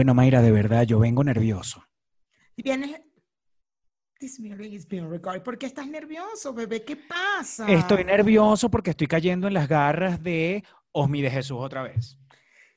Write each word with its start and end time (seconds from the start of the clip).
Bueno, 0.00 0.14
Mayra, 0.14 0.40
de 0.40 0.50
verdad, 0.50 0.84
yo 0.84 0.98
vengo 0.98 1.22
nervioso. 1.22 1.84
Vienes. 2.56 3.02
This 4.18 4.40
meeting 4.40 4.72
is 4.72 4.88
being 4.88 5.10
recorded. 5.10 5.42
¿Por 5.42 5.58
qué 5.58 5.66
estás 5.66 5.86
nervioso, 5.88 6.54
bebé? 6.54 6.82
¿Qué 6.86 6.96
pasa? 6.96 7.66
Estoy 7.70 8.04
nervioso 8.04 8.70
porque 8.70 8.92
estoy 8.92 9.08
cayendo 9.08 9.46
en 9.46 9.52
las 9.52 9.68
garras 9.68 10.22
de 10.22 10.64
Osmi 10.92 11.20
de 11.20 11.30
Jesús 11.30 11.58
otra 11.60 11.82
vez. 11.82 12.16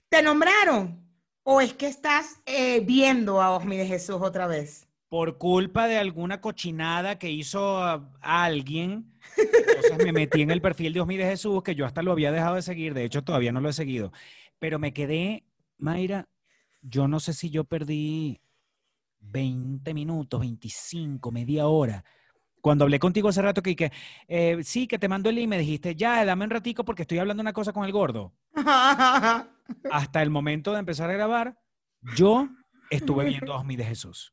¿Te 0.10 0.22
nombraron? 0.22 1.02
¿O 1.44 1.62
es 1.62 1.74
que 1.74 1.88
estás 1.88 2.42
eh, 2.46 2.82
viendo 2.82 3.42
a 3.42 3.52
Osmi 3.56 3.78
de 3.78 3.86
Jesús 3.88 4.18
otra 4.20 4.46
vez? 4.46 4.90
Por 5.08 5.38
culpa 5.38 5.88
de 5.88 5.96
alguna 6.00 6.42
cochinada 6.42 7.18
que 7.18 7.30
hizo 7.32 7.78
a- 7.82 8.12
a 8.20 8.44
alguien, 8.44 9.14
entonces 9.38 9.98
me 10.04 10.12
metí 10.12 10.42
en 10.42 10.52
el 10.52 10.62
perfil 10.62 10.92
de 10.92 11.00
Osmi 11.00 11.16
de 11.16 11.24
Jesús, 11.24 11.64
que 11.64 11.74
yo 11.74 11.86
hasta 11.86 12.02
lo 12.04 12.12
había 12.12 12.34
dejado 12.34 12.56
de 12.56 12.62
seguir, 12.64 12.94
de 12.94 13.06
hecho 13.06 13.24
todavía 13.24 13.54
no 13.54 13.62
lo 13.62 13.70
he 13.70 13.74
seguido, 13.74 14.12
pero 14.60 14.78
me 14.78 14.92
quedé, 14.92 15.46
Mayra, 15.78 16.28
yo 16.84 17.08
no 17.08 17.20
sé 17.20 17.34
si 17.34 17.50
yo 17.50 17.64
perdí 17.64 18.42
20 19.22 19.94
minutos, 19.94 20.40
25, 20.40 21.32
media 21.32 21.68
hora. 21.68 22.04
Cuando 22.62 22.86
hablé 22.86 23.00
contigo 23.00 23.30
hace 23.30 23.42
rato 23.42 23.62
que, 23.62 23.76
que 23.76 23.92
eh, 24.28 24.60
sí, 24.64 24.88
que 24.88 25.00
te 25.00 25.10
mando 25.10 25.30
el 25.30 25.36
link, 25.36 25.50
me 25.50 25.58
dijiste, 25.58 25.96
ya, 25.96 26.24
dame 26.24 26.46
un 26.46 26.52
ratico 26.52 26.86
porque 26.86 27.02
estoy 27.02 27.20
hablando 27.20 27.42
una 27.42 27.54
cosa 27.54 27.74
con 27.74 27.86
el 27.86 27.92
gordo. 27.92 28.34
Hasta 29.92 30.22
el 30.22 30.30
momento 30.30 30.72
de 30.74 30.80
empezar 30.80 31.10
a 31.10 31.14
grabar, 31.14 31.58
yo 32.16 32.50
estuve 32.90 33.26
viendo 33.26 33.54
a 33.54 33.60
Osmi 33.60 33.76
de 33.76 33.86
Jesús. 33.86 34.32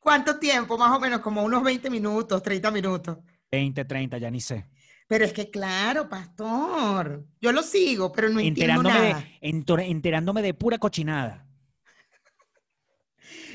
¿Cuánto 0.00 0.38
tiempo? 0.38 0.78
Más 0.78 0.96
o 0.96 1.00
menos, 1.00 1.20
como 1.20 1.42
unos 1.42 1.62
20 1.62 1.90
minutos, 1.90 2.42
30 2.42 2.70
minutos. 2.70 3.18
20, 3.50 3.84
30, 3.84 4.18
ya 4.18 4.30
ni 4.30 4.40
sé. 4.40 4.68
Pero 5.08 5.24
es 5.24 5.32
que 5.32 5.50
claro, 5.50 6.08
pastor. 6.08 7.26
Yo 7.40 7.50
lo 7.50 7.62
sigo, 7.62 8.12
pero 8.12 8.28
no 8.28 8.38
entiendo 8.40 8.74
enterándome 8.82 9.08
nada. 9.10 9.24
de, 9.40 9.90
enterándome 9.90 10.42
de 10.42 10.54
pura 10.54 10.78
cochinada. 10.78 11.46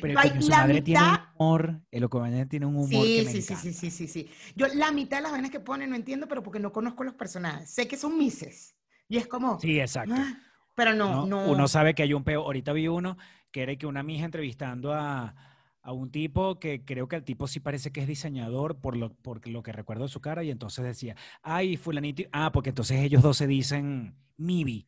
Pero 0.02 0.20
Ay, 0.20 0.42
su 0.42 0.50
la 0.50 0.58
madre 0.58 0.82
tiene 0.82 1.00
un 1.02 1.12
mitad- 1.12 1.26
humor, 1.38 1.82
el 1.92 2.04
Ocobaña 2.04 2.46
tiene 2.48 2.66
un 2.66 2.76
humor 2.76 2.90
que 3.06 3.20
Sí, 3.20 3.26
me 3.26 3.32
sí, 3.32 3.42
sí, 3.42 3.54
encanta. 3.54 3.62
sí, 3.62 3.74
sí, 3.74 3.92
sí, 3.92 4.08
sí. 4.08 4.30
Yo 4.56 4.68
la 4.68 4.92
mitad 4.92 5.18
de 5.18 5.24
las 5.24 5.32
vainas 5.32 5.52
que 5.52 5.60
ponen 5.62 5.90
no 5.92 5.96
entiendo, 5.96 6.28
pero 6.28 6.44
porque 6.44 6.60
no 6.60 6.72
conozco 6.74 7.04
los 7.04 7.14
personajes. 7.14 7.70
Sé 7.70 7.88
que 7.88 7.96
son 7.98 8.18
mises. 8.18 8.76
Y 9.08 9.18
es 9.18 9.28
como, 9.28 9.60
Sí, 9.60 9.80
exacto. 9.80 10.14
ah, 10.18 10.42
pero 10.76 10.94
no, 10.94 11.24
Uno, 11.24 11.46
no. 11.46 11.52
uno 11.52 11.68
sabe 11.68 11.94
que 11.94 12.04
hay 12.04 12.14
un 12.14 12.24
peo. 12.24 12.42
Ahorita 12.42 12.74
vi 12.74 12.88
uno 12.88 13.18
que 13.52 13.62
era 13.64 13.76
que 13.76 13.86
una 13.86 14.04
mija 14.04 14.26
entrevistando 14.26 14.94
a, 14.94 15.36
a 15.84 15.92
un 15.92 16.10
tipo 16.12 16.60
que 16.60 16.84
creo 16.84 17.08
que 17.08 17.18
el 17.18 17.24
tipo 17.24 17.46
sí 17.48 17.60
parece 17.60 17.92
que 17.92 18.02
es 18.02 18.08
diseñador 18.08 18.80
por 18.80 18.96
lo, 18.96 19.14
por 19.14 19.46
lo 19.48 19.62
que 19.62 19.74
recuerdo 19.74 20.04
de 20.04 20.10
su 20.10 20.22
cara 20.22 20.44
y 20.44 20.50
entonces 20.50 20.86
decía, 20.86 21.16
ay, 21.42 21.76
fulanito, 21.78 22.24
ah, 22.32 22.52
porque 22.54 22.70
entonces 22.70 23.02
ellos 23.02 23.22
dos 23.22 23.38
se 23.38 23.48
dicen 23.48 24.16
Mibi 24.38 24.88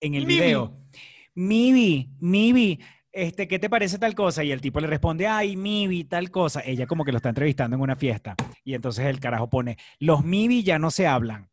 en 0.00 0.14
el 0.14 0.26
Mibi. 0.26 0.40
video. 0.40 0.72
Mibi, 1.34 2.10
Mibi, 2.20 2.80
este, 3.12 3.46
¿qué 3.46 3.58
te 3.58 3.68
parece 3.68 3.98
tal 3.98 4.14
cosa? 4.14 4.42
Y 4.42 4.50
el 4.50 4.60
tipo 4.62 4.80
le 4.80 4.86
responde, 4.86 5.26
ay, 5.26 5.56
Mibi, 5.56 6.04
tal 6.04 6.30
cosa. 6.30 6.62
Ella 6.64 6.86
como 6.86 7.04
que 7.04 7.12
lo 7.12 7.18
está 7.18 7.28
entrevistando 7.28 7.76
en 7.76 7.82
una 7.82 7.96
fiesta 7.96 8.34
y 8.64 8.74
entonces 8.74 9.04
el 9.06 9.20
carajo 9.20 9.50
pone, 9.50 9.76
los 9.98 10.24
Mibi 10.24 10.62
ya 10.62 10.78
no 10.78 10.90
se 10.90 11.06
hablan. 11.06 11.50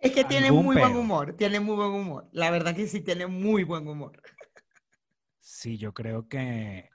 Es 0.00 0.12
que 0.12 0.24
tiene 0.24 0.50
muy 0.50 0.76
buen 0.76 0.96
humor, 0.96 1.34
tiene 1.36 1.60
muy 1.60 1.76
buen 1.76 1.90
humor. 1.90 2.28
La 2.32 2.50
verdad 2.50 2.74
que 2.74 2.86
sí 2.86 3.00
tiene 3.00 3.26
muy 3.26 3.64
buen 3.64 3.86
humor. 3.86 4.20
Sí, 5.40 5.76
yo 5.76 5.92
creo 5.92 6.26
que 6.26 6.88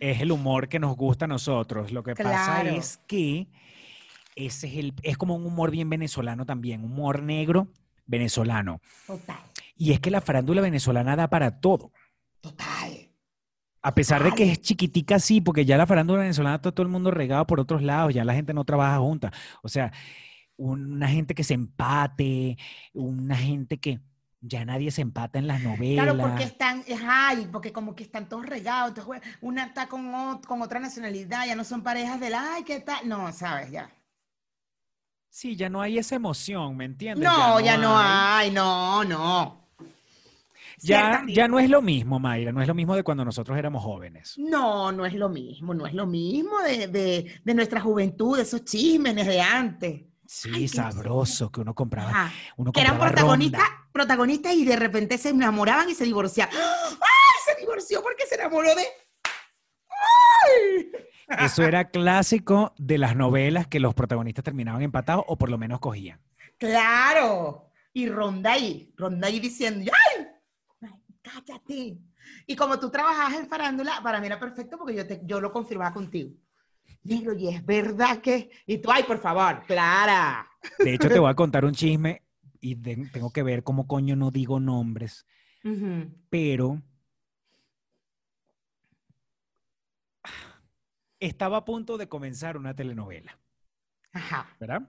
es 0.00 0.20
el 0.20 0.30
humor 0.30 0.68
que 0.68 0.78
nos 0.78 0.94
gusta 0.96 1.24
a 1.24 1.28
nosotros. 1.28 1.90
Lo 1.90 2.02
que 2.02 2.14
pasa 2.14 2.62
es 2.62 3.00
que 3.06 3.48
ese 4.36 4.66
es 4.66 4.74
el, 4.76 4.94
es 5.02 5.16
como 5.16 5.36
un 5.36 5.46
humor 5.46 5.70
bien 5.70 5.88
venezolano 5.88 6.44
también, 6.44 6.84
humor 6.84 7.22
negro 7.22 7.68
venezolano. 8.06 8.80
Total, 9.06 9.38
Y 9.76 9.92
es 9.92 10.00
que 10.00 10.10
la 10.10 10.20
farándula 10.20 10.60
venezolana 10.60 11.16
da 11.16 11.28
para 11.28 11.60
todo. 11.60 11.92
total. 12.40 13.08
A 13.84 13.94
pesar 13.96 14.22
de 14.22 14.30
que 14.30 14.44
es 14.52 14.60
chiquitica, 14.60 15.18
sí, 15.18 15.40
porque 15.40 15.64
ya 15.64 15.76
la 15.76 15.86
farándula 15.86 16.20
venezolana 16.20 16.56
está 16.56 16.70
todo 16.70 16.84
el 16.84 16.92
mundo 16.92 17.10
regado 17.10 17.46
por 17.48 17.58
otros 17.58 17.82
lados, 17.82 18.14
ya 18.14 18.24
la 18.24 18.34
gente 18.34 18.54
no 18.54 18.64
trabaja 18.64 18.98
junta. 18.98 19.32
O 19.62 19.68
sea, 19.68 19.92
una 20.56 21.08
gente 21.08 21.34
que 21.34 21.44
se 21.44 21.54
empate, 21.54 22.56
una 22.92 23.36
gente 23.36 23.78
que 23.78 24.00
ya 24.40 24.64
nadie 24.64 24.90
se 24.90 25.02
empata 25.02 25.38
en 25.38 25.46
las 25.46 25.62
novelas. 25.62 26.04
Claro, 26.04 26.18
porque 26.18 26.44
están, 26.44 26.84
es, 26.86 27.00
ay, 27.04 27.48
porque 27.50 27.72
como 27.72 27.94
que 27.94 28.02
están 28.02 28.28
todos 28.28 28.46
regados, 28.46 28.90
entonces 28.96 29.22
una 29.40 29.64
está 29.66 29.88
con, 29.88 30.12
ot- 30.12 30.44
con 30.46 30.60
otra 30.62 30.80
nacionalidad, 30.80 31.46
ya 31.46 31.54
no 31.54 31.64
son 31.64 31.82
parejas 31.82 32.18
del, 32.20 32.34
ay, 32.34 32.64
¿qué 32.64 32.80
tal? 32.80 33.08
No, 33.08 33.32
sabes, 33.32 33.70
ya. 33.70 33.90
Sí, 35.30 35.56
ya 35.56 35.68
no 35.70 35.80
hay 35.80 35.98
esa 35.98 36.14
emoción, 36.16 36.76
¿me 36.76 36.84
entiendes? 36.84 37.28
No, 37.28 37.58
ya 37.60 37.76
no 37.78 37.96
hay, 37.96 38.50
no, 38.50 39.02
no. 39.04 39.62
Ya, 40.82 41.24
ya 41.28 41.48
no 41.48 41.58
es 41.58 41.70
lo 41.70 41.80
mismo, 41.80 42.18
Mayra, 42.18 42.52
no 42.52 42.60
es 42.60 42.68
lo 42.68 42.74
mismo 42.74 42.94
de 42.96 43.02
cuando 43.02 43.24
nosotros 43.24 43.56
éramos 43.56 43.82
jóvenes. 43.82 44.36
No, 44.36 44.92
no 44.92 45.06
es 45.06 45.14
lo 45.14 45.28
mismo, 45.28 45.74
no 45.74 45.86
es 45.86 45.94
lo 45.94 46.06
mismo 46.06 46.60
de, 46.60 46.88
de, 46.88 47.40
de 47.44 47.54
nuestra 47.54 47.80
juventud, 47.80 48.36
de 48.36 48.42
esos 48.42 48.64
chismes 48.64 49.14
de 49.14 49.40
antes. 49.40 50.02
Sí, 50.34 50.50
Ay, 50.54 50.66
sabroso, 50.68 51.52
que 51.52 51.60
uno 51.60 51.74
compraba, 51.74 52.08
Ajá. 52.08 52.32
uno 52.56 52.72
Que 52.72 52.80
eran 52.80 52.98
protagonistas, 52.98 53.60
ronda. 53.68 53.88
protagonistas 53.92 54.54
y 54.54 54.64
de 54.64 54.76
repente 54.76 55.18
se 55.18 55.28
enamoraban 55.28 55.90
y 55.90 55.94
se 55.94 56.04
divorciaban. 56.04 56.54
¡Ay! 56.56 57.38
Se 57.44 57.60
divorció 57.60 58.02
porque 58.02 58.24
se 58.26 58.36
enamoró 58.36 58.74
de. 58.74 58.82
¡Ay! 59.90 60.92
Eso 61.44 61.62
era 61.64 61.84
clásico 61.90 62.72
de 62.78 62.96
las 62.96 63.14
novelas 63.14 63.66
que 63.66 63.78
los 63.78 63.92
protagonistas 63.94 64.42
terminaban 64.42 64.80
empatados 64.80 65.22
o 65.28 65.36
por 65.36 65.50
lo 65.50 65.58
menos 65.58 65.80
cogían. 65.80 66.18
Claro. 66.58 67.70
Y 67.92 68.08
ronda 68.08 68.52
ahí, 68.52 68.90
ronda 68.96 69.28
ahí 69.28 69.38
diciendo, 69.38 69.92
¡ay! 70.16 70.26
Ay, 70.80 70.90
Cállate. 71.20 71.98
Y 72.46 72.56
como 72.56 72.78
tú 72.80 72.90
trabajabas 72.90 73.34
en 73.34 73.48
farándula, 73.48 74.00
para 74.02 74.18
mí 74.18 74.26
era 74.28 74.40
perfecto 74.40 74.78
porque 74.78 74.94
yo, 74.94 75.06
te, 75.06 75.20
yo 75.24 75.42
lo 75.42 75.52
confirmaba 75.52 75.92
contigo. 75.92 76.30
Negro, 77.04 77.34
y 77.36 77.48
es 77.48 77.64
verdad 77.64 78.20
que. 78.20 78.50
Y 78.66 78.78
tú, 78.78 78.90
ay, 78.90 79.02
por 79.04 79.18
favor, 79.18 79.64
Clara. 79.66 80.48
De 80.78 80.94
hecho, 80.94 81.08
te 81.08 81.18
voy 81.18 81.30
a 81.30 81.34
contar 81.34 81.64
un 81.64 81.72
chisme 81.72 82.22
y 82.60 82.76
de- 82.76 83.08
tengo 83.12 83.32
que 83.32 83.42
ver 83.42 83.64
cómo 83.64 83.86
coño 83.88 84.14
no 84.16 84.30
digo 84.30 84.60
nombres, 84.60 85.26
pero 86.30 86.80
estaba 91.20 91.58
a 91.58 91.64
punto 91.64 91.98
de 91.98 92.08
comenzar 92.08 92.56
una 92.56 92.74
telenovela, 92.74 93.38
Ajá, 94.12 94.48
¿verdad? 94.60 94.88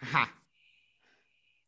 ajá. 0.00 0.34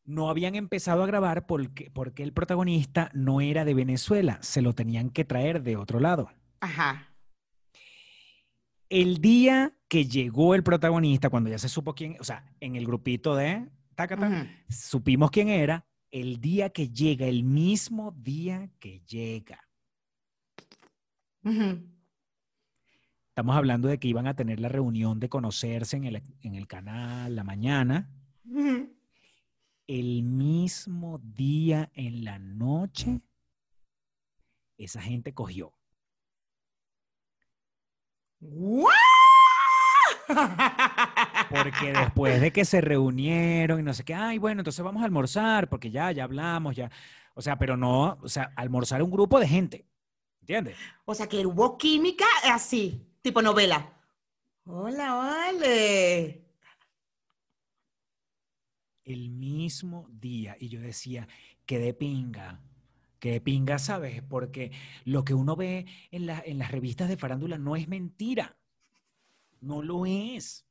no 0.05 0.29
habían 0.29 0.55
empezado 0.55 1.03
a 1.03 1.07
grabar 1.07 1.47
porque, 1.47 1.89
porque 1.91 2.23
el 2.23 2.31
protagonista 2.33 3.09
no 3.13 3.41
era 3.41 3.65
de 3.65 3.73
Venezuela, 3.73 4.37
se 4.41 4.61
lo 4.61 4.73
tenían 4.73 5.09
que 5.09 5.25
traer 5.25 5.63
de 5.63 5.77
otro 5.77 5.99
lado. 5.99 6.31
Ajá. 6.59 7.09
El 8.89 9.19
día 9.19 9.75
que 9.87 10.05
llegó 10.05 10.55
el 10.55 10.63
protagonista, 10.63 11.29
cuando 11.29 11.49
ya 11.49 11.57
se 11.57 11.69
supo 11.69 11.95
quién, 11.95 12.17
o 12.19 12.23
sea, 12.23 12.45
en 12.59 12.75
el 12.75 12.85
grupito 12.85 13.35
de 13.35 13.67
Tacata, 13.95 14.47
supimos 14.69 15.31
quién 15.31 15.49
era, 15.49 15.85
el 16.11 16.39
día 16.39 16.69
que 16.69 16.89
llega, 16.89 17.25
el 17.25 17.43
mismo 17.43 18.11
día 18.11 18.69
que 18.79 19.01
llega. 19.01 19.59
Estamos 23.29 23.55
hablando 23.55 23.87
de 23.87 23.99
que 23.99 24.07
iban 24.07 24.27
a 24.27 24.35
tener 24.35 24.59
la 24.59 24.69
reunión 24.69 25.19
de 25.19 25.29
conocerse 25.29 25.97
en 25.97 26.05
el, 26.05 26.23
en 26.41 26.55
el 26.55 26.67
canal 26.67 27.35
la 27.35 27.43
mañana. 27.43 28.09
El 29.87 30.23
mismo 30.23 31.19
día 31.19 31.91
en 31.93 32.23
la 32.23 32.39
noche, 32.39 33.21
esa 34.77 35.01
gente 35.01 35.33
cogió. 35.33 35.73
Porque 41.49 41.93
después 41.93 42.41
de 42.41 42.51
que 42.51 42.65
se 42.65 42.81
reunieron 42.81 43.79
y 43.79 43.83
no 43.83 43.93
sé 43.93 44.03
qué, 44.03 44.13
ay, 44.13 44.37
bueno, 44.37 44.61
entonces 44.61 44.83
vamos 44.83 45.01
a 45.01 45.05
almorzar, 45.05 45.69
porque 45.69 45.91
ya, 45.91 46.11
ya 46.11 46.23
hablamos, 46.23 46.75
ya. 46.75 46.89
O 47.33 47.41
sea, 47.41 47.57
pero 47.57 47.77
no, 47.77 48.17
o 48.21 48.29
sea, 48.29 48.51
almorzar 48.55 49.01
un 49.03 49.11
grupo 49.11 49.39
de 49.39 49.47
gente. 49.47 49.85
¿Entiendes? 50.41 50.77
O 51.05 51.15
sea, 51.15 51.27
que 51.27 51.45
hubo 51.45 51.77
química 51.77 52.25
así, 52.43 53.07
tipo 53.21 53.41
novela. 53.41 53.93
Hola, 54.65 55.13
vale. 55.13 56.45
El 59.03 59.29
mismo 59.29 60.07
día. 60.11 60.55
Y 60.59 60.69
yo 60.69 60.81
decía, 60.81 61.27
que 61.65 61.79
de 61.79 61.93
pinga, 61.93 62.61
de 63.31 63.41
pinga, 63.41 63.79
¿sabes? 63.79 64.21
Porque 64.29 64.71
lo 65.05 65.23
que 65.25 65.33
uno 65.33 65.55
ve 65.55 65.85
en, 66.11 66.25
la- 66.25 66.43
en 66.45 66.57
las 66.59 66.71
revistas 66.71 67.09
de 67.09 67.17
farándula 67.17 67.57
no 67.57 67.75
es 67.75 67.87
mentira. 67.87 68.57
No 69.61 69.81
lo 69.81 70.05
es. 70.05 70.65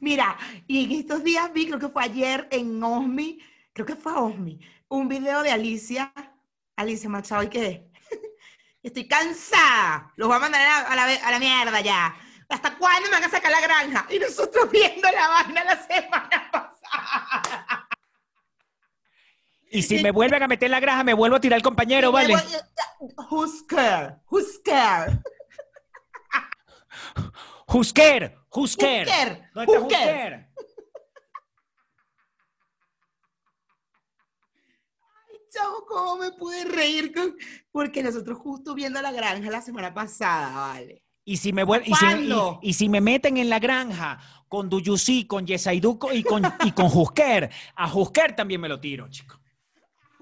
Mira, 0.00 0.36
y 0.66 0.84
en 0.84 0.92
estos 0.92 1.22
días 1.22 1.52
vi, 1.52 1.66
creo 1.66 1.78
que 1.78 1.88
fue 1.88 2.02
ayer 2.04 2.48
en 2.50 2.82
Osmi, 2.82 3.38
creo 3.72 3.86
que 3.86 3.94
fue 3.96 4.12
Osmi, 4.12 4.58
un 4.88 5.08
video 5.08 5.42
de 5.42 5.50
Alicia, 5.52 6.12
Alicia 6.76 7.08
Machado, 7.08 7.42
y 7.44 7.48
que 7.48 7.90
estoy 8.82 9.06
cansada, 9.06 10.12
los 10.16 10.26
voy 10.28 10.36
a 10.36 10.40
mandar 10.40 10.60
a 10.88 10.96
la- 10.96 11.04
a 11.26 11.30
la 11.30 11.38
mierda 11.38 11.80
ya. 11.80 12.16
¿Hasta 12.48 12.76
cuándo 12.76 13.08
me 13.08 13.14
van 13.16 13.24
a 13.24 13.30
sacar 13.30 13.50
la 13.50 13.60
granja? 13.60 14.06
Y 14.10 14.18
nosotros 14.18 14.70
viendo 14.72 15.08
la 15.10 15.28
vaina 15.28 15.64
la 15.64 15.86
semana 15.86 16.50
pasada. 16.52 17.61
Y 19.72 19.82
si 19.82 20.02
me 20.02 20.10
vuelven 20.10 20.42
a 20.42 20.48
meter 20.48 20.66
en 20.66 20.72
la 20.72 20.80
granja, 20.80 21.02
me 21.02 21.14
vuelvo 21.14 21.36
a 21.36 21.40
tirar 21.40 21.56
el 21.56 21.62
compañero, 21.62 22.10
Y 22.10 22.12
¿vale? 22.12 22.34
voy- 22.34 22.42
Who's 27.68 27.92
care? 27.92 28.36
Who's 28.54 28.76
care? 28.76 29.46
¿Dónde 29.54 29.72
está 29.72 29.80
Husker. 29.80 29.86
Husker? 29.86 30.48
Chavo, 35.50 35.84
¿cómo 35.86 36.16
me 36.16 36.32
pude 36.32 36.64
reír? 36.64 37.12
con- 37.14 37.34
Porque 37.70 38.02
nosotros 38.02 38.38
justo 38.38 38.74
viendo 38.74 39.00
la 39.02 39.12
granja 39.12 39.50
la 39.50 39.60
semana 39.62 39.92
pasada, 39.92 40.50
¿vale? 40.54 41.02
Y 41.24 41.36
si 41.36 41.52
me 41.52 41.64
vuel- 41.64 41.82
y 41.84 41.94
si, 41.94 42.04
¿Cuándo? 42.06 42.58
y- 42.62 42.70
y 42.70 42.72
si 42.74 42.88
me 42.88 43.00
meten 43.00 43.36
en 43.36 43.48
la 43.48 43.58
granja 43.58 44.18
con 44.48 44.68
Duyusí, 44.68 45.26
con 45.26 45.46
Yesaidu 45.46 45.98
co- 45.98 46.12
y 46.12 46.22
con, 46.22 46.42
y 46.64 46.72
con 46.72 46.86
Husker, 46.86 47.50
a 47.76 47.92
Husker 47.94 48.34
también 48.34 48.60
me 48.60 48.68
lo 48.68 48.80
tiro, 48.80 49.08
chico. 49.08 49.40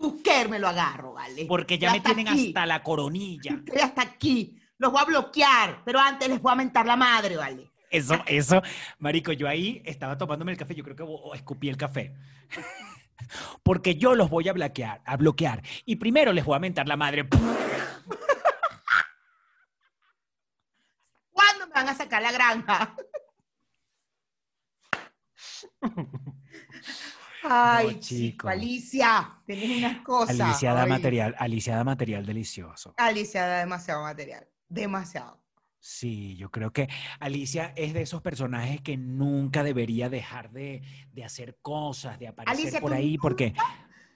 Husker 0.01 0.49
me 0.49 0.59
lo 0.59 0.67
agarro, 0.69 1.13
¿vale? 1.13 1.45
Porque 1.47 1.79
ya 1.79 1.93
me 1.93 2.01
tienen 2.01 2.29
aquí. 2.29 2.49
hasta 2.49 2.65
la 2.65 2.83
coronilla. 2.83 3.53
Estoy 3.53 3.81
hasta 3.83 4.03
aquí. 4.03 4.59
Los 4.79 4.91
voy 4.91 5.03
a 5.03 5.05
bloquear, 5.05 5.83
pero 5.85 6.01
antes 6.01 6.27
les 6.27 6.41
voy 6.41 6.53
a 6.53 6.57
mentar 6.57 6.87
la 6.87 6.97
madre, 6.97 7.37
¿vale? 7.37 7.71
Eso, 7.91 8.15
eso, 8.27 8.63
marico, 8.99 9.33
yo 9.33 9.47
ahí 9.47 9.83
estaba 9.85 10.17
tomándome 10.17 10.53
el 10.53 10.59
café, 10.59 10.75
yo 10.75 10.85
creo 10.85 10.97
que 10.97 11.05
escupí 11.37 11.69
el 11.69 11.77
café. 11.77 12.15
Porque 13.63 13.97
yo 13.97 14.15
los 14.15 14.31
voy 14.31 14.49
a 14.49 14.55
bloquear, 14.55 15.03
a 15.05 15.17
bloquear. 15.19 15.63
Y 15.85 15.97
primero 15.97 16.33
les 16.33 16.45
voy 16.45 16.57
a 16.57 16.61
mentar 16.61 16.89
la 16.89 16.97
madre. 16.97 17.29
¿Cuándo 21.31 21.67
me 21.67 21.73
van 21.75 21.89
a 21.89 21.95
sacar 21.95 22.23
la 22.23 22.33
granja? 22.33 22.97
Ay, 27.43 27.95
No, 27.95 28.01
chico. 28.01 28.49
Alicia, 28.49 29.39
tienes 29.47 29.79
unas 29.79 30.03
cosas. 30.03 30.39
Alicia 30.41 30.73
da 30.75 30.87
material, 30.87 31.35
Alicia 31.39 31.77
da 31.77 31.85
material 31.85 32.27
delicioso. 32.27 32.95
Alicia 32.97 33.47
da 33.47 33.59
demasiado 33.61 34.03
material. 34.03 34.47
Demasiado. 34.69 35.41
Sí, 35.83 36.37
yo 36.37 36.51
creo 36.51 36.73
que 36.73 36.89
Alicia 37.21 37.73
es 37.75 37.95
de 37.95 38.03
esos 38.03 38.21
personajes 38.21 38.83
que 38.83 38.99
nunca 38.99 39.63
debería 39.63 40.11
dejar 40.11 40.51
de, 40.51 40.83
de 41.13 41.25
hacer 41.25 41.59
cosas, 41.63 42.19
de 42.19 42.29
aparecer 42.29 42.61
Alicia, 42.65 42.81
por 42.81 42.93
ahí, 42.93 43.17
porque 43.17 43.55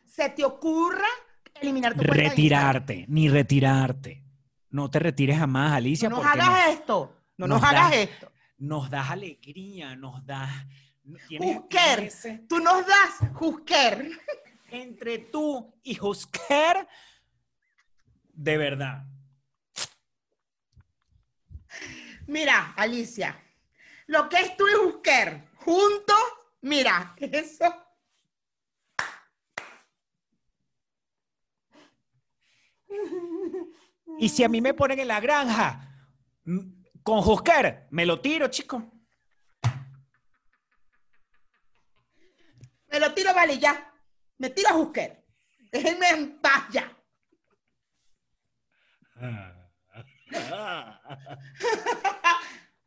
¿Se 0.05 0.29
te 0.29 0.44
ocurra 0.44 1.06
eliminar 1.61 1.94
tu 1.94 2.03
retirarte, 2.03 3.06
ni 3.09 3.29
retirarte. 3.31 4.23
No 4.71 4.91
te 4.91 4.99
retires 4.99 5.38
jamás, 5.38 5.73
Alicia, 5.73 6.09
No 6.11 6.17
nos 6.17 6.26
hagas 6.26 6.69
esto. 6.69 7.17
No 7.38 7.47
nos 7.47 7.61
nos, 7.61 7.71
hagas 7.71 7.91
da- 7.91 7.97
esto. 7.97 8.32
nos 8.59 8.91
das 8.91 9.11
alegría, 9.11 9.97
nos 9.97 10.25
das... 10.26 10.50
ese- 12.05 12.39
Tú 12.49 12.59
nos 12.59 12.87
das, 12.87 13.21
Husker. 13.41 14.09
entre 14.71 15.19
tú 15.19 15.73
y 15.83 15.99
Husker, 16.01 16.87
de 18.33 18.56
verdad. 18.59 19.05
Mira, 22.27 22.73
Alicia, 22.77 23.39
lo 24.06 24.29
que 24.29 24.37
es 24.41 24.56
tú 24.56 24.67
y 24.67 24.75
Husker 24.75 25.49
juntos, 25.56 26.17
mira, 26.62 27.15
eso. 27.19 27.73
Y 34.19 34.29
si 34.29 34.45
a 34.45 34.49
mí 34.49 34.61
me 34.61 34.75
ponen 34.75 35.00
en 35.00 35.09
la 35.09 35.21
granja 35.21 35.89
con 37.03 37.19
Husker, 37.19 37.87
me 37.91 38.07
lo 38.07 38.21
tiro, 38.21 38.49
chico. 38.49 38.91
Me 42.94 43.00
lo 43.00 43.12
tiro, 43.12 43.35
vale, 43.35 43.58
ya. 43.58 43.93
Me 44.38 44.50
tiro 44.50 44.69
a 44.69 44.76
Husker. 44.76 45.26
Déjenme 45.73 46.11
en 46.11 46.41
paz 46.41 46.69
ya. 46.70 46.96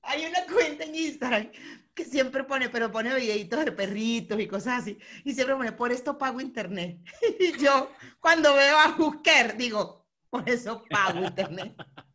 Hay 0.03 0.25
una 0.25 0.45
cuenta 0.45 0.85
en 0.85 0.95
Instagram 0.95 1.51
que 1.93 2.05
siempre 2.05 2.45
pone, 2.45 2.69
pero 2.69 2.89
pone 2.89 3.13
videitos 3.15 3.65
de 3.65 3.73
perritos 3.73 4.39
y 4.39 4.47
cosas 4.47 4.83
así. 4.83 4.97
Y 5.25 5.33
siempre 5.33 5.57
pone, 5.57 5.73
por 5.73 5.91
esto 5.91 6.17
pago 6.17 6.39
internet. 6.39 6.99
Y 7.41 7.57
yo, 7.61 7.91
cuando 8.21 8.53
veo 8.53 8.79
a 8.79 8.95
Husker, 8.97 9.57
digo, 9.57 10.07
por 10.29 10.49
eso 10.49 10.85
pago 10.89 11.21
internet. 11.21 11.75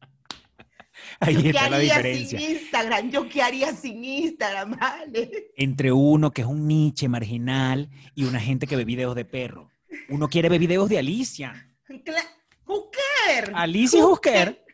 Ahí 1.21 1.35
¿Yo 1.35 1.43
qué 1.43 1.53
la 1.53 1.65
haría 1.65 1.79
diferencia. 1.81 2.39
sin 2.39 2.51
Instagram? 2.57 3.11
¿Yo 3.11 3.29
qué 3.29 3.43
haría 3.43 3.73
sin 3.75 4.05
Instagram? 4.05 4.71
Vale. 4.81 5.53
Entre 5.57 5.93
uno 5.93 6.31
que 6.33 6.43
es 6.43 6.49
un 6.49 6.67
niche 6.67 7.09
marginal 7.09 7.91
y 8.15 8.25
una 8.25 8.41
gente 8.41 8.67
que 8.67 8.77
ve 8.77 8.85
videos 8.85 9.15
de 9.15 9.25
perro. 9.25 9.71
Uno 10.09 10.29
quiere 10.29 10.49
ver 10.49 10.59
videos 10.61 10.89
de 10.89 10.99
Alicia. 10.99 11.69
Cla- 11.89 12.25
Husker. 12.67 13.53
Alicia 13.55 14.07
Husker. 14.07 14.65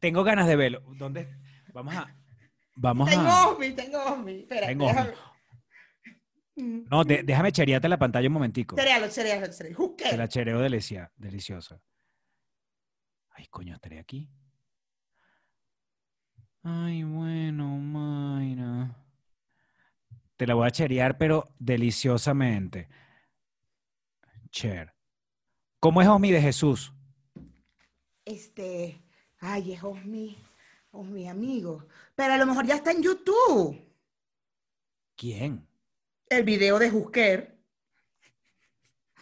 Tengo 0.00 0.24
ganas 0.24 0.46
de 0.48 0.56
verlo. 0.56 0.82
¿Dónde? 0.96 1.28
Vamos 1.72 1.94
a. 1.94 2.14
Vamos 2.74 3.08
Tengo 3.08 3.22
a. 3.28 3.56
Tengo 3.76 4.02
Osmi. 4.04 4.40
Espera, 4.40 4.66
Tengo 4.66 4.86
déjame. 4.88 5.12
Mm. 6.56 6.84
No, 6.90 7.04
de- 7.04 7.22
déjame 7.22 7.52
cherearte 7.52 7.88
la 7.88 7.98
pantalla 7.98 8.26
un 8.26 8.34
momentico. 8.34 8.76
Cerealo, 8.76 9.08
cerealo, 9.10 9.52
cerealo. 9.52 9.94
Te 9.96 10.16
la 10.16 10.28
chereo 10.28 10.58
delicia, 10.60 11.10
deliciosa. 11.16 11.80
Ay, 13.42 13.48
coño, 13.48 13.74
estaré 13.74 13.98
aquí. 13.98 14.30
Ay, 16.62 17.02
bueno, 17.02 17.76
Mayra. 17.76 18.96
Te 20.36 20.46
la 20.46 20.54
voy 20.54 20.68
a 20.68 20.70
cherear, 20.70 21.18
pero 21.18 21.48
deliciosamente. 21.58 22.88
Cher. 24.50 24.94
¿Cómo 25.80 26.00
es 26.00 26.06
Osmi 26.06 26.30
de 26.30 26.40
Jesús? 26.40 26.94
Este, 28.24 29.02
ay, 29.40 29.72
es 29.72 29.82
Osmi, 29.82 30.38
Osmi 30.92 31.28
amigo. 31.28 31.88
Pero 32.14 32.34
a 32.34 32.38
lo 32.38 32.46
mejor 32.46 32.64
ya 32.64 32.76
está 32.76 32.92
en 32.92 33.02
YouTube. 33.02 33.76
¿Quién? 35.16 35.66
El 36.28 36.44
video 36.44 36.78
de 36.78 36.92
Husker. 36.92 37.58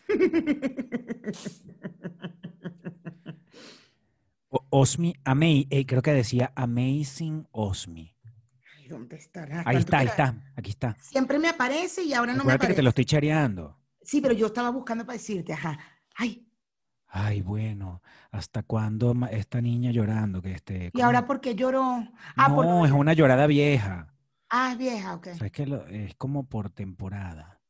Osmi, 4.70 5.14
Amei, 5.24 5.66
eh, 5.70 5.84
creo 5.86 6.02
que 6.02 6.12
decía 6.12 6.52
Amazing 6.56 7.46
Osmi. 7.52 8.16
Ay, 8.78 8.88
¿Dónde 8.88 9.16
estará? 9.16 9.62
Ahí 9.66 9.76
está, 9.76 9.98
ahí 9.98 10.06
está, 10.06 10.34
aquí 10.56 10.70
está. 10.70 10.96
Siempre 11.00 11.38
me 11.38 11.48
aparece 11.48 12.02
y 12.04 12.14
ahora 12.14 12.32
no 12.32 12.38
me 12.38 12.40
Acuérdate 12.52 12.58
que 12.60 12.64
aparece. 12.66 12.76
te 12.76 12.82
lo 12.82 12.88
estoy 12.90 13.04
chereando. 13.04 13.78
Sí, 14.02 14.20
pero 14.20 14.34
yo 14.34 14.46
estaba 14.46 14.70
buscando 14.70 15.04
para 15.04 15.18
decirte, 15.18 15.52
ajá. 15.52 15.78
Ay, 16.14 16.46
Ay, 17.12 17.42
bueno, 17.42 18.02
¿hasta 18.30 18.62
cuándo 18.62 19.14
esta 19.32 19.60
niña 19.60 19.90
llorando? 19.90 20.40
Que 20.40 20.52
este, 20.52 20.90
¿y 20.94 21.00
ahora 21.00 21.26
por 21.26 21.40
qué 21.40 21.56
lloró? 21.56 22.06
Ah, 22.36 22.54
por- 22.54 22.64
no, 22.64 22.86
es 22.86 22.92
una 22.92 23.12
llorada 23.14 23.48
vieja. 23.48 24.14
ah, 24.48 24.70
es 24.72 24.78
vieja, 24.78 25.14
ok. 25.14 25.26
O 25.32 25.34
sea, 25.34 25.46
es 25.46 25.52
que 25.52 25.66
lo- 25.66 25.86
es 25.88 26.14
como 26.14 26.48
por 26.48 26.70
temporada. 26.70 27.60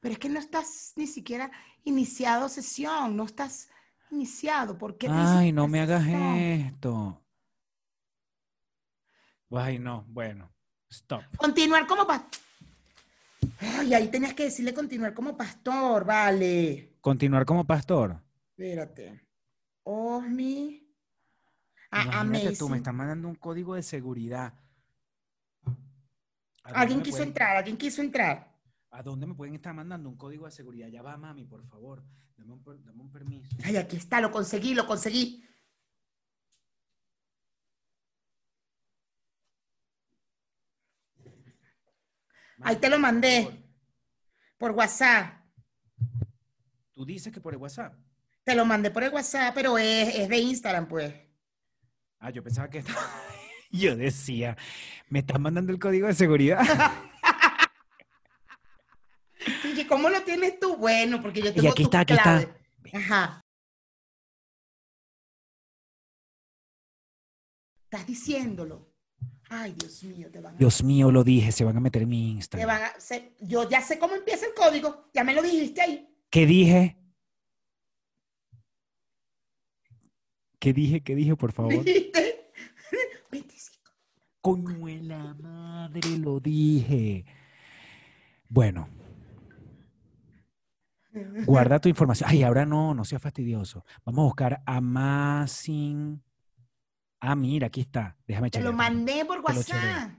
Pero 0.00 0.12
es 0.14 0.18
que 0.18 0.28
no 0.30 0.38
estás 0.38 0.92
ni 0.96 1.06
siquiera 1.06 1.50
iniciado 1.84 2.48
sesión, 2.48 3.16
no 3.16 3.24
estás 3.24 3.68
iniciado. 4.10 4.76
¿Por 4.76 4.96
qué 4.96 5.08
te 5.08 5.12
Ay, 5.14 5.52
no 5.52 5.68
me 5.68 5.80
hagas 5.80 6.04
esto. 6.06 7.22
Ay, 9.50 9.78
no, 9.78 10.04
bueno, 10.08 10.52
stop. 10.90 11.22
Continuar 11.36 11.86
como 11.86 12.06
pastor. 12.06 12.40
Ay, 13.60 13.94
ahí 13.94 14.08
tenías 14.08 14.34
que 14.34 14.44
decirle 14.44 14.74
continuar 14.74 15.14
como 15.14 15.36
pastor, 15.36 16.04
vale. 16.04 16.96
Continuar 17.00 17.44
como 17.44 17.64
pastor. 17.64 18.20
Espérate. 18.50 19.20
Osmi. 19.84 20.82
Ah, 21.90 22.02
Imagínate 22.24 22.56
tú, 22.56 22.68
me 22.68 22.78
están 22.78 22.96
mandando 22.96 23.28
un 23.28 23.36
código 23.36 23.74
de 23.74 23.82
seguridad. 23.82 24.52
¿A 25.64 26.70
dónde 26.70 26.80
Alguien 26.80 27.02
quiso 27.02 27.22
entrar, 27.22 27.56
alguien 27.56 27.76
quiso 27.76 28.02
entrar. 28.02 28.55
¿A 28.90 29.02
dónde 29.02 29.26
me 29.26 29.34
pueden 29.34 29.54
estar 29.54 29.74
mandando 29.74 30.08
un 30.08 30.16
código 30.16 30.46
de 30.46 30.52
seguridad? 30.52 30.88
Ya 30.88 31.02
va, 31.02 31.16
mami, 31.16 31.44
por 31.44 31.64
favor. 31.66 32.02
Dame 32.36 32.52
un, 32.52 32.62
per- 32.62 32.82
dame 32.82 33.00
un 33.02 33.10
permiso. 33.12 33.56
Ay, 33.64 33.76
aquí 33.76 33.96
está, 33.96 34.20
lo 34.20 34.30
conseguí, 34.30 34.74
lo 34.74 34.86
conseguí. 34.86 35.42
Ahí 42.62 42.76
te 42.76 42.88
lo 42.88 42.98
mandé. 42.98 43.62
Por 44.58 44.70
WhatsApp. 44.72 45.34
Tú 46.94 47.04
dices 47.04 47.32
que 47.32 47.40
por 47.40 47.52
el 47.52 47.58
WhatsApp. 47.60 47.94
Te 48.44 48.54
lo 48.54 48.64
mandé 48.64 48.90
por 48.90 49.02
el 49.02 49.12
WhatsApp, 49.12 49.54
pero 49.54 49.76
es, 49.76 50.14
es 50.14 50.28
de 50.28 50.38
Instagram, 50.38 50.88
pues. 50.88 51.12
Ah, 52.18 52.30
yo 52.30 52.42
pensaba 52.42 52.70
que 52.70 52.78
estaba... 52.78 53.00
Yo 53.70 53.96
decía, 53.96 54.56
me 55.10 55.18
están 55.18 55.42
mandando 55.42 55.72
el 55.72 55.78
código 55.80 56.06
de 56.06 56.14
seguridad. 56.14 56.62
Y 59.86 59.88
¿Cómo 59.88 60.08
lo 60.08 60.20
tienes 60.24 60.58
tú? 60.58 60.76
Bueno, 60.76 61.22
porque 61.22 61.40
yo 61.40 61.50
Y 61.50 61.52
tengo 61.54 61.70
aquí 61.70 61.82
tu 61.84 61.88
está, 61.88 62.00
aquí 62.00 62.14
clave. 62.14 62.48
está. 62.84 62.98
Ajá. 62.98 63.40
Estás 67.84 68.04
diciéndolo. 68.06 68.92
Ay, 69.48 69.72
Dios 69.78 70.02
mío, 70.02 70.28
te 70.32 70.40
van 70.40 70.56
a... 70.56 70.58
Dios 70.58 70.82
mío, 70.82 71.12
lo 71.12 71.22
dije, 71.22 71.52
se 71.52 71.64
van 71.64 71.76
a 71.76 71.80
meter 71.80 72.02
en 72.02 72.08
mi 72.08 72.26
te 72.26 72.32
Instagram. 72.32 72.66
van 72.68 72.82
a- 72.82 73.00
se- 73.00 73.36
yo 73.40 73.68
ya 73.68 73.80
sé 73.80 73.96
cómo 73.98 74.16
empieza 74.16 74.44
el 74.46 74.54
código, 74.54 75.08
ya 75.14 75.22
me 75.22 75.32
lo 75.34 75.40
dijiste 75.40 75.80
ahí. 75.82 76.08
¿Qué 76.30 76.46
dije? 76.46 76.96
¿Qué 80.58 80.72
dije? 80.72 81.00
¿Qué 81.04 81.14
dije, 81.14 81.36
por 81.36 81.52
favor? 81.52 81.72
¿Viste? 81.84 82.50
25. 83.30 83.92
Coño 84.40 84.88
la 85.02 85.34
madre, 85.34 86.00
lo 86.18 86.40
dije. 86.40 87.24
Bueno, 88.48 88.88
guarda 91.46 91.78
tu 91.80 91.88
información. 91.88 92.28
Ay, 92.30 92.42
ahora 92.42 92.66
no, 92.66 92.94
no 92.94 93.04
sea 93.04 93.18
fastidioso. 93.18 93.84
Vamos 94.04 94.20
a 94.20 94.24
buscar 94.24 94.62
Amazing. 94.66 96.22
Ah, 97.20 97.34
mira, 97.34 97.68
aquí 97.68 97.80
está. 97.80 98.16
Déjame 98.26 98.50
Te 98.50 98.60
lo 98.60 98.70
checar. 98.70 98.76
mandé 98.76 99.24
por 99.24 99.40
WhatsApp. 99.40 100.10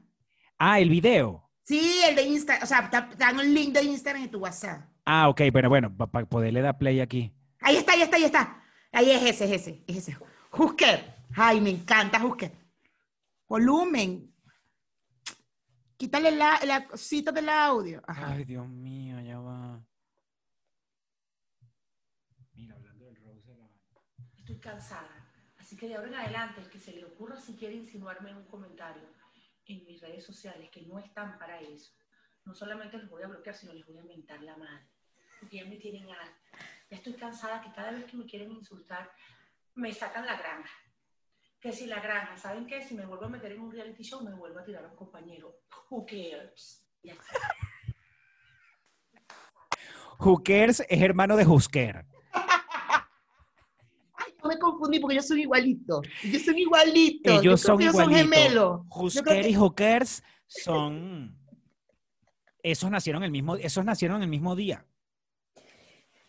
Ah, 0.58 0.80
el 0.80 0.90
video. 0.90 1.50
Sí, 1.64 2.02
el 2.08 2.16
de 2.16 2.24
Instagram. 2.24 2.64
O 2.64 2.66
sea, 2.66 2.90
te 2.90 3.16
dan 3.18 3.40
el 3.40 3.54
link 3.54 3.74
de 3.74 3.84
Instagram 3.84 4.24
en 4.24 4.32
tu 4.32 4.40
WhatsApp. 4.40 4.90
Ah, 5.06 5.30
ok, 5.30 5.42
pero 5.54 5.70
bueno, 5.70 5.96
para 5.96 6.26
poderle 6.26 6.62
dar 6.62 6.78
play 6.78 7.00
aquí. 7.00 7.34
Ahí 7.62 7.76
está, 7.78 7.94
ahí 7.94 8.02
está, 8.02 8.18
ahí 8.18 8.24
está. 8.24 8.64
Ahí 8.92 9.12
es 9.12 9.22
ese, 9.24 9.46
es 9.46 9.62
ese, 9.62 9.84
es 9.88 9.98
ese. 9.98 10.18
Husker. 10.52 11.16
Ay, 11.36 11.62
me 11.62 11.70
encanta 11.70 12.24
Husker. 12.26 12.52
Volumen. 13.48 14.34
Quítale 15.98 16.32
la, 16.32 16.60
la 16.66 16.88
cosita 16.88 17.32
del 17.32 17.50
audio. 17.50 18.02
Ajá. 18.08 18.34
Ay, 18.34 18.46
Dios 18.46 18.68
mío, 18.68 19.20
ya 19.22 19.40
va. 19.40 19.84
Mira, 22.54 22.76
hablando 22.76 23.06
del 23.06 23.16
Rose 23.18 23.46
de 23.48 23.56
la 23.58 23.68
Estoy 24.38 24.57
cansada. 24.68 25.26
Así 25.58 25.78
que 25.78 25.88
de 25.88 25.96
ahora 25.96 26.10
en 26.10 26.16
adelante, 26.16 26.60
el 26.60 26.70
que 26.70 26.80
se 26.80 26.92
le 26.92 27.06
ocurra 27.06 27.40
si 27.40 27.56
quiere 27.56 27.76
insinuarme 27.76 28.32
en 28.32 28.38
un 28.38 28.48
comentario 28.48 29.08
en 29.66 29.86
mis 29.86 30.02
redes 30.02 30.26
sociales 30.26 30.70
que 30.70 30.82
no 30.82 31.00
están 31.00 31.40
para 31.40 31.62
eso, 31.62 31.94
no 32.44 32.54
solamente 32.54 32.98
los 32.98 33.10
voy 33.10 33.24
a 33.24 33.28
bloquear, 33.28 33.56
sino 33.56 33.74
les 33.74 33.86
voy 33.86 33.98
a 33.98 34.04
mentar 34.04 34.42
la 34.44 34.58
madre. 34.58 34.86
Porque 35.40 35.58
ya 35.58 35.66
me 35.66 35.78
tienen 35.78 36.10
harta. 36.10 36.58
Ya 36.90 36.98
estoy 36.98 37.14
cansada 37.14 37.62
que 37.62 37.72
cada 37.72 37.92
vez 37.92 38.06
que 38.06 38.18
me 38.18 38.26
quieren 38.26 38.52
insultar, 38.52 39.10
me 39.76 39.94
sacan 39.94 40.26
la 40.26 40.38
granja. 40.38 40.76
Que 41.62 41.72
si 41.72 41.86
la 41.86 42.02
granja, 42.02 42.38
¿saben 42.38 42.68
qué? 42.68 42.82
Si 42.82 42.94
me 42.94 43.06
vuelvo 43.06 43.26
a 43.26 43.30
meter 43.30 43.52
en 43.54 43.62
un 43.62 43.72
reality 43.72 44.04
show, 44.04 44.22
me 44.22 44.34
vuelvo 44.34 44.60
a 44.60 44.64
tirar 44.64 44.84
a 44.86 44.90
un 44.90 44.96
compañero. 44.96 45.62
Who 45.90 46.06
cares? 46.06 46.86
Ya 47.04 47.14
está. 47.14 47.40
Hookers 50.20 50.80
es 50.80 51.02
hermano 51.02 51.36
de 51.36 51.46
Husker. 51.46 52.06
No 54.44 54.50
me 54.50 54.60
confundí 54.60 55.00
porque 55.00 55.16
ellos 55.16 55.28
son 55.28 55.40
igualitos. 55.40 56.08
Ellos 56.24 56.44
son 56.44 56.58
igualitos. 56.58 57.34
Yo 57.34 57.40
Ellos 57.42 57.62
creo 57.64 57.76
son 57.76 57.78
que 57.80 57.92
son 57.92 58.14
gemelos. 58.14 58.82
Yo 58.84 59.02
Husker 59.02 59.42
que- 59.44 59.50
y 59.50 59.54
Hookers 59.56 60.24
son. 60.48 61.38
Esos 62.64 62.92
nacieron 62.92 63.24
el 63.24 63.32
mismo, 63.32 63.56
esos 63.56 63.84
nacieron 63.86 64.22
el 64.22 64.28
mismo 64.28 64.56
día. 64.56 64.86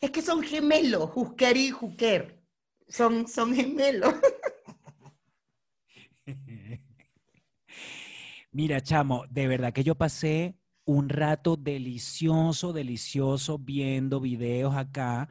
Es 0.00 0.10
que 0.10 0.22
son 0.22 0.42
gemelos, 0.42 1.10
Husker 1.14 1.56
y 1.56 1.72
Husker. 1.72 2.40
Son, 2.88 3.26
son 3.26 3.54
gemelos. 3.54 4.14
Mira, 8.52 8.80
chamo, 8.80 9.24
de 9.28 9.46
verdad 9.48 9.72
que 9.72 9.84
yo 9.84 9.94
pasé 9.94 10.56
un 10.84 11.08
rato 11.08 11.56
delicioso, 11.56 12.72
delicioso 12.72 13.58
viendo 13.58 14.20
videos 14.20 14.74
acá. 14.74 15.28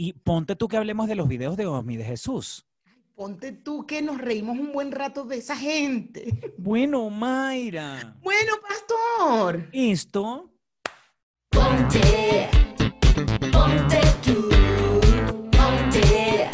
Y 0.00 0.12
ponte 0.12 0.54
tú 0.54 0.68
que 0.68 0.76
hablemos 0.76 1.08
de 1.08 1.16
los 1.16 1.26
videos 1.26 1.56
de 1.56 1.66
Osmi 1.66 1.96
de 1.96 2.04
Jesús. 2.04 2.64
Ponte 3.16 3.50
tú 3.50 3.84
que 3.84 4.00
nos 4.00 4.18
reímos 4.18 4.56
un 4.56 4.72
buen 4.72 4.92
rato 4.92 5.24
de 5.24 5.38
esa 5.38 5.56
gente. 5.56 6.52
Bueno, 6.56 7.10
Mayra, 7.10 8.16
Bueno, 8.22 8.52
pastor. 8.62 9.68
esto 9.72 10.52
Ponte, 11.50 12.48
ponte 13.50 14.00
tú, 14.24 14.48
ponte, 15.50 16.48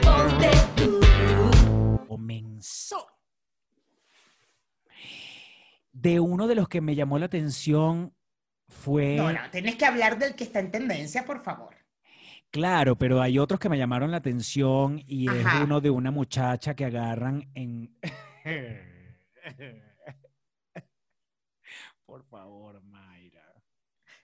ponte 0.00 0.50
tú. 0.76 2.06
comenzó. 2.08 3.06
De 5.92 6.18
uno 6.20 6.46
de 6.46 6.54
los 6.54 6.68
que 6.68 6.80
me 6.80 6.94
llamó 6.94 7.18
la 7.18 7.26
atención 7.26 8.14
fue, 8.68 9.16
No, 9.16 9.32
no, 9.32 9.40
tienes 9.50 9.76
que 9.76 9.84
hablar 9.84 10.18
del 10.18 10.34
que 10.34 10.44
está 10.44 10.60
en 10.60 10.70
tendencia, 10.70 11.26
por 11.26 11.42
favor. 11.42 11.77
Claro, 12.50 12.96
pero 12.96 13.20
hay 13.20 13.38
otros 13.38 13.60
que 13.60 13.68
me 13.68 13.78
llamaron 13.78 14.10
la 14.10 14.16
atención 14.18 15.02
y 15.06 15.28
es 15.28 15.46
uno 15.62 15.80
de 15.80 15.90
una 15.90 16.10
muchacha 16.10 16.74
que 16.74 16.84
agarran 16.84 17.50
en... 17.54 17.98
Por 22.06 22.24
favor, 22.24 22.82
Mayra. 22.84 23.54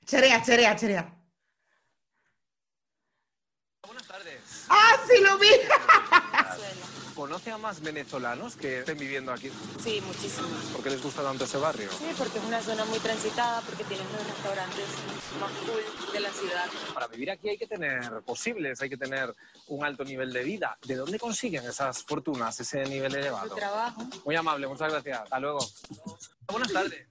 Cherea, 0.06 0.42
cherea, 0.42 0.74
cherea. 0.76 1.14
Buenas 3.86 4.08
tardes. 4.08 4.40
¡Ah, 4.68 4.96
sí 5.08 5.20
lo 5.22 5.38
vi! 5.38 5.48
¿Conoce 7.14 7.52
a 7.52 7.58
más 7.58 7.80
venezolanos 7.80 8.56
que 8.56 8.80
estén 8.80 8.98
viviendo 8.98 9.32
aquí? 9.32 9.48
Sí, 9.82 10.02
muchísimo. 10.04 10.48
¿Por 10.72 10.82
qué 10.82 10.90
les 10.90 11.00
gusta 11.02 11.22
tanto 11.22 11.44
ese 11.44 11.58
barrio? 11.58 11.88
Sí, 11.92 12.06
porque 12.18 12.38
es 12.38 12.44
una 12.44 12.60
zona 12.60 12.84
muy 12.86 12.98
transitada, 12.98 13.60
porque 13.60 13.84
tiene 13.84 14.02
los 14.12 14.26
restaurantes 14.26 14.84
más 15.40 15.52
cool 15.64 16.12
de 16.12 16.20
la 16.20 16.30
ciudad. 16.32 16.66
Para 16.92 17.06
vivir 17.06 17.30
aquí 17.30 17.50
hay 17.50 17.56
que 17.56 17.68
tener 17.68 18.20
posibles, 18.26 18.82
hay 18.82 18.90
que 18.90 18.96
tener 18.96 19.32
un 19.68 19.84
alto 19.84 20.04
nivel 20.04 20.32
de 20.32 20.42
vida. 20.42 20.76
¿De 20.84 20.96
dónde 20.96 21.20
consiguen 21.20 21.64
esas 21.64 22.02
fortunas, 22.02 22.58
ese 22.58 22.84
nivel 22.86 23.12
Su 23.12 23.18
elevado? 23.18 23.54
trabajo. 23.54 24.02
Muy 24.24 24.34
amable, 24.34 24.66
muchas 24.66 24.90
gracias. 24.90 25.20
Hasta 25.20 25.38
luego. 25.38 25.60
Buenas 26.48 26.72
tardes. 26.72 27.06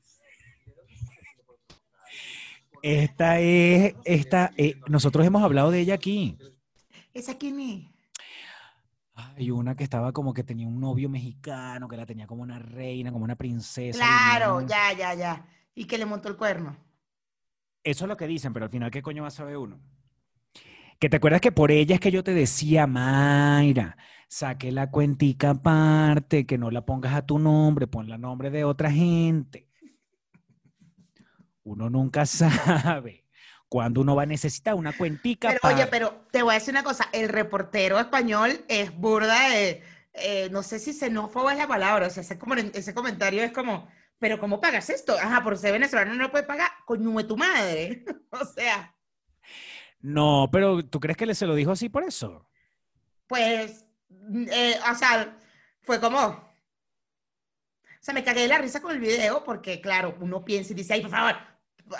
Esta 2.82 3.40
es, 3.40 3.96
esta, 4.04 4.52
eh, 4.58 4.76
nosotros 4.88 5.26
hemos 5.26 5.42
hablado 5.44 5.72
de 5.72 5.80
ella 5.80 5.94
aquí. 5.94 6.38
¿Esa 7.14 7.38
quién 7.38 7.60
es? 7.60 7.86
Hay 9.16 9.52
una 9.52 9.76
que 9.76 9.84
estaba 9.84 10.12
como 10.12 10.34
que 10.34 10.44
tenía 10.44 10.68
un 10.68 10.80
novio 10.80 11.08
mexicano, 11.08 11.88
que 11.88 11.98
la 11.98 12.06
tenía 12.06 12.26
como 12.26 12.42
una 12.42 12.58
reina, 12.58 13.12
como 13.12 13.24
una 13.24 13.36
princesa. 13.36 14.00
Claro, 14.00 14.62
ya, 14.62 14.92
ya, 14.98 15.14
ya. 15.14 15.46
Y 15.76 15.86
que 15.86 16.00
le 16.00 16.06
montó 16.06 16.30
el 16.30 16.36
cuerno. 16.36 16.76
Eso 17.84 18.06
es 18.06 18.10
lo 18.10 18.18
que 18.18 18.26
dicen, 18.26 18.54
pero 18.54 18.66
al 18.66 18.72
final, 18.72 18.90
¿qué 18.90 19.04
coño 19.04 19.22
va 19.22 19.28
a 19.28 19.32
saber 19.32 19.58
uno? 19.58 19.80
Que 21.00 21.10
te 21.10 21.18
acuerdas 21.18 21.42
que 21.42 21.52
por 21.52 21.70
ella 21.70 21.96
es 21.96 22.02
que 22.02 22.12
yo 22.12 22.24
te 22.24 22.34
decía, 22.34 22.88
Mayra, 22.88 23.98
saque 24.28 24.72
la 24.72 24.90
cuentica 24.90 25.52
aparte, 25.52 26.48
que 26.48 26.58
no 26.58 26.72
la 26.72 26.86
pongas 26.86 27.14
a 27.14 27.26
tu 27.26 27.38
nombre, 27.38 27.86
pon 27.86 28.10
la 28.10 28.18
nombre 28.18 28.50
de 28.50 28.64
otra 28.64 28.90
gente. 28.90 29.70
Uno 31.64 31.90
nunca 31.90 32.26
sabe 32.26 33.23
cuándo 33.74 34.02
uno 34.02 34.16
va 34.16 34.22
a 34.22 34.26
necesitar 34.28 34.76
una 34.76 34.96
cuentica 34.96 35.48
Pero 35.50 35.60
oye, 35.64 35.88
pero 35.88 36.28
te 36.30 36.44
voy 36.44 36.52
a 36.52 36.60
decir 36.60 36.76
una 36.76 36.84
cosa, 36.84 37.10
el 37.12 37.28
reportero 37.28 38.00
español 38.00 38.64
es 38.68 38.96
burda 38.96 39.50
de, 39.50 39.82
eh, 40.14 40.48
no 40.52 40.62
sé 40.62 40.78
si 40.78 40.94
xenófobo 40.94 41.50
es 41.50 41.58
la 41.58 41.68
palabra, 41.68 42.06
o 42.06 42.10
sea, 42.12 42.22
ese, 42.22 42.38
como- 42.38 42.54
ese 42.54 42.94
comentario 42.94 43.42
es 43.42 43.52
como, 43.52 43.88
pero 44.20 44.40
¿cómo 44.40 44.62
pagas 44.62 44.92
esto? 44.92 45.18
Ajá, 45.20 45.44
por 45.44 45.58
ser 45.58 45.72
venezolano 45.72 46.14
no 46.14 46.22
lo 46.22 46.30
puedes 46.30 46.46
pagar, 46.46 46.70
coño 46.86 47.10
de 47.18 47.24
tu 47.24 47.36
madre. 47.36 48.06
o 48.30 48.46
sea, 48.46 48.96
No, 50.02 50.50
pero 50.52 50.86
¿tú 50.86 51.00
crees 51.00 51.18
que 51.18 51.26
le 51.26 51.34
se 51.34 51.48
lo 51.48 51.56
dijo 51.56 51.72
así 51.72 51.90
por 51.90 52.04
eso? 52.04 52.48
pues, 53.26 53.88
eh, 54.52 54.76
o 54.92 54.94
sea, 54.96 55.36
fue 55.82 56.00
como, 56.00 56.20
o 56.20 56.54
sea, 58.02 58.14
me 58.14 58.24
cagué 58.24 58.42
de 58.42 58.48
la 58.50 58.60
risa 58.60 58.84
con 58.84 58.92
el 58.92 59.00
video 59.00 59.44
porque, 59.44 59.82
claro, 59.82 60.16
uno 60.20 60.46
piensa 60.46 60.74
y 60.74 60.76
dice, 60.76 60.94
ay, 60.94 61.02
por 61.02 61.10
favor, 61.10 61.36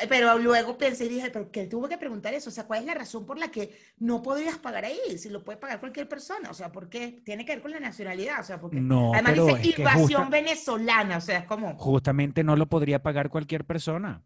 pero 0.10 0.38
luego 0.40 0.78
pensé 0.78 1.06
y 1.06 1.10
dije, 1.10 1.30
pero 1.32 1.52
que 1.52 1.68
tuvo 1.68 1.88
que 1.90 1.98
preguntar 1.98 2.34
eso, 2.34 2.50
o 2.50 2.54
sea, 2.54 2.66
¿cuál 2.68 2.82
es 2.82 2.86
la 2.86 2.94
razón 2.96 3.26
por 3.26 3.38
la 3.38 3.52
que 3.52 3.76
no 3.98 4.22
podrías 4.22 4.58
pagar 4.58 4.86
ahí? 4.86 5.18
Si 5.18 5.30
lo 5.30 5.44
puede 5.44 5.58
pagar 5.60 5.80
cualquier 5.80 6.08
persona, 6.10 6.50
o 6.50 6.54
sea, 6.54 6.72
porque 6.72 7.22
tiene 7.26 7.46
que 7.46 7.54
ver 7.54 7.62
con 7.62 7.72
la 7.72 7.80
nacionalidad, 7.80 8.40
o 8.42 8.44
sea, 8.44 8.60
porque 8.60 8.88
No, 8.90 9.12
además 9.12 9.34
pero 9.34 9.46
dice 9.46 9.58
es 9.58 9.66
invasión 9.78 10.30
venezolana, 10.30 11.18
o 11.18 11.22
sea, 11.22 11.40
es 11.40 11.46
como, 11.46 11.78
justamente 11.78 12.44
no 12.44 12.56
lo 12.56 12.68
podría 12.70 13.02
pagar 13.04 13.30
cualquier 13.30 13.66
persona. 13.66 14.24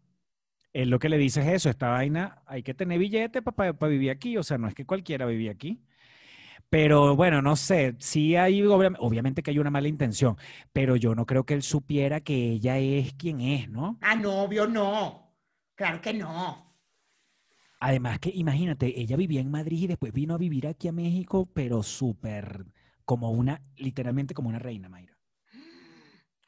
Él 0.74 0.90
lo 0.90 0.98
que 1.00 1.08
le 1.10 1.18
dice 1.18 1.42
es 1.42 1.48
eso, 1.48 1.70
esta 1.70 1.90
vaina 1.90 2.42
hay 2.46 2.62
que 2.62 2.74
tener 2.74 2.98
billete 2.98 3.42
para 3.42 3.72
vivir 3.88 4.10
aquí, 4.10 4.38
o 4.38 4.44
sea, 4.44 4.58
no 4.58 4.68
es 4.68 4.74
que 4.74 4.86
cualquiera 4.86 5.26
vivía 5.26 5.52
aquí. 5.52 5.82
Pero 6.70 7.16
bueno, 7.16 7.42
no 7.42 7.56
sé, 7.56 7.96
sí 8.00 8.36
hay, 8.36 8.62
obvia- 8.62 8.94
obviamente 9.00 9.42
que 9.42 9.52
hay 9.52 9.58
una 9.60 9.70
mala 9.70 9.88
intención, 9.88 10.36
pero 10.72 10.96
yo 10.96 11.14
no 11.14 11.26
creo 11.26 11.46
que 11.46 11.54
él 11.54 11.62
supiera 11.62 12.20
que 12.22 12.34
ella 12.52 12.78
es 12.78 13.14
quien 13.14 13.40
es, 13.40 13.70
¿no? 13.70 14.00
ah, 14.00 14.14
no, 14.16 14.42
obvio, 14.42 14.66
no, 14.66 15.27
claro 15.78 16.00
que 16.00 16.12
no. 16.12 16.68
Además 17.80 18.18
que 18.18 18.30
imagínate, 18.34 19.00
ella 19.00 19.16
vivía 19.16 19.40
en 19.40 19.50
Madrid 19.50 19.84
y 19.84 19.86
después 19.86 20.12
vino 20.12 20.34
a 20.34 20.38
vivir 20.38 20.66
aquí 20.66 20.88
a 20.88 20.92
México, 20.92 21.48
pero 21.54 21.84
súper, 21.84 22.66
como 23.04 23.30
una, 23.30 23.62
literalmente 23.76 24.34
como 24.34 24.48
una 24.48 24.58
reina, 24.58 24.88
Mayra. 24.88 25.16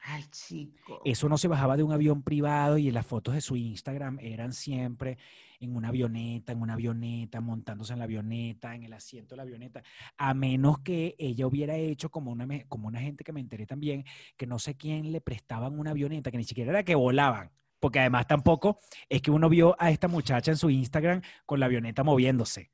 Ay, 0.03 0.25
chico. 0.31 1.01
Eso 1.05 1.29
no 1.29 1.37
se 1.37 1.47
bajaba 1.47 1.77
de 1.77 1.83
un 1.83 1.93
avión 1.93 2.23
privado 2.23 2.77
y 2.77 2.91
las 2.91 3.05
fotos 3.05 3.35
de 3.35 3.41
su 3.41 3.55
Instagram 3.55 4.17
eran 4.19 4.51
siempre 4.51 5.17
en 5.59 5.75
una 5.75 5.89
avioneta, 5.89 6.51
en 6.51 6.61
una 6.61 6.73
avioneta, 6.73 7.39
montándose 7.39 7.93
en 7.93 7.99
la 7.99 8.05
avioneta, 8.05 8.75
en 8.75 8.83
el 8.83 8.93
asiento 8.93 9.35
de 9.35 9.37
la 9.37 9.43
avioneta, 9.43 9.83
a 10.17 10.33
menos 10.33 10.79
que 10.79 11.15
ella 11.19 11.45
hubiera 11.47 11.77
hecho 11.77 12.09
como 12.09 12.31
una, 12.31 12.47
como 12.67 12.87
una 12.87 12.99
gente 12.99 13.23
que 13.23 13.31
me 13.31 13.39
enteré 13.39 13.67
también, 13.67 14.03
que 14.35 14.47
no 14.47 14.59
sé 14.59 14.75
quién 14.75 15.11
le 15.11 15.21
prestaban 15.21 15.79
una 15.79 15.91
avioneta, 15.91 16.31
que 16.31 16.37
ni 16.37 16.43
siquiera 16.43 16.71
era 16.71 16.83
que 16.83 16.95
volaban, 16.95 17.51
porque 17.81 17.99
además 17.99 18.27
tampoco 18.27 18.79
es 19.09 19.21
que 19.21 19.31
uno 19.31 19.49
vio 19.49 19.75
a 19.77 19.91
esta 19.91 20.07
muchacha 20.07 20.51
en 20.51 20.57
su 20.57 20.69
Instagram 20.69 21.21
con 21.45 21.59
la 21.59 21.65
avioneta 21.65 22.03
moviéndose. 22.03 22.71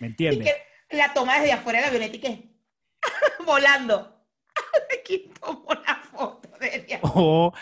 ¿Me 0.00 0.06
Y 0.08 0.10
entiendes? 0.10 0.52
que 0.88 0.96
la 0.96 1.14
toma 1.14 1.38
desde 1.38 1.52
afuera 1.52 1.78
de 1.78 1.82
la 1.82 1.88
avioneta 1.88 2.16
y 2.16 2.20
que 2.20 2.50
volando. 3.46 4.16
Aquí 5.00 5.30
la 5.86 5.94
foto 6.10 6.48
desde 6.58 6.96
afuera. 6.96 7.14
O, 7.14 7.52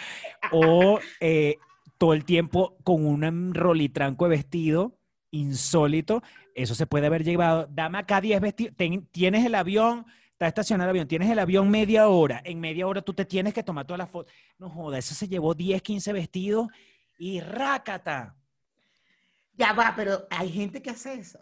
o 0.52 1.00
eh, 1.20 1.56
todo 1.98 2.14
el 2.14 2.24
tiempo 2.24 2.76
con 2.84 3.04
un 3.04 3.52
rolitranco 3.54 4.24
de 4.24 4.30
vestido 4.36 4.98
insólito. 5.30 6.22
Eso 6.54 6.74
se 6.74 6.86
puede 6.86 7.06
haber 7.06 7.24
llevado. 7.24 7.66
Dame 7.70 7.98
acá 7.98 8.20
10 8.20 8.40
vestidos. 8.40 8.74
Ten- 8.76 9.06
tienes 9.12 9.44
el 9.44 9.54
avión, 9.54 10.06
está 10.46 10.46
estacionado 10.48 10.88
el 10.90 10.96
avión, 10.96 11.08
tienes 11.08 11.30
el 11.30 11.38
avión 11.38 11.70
media 11.70 12.08
hora. 12.08 12.40
En 12.44 12.60
media 12.60 12.86
hora 12.86 13.02
tú 13.02 13.12
te 13.14 13.24
tienes 13.24 13.54
que 13.54 13.62
tomar 13.62 13.86
todas 13.86 13.98
las 13.98 14.10
fotos. 14.10 14.32
No 14.58 14.70
joda, 14.70 14.98
eso 14.98 15.14
se 15.14 15.28
llevó 15.28 15.54
10, 15.54 15.82
15 15.82 16.12
vestidos 16.12 16.68
y 17.18 17.40
rácata. 17.40 18.36
Ya 19.52 19.72
va, 19.74 19.92
pero 19.96 20.26
hay 20.30 20.48
gente 20.50 20.80
que 20.80 20.88
hace 20.90 21.12
eso. 21.14 21.38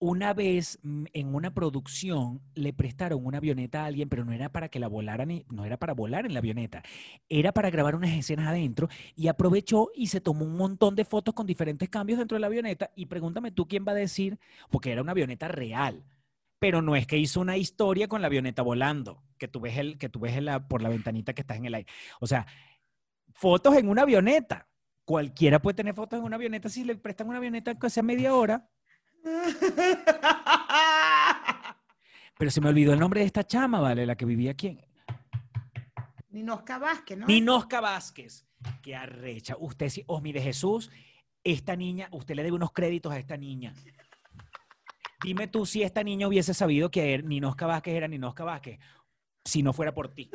Una 0.00 0.32
vez 0.32 0.78
mm, 0.82 1.06
en 1.12 1.34
una 1.34 1.52
producción 1.52 2.40
le 2.54 2.72
prestaron 2.72 3.24
una 3.24 3.38
avioneta 3.38 3.82
a 3.82 3.86
alguien, 3.86 4.08
pero 4.08 4.24
no 4.24 4.32
era 4.32 4.48
para 4.50 4.68
que 4.68 4.78
la 4.78 4.86
volaran, 4.88 5.30
y- 5.30 5.44
no 5.50 5.64
era 5.64 5.76
para 5.76 5.92
volar 5.94 6.24
en 6.26 6.34
la 6.34 6.38
avioneta, 6.38 6.82
era 7.28 7.52
para 7.52 7.70
grabar 7.70 7.94
unas 7.96 8.10
escenas 8.12 8.46
adentro 8.48 8.88
y 9.16 9.26
aprovechó 9.28 9.90
y 9.94 10.06
se 10.08 10.20
tomó 10.20 10.44
un 10.44 10.56
montón 10.56 10.94
de 10.94 11.04
fotos 11.04 11.34
con 11.34 11.46
diferentes 11.46 11.88
cambios 11.88 12.18
dentro 12.18 12.36
de 12.36 12.40
la 12.40 12.46
avioneta 12.46 12.90
y 12.94 13.06
pregúntame 13.06 13.50
tú 13.50 13.66
quién 13.66 13.84
va 13.86 13.92
a 13.92 13.94
decir, 13.96 14.38
porque 14.70 14.92
era 14.92 15.02
una 15.02 15.12
avioneta 15.12 15.48
real, 15.48 16.04
pero 16.58 16.82
no 16.82 16.96
es 16.96 17.06
que 17.06 17.18
hizo 17.18 17.40
una 17.40 17.56
historia 17.56 18.08
con 18.08 18.20
la 18.20 18.26
avioneta 18.26 18.62
volando, 18.62 19.22
que 19.38 19.48
tú 19.48 19.60
ves, 19.60 19.78
el, 19.78 19.98
que 19.98 20.08
tú 20.08 20.20
ves 20.20 20.40
por 20.68 20.82
la 20.82 20.88
ventanita 20.88 21.32
que 21.32 21.42
estás 21.42 21.56
en 21.58 21.66
el 21.66 21.74
aire. 21.74 21.90
O 22.20 22.26
sea, 22.26 22.46
fotos 23.32 23.76
en 23.76 23.88
una 23.88 24.02
avioneta. 24.02 24.68
Cualquiera 25.04 25.62
puede 25.62 25.76
tener 25.76 25.94
fotos 25.94 26.18
en 26.18 26.24
una 26.24 26.36
avioneta 26.36 26.68
si 26.68 26.84
le 26.84 26.96
prestan 26.96 27.28
una 27.28 27.38
avioneta 27.38 27.78
que 27.78 27.88
sea 27.88 28.02
media 28.02 28.34
hora. 28.34 28.68
Pero 32.38 32.50
se 32.50 32.60
me 32.60 32.68
olvidó 32.68 32.92
el 32.92 33.00
nombre 33.00 33.20
de 33.20 33.26
esta 33.26 33.44
chama, 33.44 33.80
¿vale? 33.80 34.04
La 34.06 34.16
que 34.16 34.24
vivía 34.24 34.50
aquí. 34.50 34.78
Ninosca 36.30 36.78
Vázquez, 36.78 37.18
¿no? 37.18 37.26
Ninosca 37.26 37.80
Vázquez. 37.80 38.46
Qué 38.82 38.94
arrecha. 38.94 39.56
Usted 39.58 39.88
sí, 39.88 40.04
Osmi 40.06 40.32
de 40.32 40.42
Jesús, 40.42 40.90
esta 41.42 41.74
niña, 41.74 42.08
usted 42.12 42.34
le 42.34 42.42
debe 42.42 42.56
unos 42.56 42.72
créditos 42.72 43.12
a 43.12 43.18
esta 43.18 43.36
niña. 43.36 43.72
Dime 45.22 45.48
tú 45.48 45.66
si 45.66 45.82
esta 45.82 46.02
niña 46.04 46.28
hubiese 46.28 46.54
sabido 46.54 46.90
que 46.90 47.14
er- 47.14 47.24
Ninosca 47.24 47.66
Vázquez 47.66 47.94
era 47.94 48.06
Ninosca 48.08 48.44
Vázquez, 48.44 48.78
si 49.44 49.62
no 49.62 49.72
fuera 49.72 49.92
por 49.92 50.14
ti. 50.14 50.30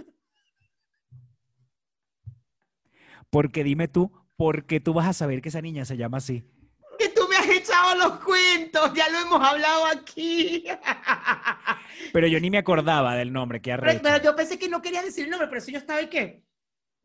Porque 3.29 3.63
dime 3.63 3.87
tú, 3.87 4.11
¿por 4.35 4.65
qué 4.65 4.79
tú 4.79 4.93
vas 4.93 5.07
a 5.07 5.13
saber 5.13 5.41
que 5.41 5.49
esa 5.49 5.61
niña 5.61 5.85
se 5.85 5.97
llama 5.97 6.17
así? 6.17 6.43
Que 6.99 7.09
tú 7.09 7.21
me 7.29 7.35
has 7.37 7.49
echado 7.49 7.95
los 7.95 8.19
cuentos, 8.19 8.93
ya 8.93 9.09
lo 9.09 9.19
hemos 9.19 9.41
hablado 9.41 9.85
aquí. 9.87 10.65
Pero 12.11 12.27
yo 12.27 12.39
ni 12.39 12.51
me 12.51 12.57
acordaba 12.59 13.15
del 13.15 13.31
nombre, 13.33 13.61
qué 13.61 13.71
Pero, 13.71 13.83
arrecha. 13.83 14.01
pero 14.03 14.23
yo 14.23 14.35
pensé 14.35 14.59
que 14.59 14.69
no 14.69 14.81
quería 14.81 15.01
decir 15.01 15.23
el 15.25 15.31
nombre, 15.31 15.47
pero 15.47 15.59
eso 15.59 15.71
yo 15.71 15.77
estaba 15.79 16.01
y 16.01 16.09
que 16.09 16.43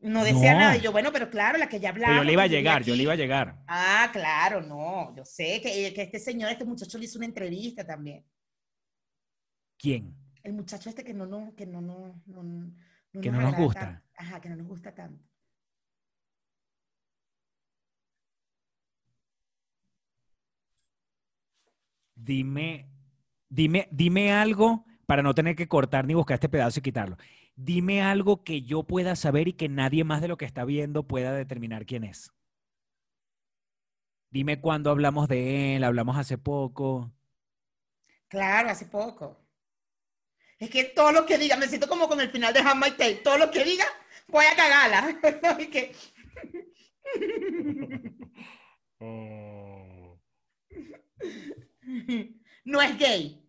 no 0.00 0.24
decía 0.24 0.52
No. 0.54 0.58
nada. 0.60 0.76
Y 0.76 0.80
yo, 0.80 0.92
bueno, 0.92 1.10
pero 1.12 1.28
claro, 1.30 1.58
la 1.58 1.68
que 1.68 1.80
ya 1.80 1.90
hablaba. 1.90 2.12
Pero 2.12 2.22
yo 2.22 2.26
le 2.26 2.32
iba 2.32 2.42
a 2.42 2.46
llegar, 2.46 2.82
yo 2.84 2.94
le 2.94 3.02
iba 3.02 3.12
a 3.12 3.16
llegar. 3.16 3.62
Ah, 3.66 4.08
claro, 4.12 4.60
no. 4.62 5.14
Yo 5.16 5.24
sé 5.24 5.60
que, 5.60 5.92
que 5.94 6.02
este 6.02 6.18
señor, 6.18 6.50
este 6.50 6.64
muchacho 6.64 6.98
le 6.98 7.04
hizo 7.06 7.18
una 7.18 7.26
entrevista 7.26 7.84
también. 7.86 8.24
¿Quién? 9.76 10.14
El 10.42 10.52
muchacho 10.54 10.88
este 10.88 11.04
que 11.04 11.14
no, 11.14 11.26
no, 11.26 11.54
que 11.56 11.66
no, 11.66 11.80
no, 11.80 12.22
Que 13.20 13.30
no 13.30 13.40
nos 13.40 13.48
agrada 13.48 13.64
gusta. 13.64 13.80
tanto. 13.80 14.04
Ajá, 14.16 14.40
que 14.40 14.48
no 14.48 14.56
nos 14.56 14.66
gusta 14.66 14.94
tanto. 14.94 15.24
Dime, 22.14 22.88
dime, 23.48 23.88
dime 23.92 24.32
algo 24.32 24.84
para 25.06 25.22
no 25.22 25.34
tener 25.34 25.54
que 25.56 25.68
cortar 25.68 26.06
ni 26.06 26.14
buscar 26.14 26.34
este 26.34 26.48
pedazo 26.48 26.80
y 26.80 26.82
quitarlo. 26.82 27.16
Dime 27.60 28.02
algo 28.02 28.44
que 28.44 28.62
yo 28.62 28.84
pueda 28.84 29.16
saber 29.16 29.48
y 29.48 29.52
que 29.52 29.68
nadie 29.68 30.04
más 30.04 30.22
de 30.22 30.28
lo 30.28 30.36
que 30.36 30.44
está 30.44 30.64
viendo 30.64 31.08
pueda 31.08 31.32
determinar 31.32 31.86
quién 31.86 32.04
es. 32.04 32.32
Dime 34.30 34.60
cuándo 34.60 34.90
hablamos 34.90 35.26
de 35.26 35.74
él, 35.74 35.82
hablamos 35.82 36.16
hace 36.16 36.38
poco. 36.38 37.12
Claro, 38.28 38.70
hace 38.70 38.86
poco. 38.86 39.44
Es 40.60 40.70
que 40.70 40.84
todo 40.84 41.10
lo 41.10 41.26
que 41.26 41.36
diga, 41.36 41.56
me 41.56 41.66
siento 41.66 41.88
como 41.88 42.06
con 42.06 42.20
el 42.20 42.30
final 42.30 42.54
de 42.54 42.60
Handmaid's 42.60 42.96
Tale. 42.96 43.14
Todo 43.16 43.38
lo 43.38 43.50
que 43.50 43.64
diga, 43.64 43.86
voy 44.28 44.44
a 44.44 44.54
cagarla. 44.54 45.18
Que- 45.72 45.96
No 52.64 52.82
es 52.82 52.98
gay. 52.98 53.47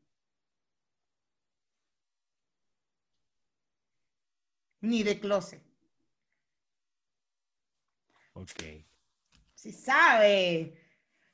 Ni 4.81 5.03
de 5.03 5.19
closet. 5.19 5.61
Ok. 8.33 8.63
Si 9.53 9.71
sabe. 9.71 10.73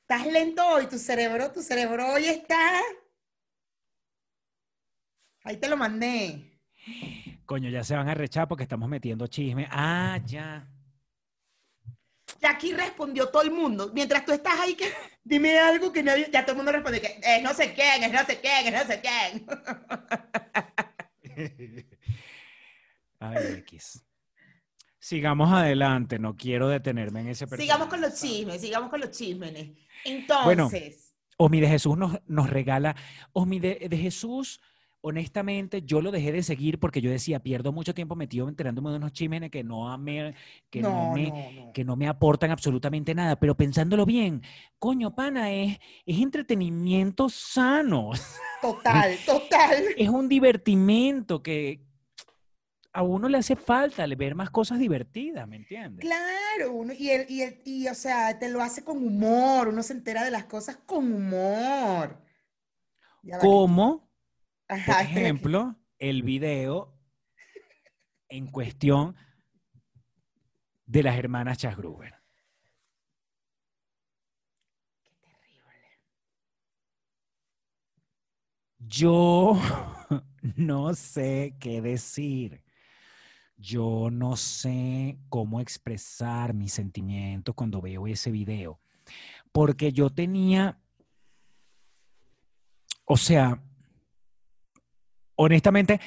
Estás 0.01 0.25
lento 0.27 0.65
hoy, 0.67 0.88
tu 0.88 0.97
cerebro, 0.97 1.51
tu 1.51 1.62
cerebro 1.62 2.13
hoy 2.13 2.25
está. 2.25 2.81
Ahí 5.43 5.58
te 5.58 5.67
lo 5.67 5.77
mandé. 5.77 6.60
Coño, 7.45 7.69
ya 7.69 7.84
se 7.84 7.95
van 7.95 8.10
a 8.10 8.15
rechar 8.15 8.47
porque 8.47 8.63
estamos 8.63 8.89
metiendo 8.89 9.27
chisme. 9.27 9.67
Ah, 9.69 10.19
ya. 10.25 10.67
Ya 12.41 12.51
aquí 12.51 12.73
respondió 12.73 13.29
todo 13.29 13.43
el 13.43 13.51
mundo. 13.51 13.91
Mientras 13.93 14.25
tú 14.25 14.31
estás 14.31 14.60
ahí, 14.60 14.75
que 14.75 14.91
dime 15.23 15.60
algo 15.60 15.91
que 15.91 16.01
nadie. 16.01 16.29
Ya 16.31 16.43
todo 16.43 16.53
el 16.53 16.58
mundo 16.58 16.71
responde 16.71 17.01
que 17.01 17.19
es 17.21 17.43
no 17.43 17.53
sé 17.53 17.73
quién, 17.73 18.03
es 18.03 18.12
no 18.12 18.25
sé 18.25 18.39
quién, 18.39 18.67
es 18.67 18.73
no 18.73 18.88
sé 18.88 19.01
quién. 19.01 19.45
Ay, 23.29 23.59
X. 23.59 24.05
Sigamos 24.99 25.51
adelante, 25.51 26.17
no 26.17 26.35
quiero 26.35 26.67
detenerme 26.67 27.21
en 27.21 27.27
ese 27.27 27.45
sigamos 27.45 27.88
con 27.88 28.01
los 28.01 28.11
personaje. 28.11 28.38
chismes, 28.38 28.61
sigamos 28.61 28.89
con 28.89 28.99
los 28.99 29.11
chismes. 29.11 29.69
Entonces, 30.03 31.13
Osmi 31.38 31.59
de 31.59 31.67
Jesús 31.67 31.97
nos, 31.97 32.19
nos 32.25 32.49
regala. 32.49 32.95
Osmi 33.33 33.59
de, 33.59 33.88
de 33.88 33.97
Jesús, 33.97 34.59
honestamente, 35.01 35.83
yo 35.83 36.01
lo 36.01 36.09
dejé 36.09 36.31
de 36.31 36.41
seguir 36.41 36.79
porque 36.79 37.01
yo 37.01 37.11
decía, 37.11 37.43
pierdo 37.43 37.71
mucho 37.71 37.93
tiempo 37.93 38.15
metido 38.15 38.49
enterándome 38.49 38.89
de 38.89 38.97
unos 38.97 39.13
chismes 39.13 39.51
que 39.51 39.63
no 39.63 39.95
me, 39.99 40.33
que 40.71 40.81
no, 40.81 40.89
no, 40.89 41.13
me, 41.13 41.29
no, 41.29 41.35
no. 41.65 41.73
que 41.73 41.85
no 41.85 41.95
me 41.95 42.07
aportan 42.07 42.49
absolutamente 42.49 43.13
nada. 43.13 43.35
Pero 43.35 43.55
pensándolo 43.55 44.07
bien, 44.07 44.41
coño, 44.79 45.13
pana, 45.13 45.51
es, 45.51 45.77
es 46.07 46.19
entretenimiento 46.19 47.29
sano. 47.29 48.09
Total, 48.63 49.15
total. 49.27 49.83
es 49.95 50.09
un 50.09 50.27
divertimento 50.27 51.43
que 51.43 51.85
a 52.95 53.03
uno 53.03 53.27
le 53.27 53.38
hace 53.38 53.58
falta 53.58 54.08
ver 54.08 54.36
más 54.36 54.49
cosas 54.49 54.79
divertidas, 54.79 55.45
¿me 55.49 55.58
entiendes? 55.58 56.05
Claro, 56.05 56.71
uno, 56.73 56.93
y, 56.93 57.10
el, 57.10 57.29
y, 57.29 57.41
el, 57.41 57.62
y, 57.65 57.88
o 57.89 57.93
sea, 57.95 58.39
te 58.39 58.49
lo 58.49 58.62
hace 58.62 58.84
con 58.86 58.97
humor, 59.05 59.67
uno 59.67 59.84
se 59.84 59.93
entera 59.93 60.23
de 60.23 60.31
las 60.31 60.45
cosas 60.45 60.77
con 60.86 61.12
humor. 61.12 62.17
Como, 63.39 64.10
por 64.67 64.77
Ajá, 64.77 65.01
ejemplo, 65.01 65.75
el 65.99 66.23
video 66.23 66.97
en 68.29 68.47
cuestión 68.47 69.15
de 70.88 71.03
las 71.03 71.17
hermanas 71.17 71.60
Chasgruber. 71.60 72.15
Qué 75.03 75.12
terrible. 75.21 75.99
Yo 78.79 79.60
no 80.55 80.93
sé 80.93 81.55
qué 81.60 81.81
decir. 81.81 82.64
Yo 83.65 84.10
no 84.12 84.38
sé 84.38 85.17
cómo 85.28 85.60
expresar 85.60 86.54
mis 86.54 86.71
sentimientos 86.71 87.56
cuando 87.56 87.82
veo 87.82 88.06
ese 88.06 88.30
video. 88.30 88.80
Porque 89.51 89.91
yo 89.91 90.12
tenía, 90.12 90.80
o 93.06 93.17
sea, 93.17 93.63
honestamente, 95.36 95.99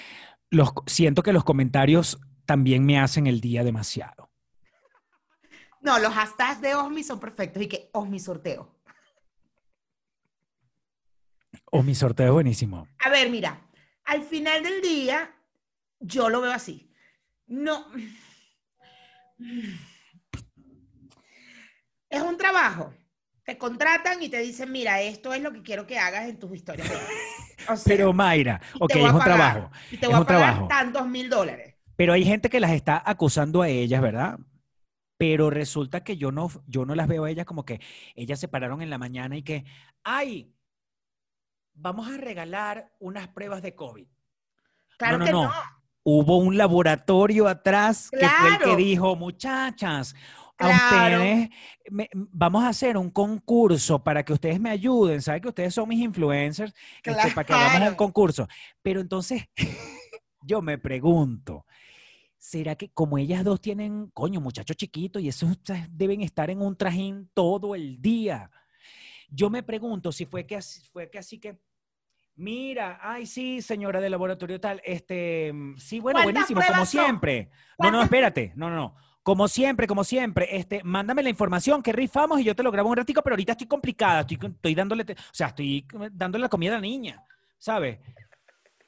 los, 0.50 0.70
siento 0.86 1.24
que 1.24 1.32
los 1.32 1.42
comentarios 1.42 2.20
también 2.46 2.86
me 2.86 3.00
hacen 3.00 3.26
el 3.26 3.40
día 3.40 3.64
demasiado. 3.64 4.30
No, 5.80 5.98
los 5.98 6.12
hashtags 6.12 6.60
de 6.60 6.76
Osmi 6.76 7.02
son 7.02 7.18
perfectos 7.18 7.60
y 7.60 7.66
que 7.66 7.90
Osmi 7.92 8.20
sorteo. 8.20 8.72
O 11.72 11.82
mi 11.82 11.96
sorteo 11.96 12.26
es 12.26 12.32
buenísimo. 12.32 12.86
A 13.00 13.10
ver, 13.10 13.28
mira, 13.30 13.68
al 14.04 14.22
final 14.22 14.62
del 14.62 14.80
día, 14.80 15.34
yo 15.98 16.28
lo 16.28 16.40
veo 16.40 16.52
así. 16.52 16.87
No. 17.48 17.86
Es 22.08 22.22
un 22.22 22.36
trabajo. 22.36 22.94
Te 23.44 23.56
contratan 23.56 24.22
y 24.22 24.28
te 24.28 24.38
dicen, 24.40 24.70
mira, 24.70 25.00
esto 25.00 25.32
es 25.32 25.40
lo 25.42 25.52
que 25.52 25.62
quiero 25.62 25.86
que 25.86 25.98
hagas 25.98 26.28
en 26.28 26.38
tus 26.38 26.54
historias. 26.54 26.90
O 27.68 27.76
sea, 27.76 27.84
Pero 27.86 28.12
Mayra, 28.12 28.60
ok, 28.78 28.90
es 28.94 28.96
a 28.96 29.12
un 29.12 29.18
pagar, 29.18 29.24
trabajo. 29.24 29.70
Y 29.90 29.96
te 29.96 30.06
es 30.06 30.08
voy 30.08 30.14
a 30.16 30.20
un 30.20 30.26
pagar 30.26 30.42
trabajo. 30.42 30.68
tantos 30.68 31.06
mil 31.08 31.28
dólares. 31.30 31.74
Pero 31.96 32.12
hay 32.12 32.24
gente 32.24 32.50
que 32.50 32.60
las 32.60 32.72
está 32.72 33.02
acusando 33.04 33.62
a 33.62 33.68
ellas, 33.68 34.00
¿verdad? 34.00 34.38
Pero 35.16 35.50
resulta 35.50 36.04
que 36.04 36.16
yo 36.16 36.30
no, 36.30 36.48
yo 36.66 36.84
no 36.86 36.94
las 36.94 37.08
veo 37.08 37.24
a 37.24 37.30
ellas 37.30 37.46
como 37.46 37.64
que 37.64 37.80
ellas 38.14 38.38
se 38.38 38.48
pararon 38.48 38.82
en 38.82 38.90
la 38.90 38.98
mañana 38.98 39.36
y 39.36 39.42
que, 39.42 39.64
ay, 40.04 40.54
vamos 41.74 42.08
a 42.08 42.16
regalar 42.16 42.92
unas 43.00 43.28
pruebas 43.28 43.62
de 43.62 43.74
COVID. 43.74 44.06
Claro 44.98 45.18
no, 45.18 45.24
que 45.24 45.32
no, 45.32 45.44
no. 45.44 45.52
Hubo 46.10 46.38
un 46.38 46.56
laboratorio 46.56 47.46
atrás 47.46 48.10
que 48.10 48.26
fue 48.40 48.48
el 48.48 48.58
que 48.60 48.76
dijo, 48.76 49.14
muchachas, 49.14 50.14
a 50.56 50.68
ustedes 50.68 51.50
me- 51.90 52.08
vamos 52.14 52.64
a 52.64 52.68
hacer 52.70 52.96
un 52.96 53.10
concurso 53.10 54.02
para 54.02 54.24
que 54.24 54.32
ustedes 54.32 54.58
me 54.58 54.70
ayuden. 54.70 55.20
Saben 55.20 55.42
que 55.42 55.48
ustedes 55.48 55.74
son 55.74 55.86
mis 55.86 56.00
influencers, 56.00 56.72
este, 57.12 57.34
para 57.34 57.44
que 57.44 57.52
hagamos 57.52 57.90
un 57.90 57.94
concurso. 57.96 58.48
Pero 58.80 59.02
entonces, 59.02 59.42
yo 60.40 60.62
me 60.62 60.78
pregunto, 60.78 61.66
¿será 62.38 62.74
que 62.74 62.88
como 62.88 63.18
ellas 63.18 63.44
dos 63.44 63.60
tienen, 63.60 64.10
coño, 64.14 64.40
muchachos 64.40 64.78
chiquitos 64.78 65.20
y 65.20 65.28
esos 65.28 65.58
deben 65.90 66.22
estar 66.22 66.48
en 66.48 66.62
un 66.62 66.74
trajín 66.74 67.28
todo 67.34 67.74
el 67.74 68.00
día? 68.00 68.50
Yo 69.28 69.50
me 69.50 69.62
pregunto 69.62 70.10
si 70.10 70.24
fue 70.24 70.46
que 70.46 70.56
así, 70.56 70.80
fue 70.90 71.10
que 71.10 71.18
así 71.18 71.38
que, 71.38 71.60
mira, 72.38 72.98
ay, 73.02 73.26
sí, 73.26 73.60
señora 73.60 74.00
del 74.00 74.12
laboratorio 74.12 74.60
tal, 74.60 74.80
este, 74.84 75.52
mm, 75.52 75.76
sí, 75.76 76.00
bueno, 76.00 76.20
¿Cuántas 76.22 76.48
buenísimo, 76.48 76.60
como 76.74 76.86
siempre. 76.86 77.44
No, 77.44 77.50
no, 77.50 77.76
¿Cuántas- 77.76 78.04
espérate, 78.04 78.52
no, 78.56 78.70
no, 78.70 78.76
no. 78.76 78.96
Como 79.22 79.46
siempre, 79.48 79.86
como 79.86 80.04
siempre, 80.04 80.56
este, 80.56 80.82
mándame 80.84 81.22
la 81.22 81.28
información 81.28 81.82
que 81.82 81.92
rifamos 81.92 82.40
y 82.40 82.44
yo 82.44 82.56
te 82.56 82.62
lo 82.62 82.70
grabo 82.72 82.88
un 82.88 82.96
ratico, 82.96 83.20
pero 83.22 83.34
ahorita 83.34 83.52
estoy 83.52 83.66
complicada, 83.66 84.20
estoy, 84.20 84.38
estoy 84.42 84.74
dándole, 84.74 85.02
o 85.02 85.14
sea, 85.32 85.48
estoy 85.48 85.86
dándole 86.12 86.42
la 86.42 86.48
comida 86.48 86.72
a 86.72 86.74
la 86.76 86.80
niña, 86.80 87.22
¿sabes? 87.58 87.98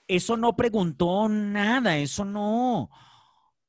Eso 0.09 0.37
no 0.39 0.57
preguntó 0.57 1.29
nada, 1.29 1.99
eso 1.99 2.25
no, 2.25 2.89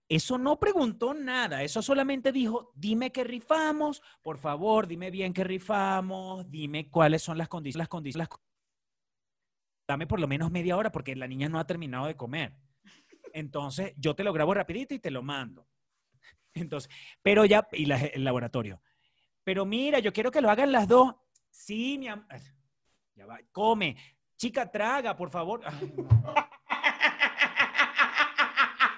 eso 0.08 0.38
no 0.38 0.60
preguntó 0.60 1.14
nada, 1.14 1.64
eso 1.64 1.82
solamente 1.82 2.32
dijo, 2.32 2.72
dime 2.76 3.12
qué 3.12 3.24
rifamos, 3.24 4.02
por 4.22 4.38
favor, 4.38 4.88
dime 4.88 5.12
bien 5.12 5.34
qué 5.34 5.44
rifamos, 5.44 6.50
dime 6.50 6.90
cuáles 6.90 7.22
son 7.22 7.38
las 7.38 7.48
condiciones, 7.50 7.84
las 7.84 7.90
condiciones, 7.90 8.30
las 8.30 8.40
dame 9.88 10.08
por 10.08 10.20
lo 10.20 10.28
menos 10.28 10.52
media 10.52 10.78
hora 10.78 10.92
porque 10.92 11.16
la 11.16 11.28
niña 11.28 11.50
no 11.50 11.60
ha 11.60 11.68
terminado 11.68 12.08
de 12.08 12.16
comer. 12.16 12.56
Entonces, 13.34 13.94
yo 13.98 14.16
te 14.16 14.24
lo 14.24 14.34
grabo 14.34 14.54
rapidito 14.54 14.94
y 14.94 15.00
te 15.00 15.12
lo 15.12 15.22
mando. 15.24 15.68
Entonces, 16.54 16.92
pero 17.22 17.46
ya, 17.46 17.68
y 17.72 17.90
el 17.92 18.24
laboratorio. 18.24 18.82
Pero 19.44 19.66
mira, 19.66 20.00
yo 20.00 20.14
quiero 20.14 20.32
que 20.32 20.42
lo 20.42 20.50
hagan 20.50 20.72
las 20.72 20.88
dos. 20.88 21.16
Sí, 21.50 21.98
mi 21.98 22.08
am- 22.08 22.28
Ya 23.16 23.26
va, 23.26 23.40
come. 23.52 23.96
Chica, 24.38 24.70
traga, 24.72 25.16
por 25.16 25.30
favor. 25.30 25.62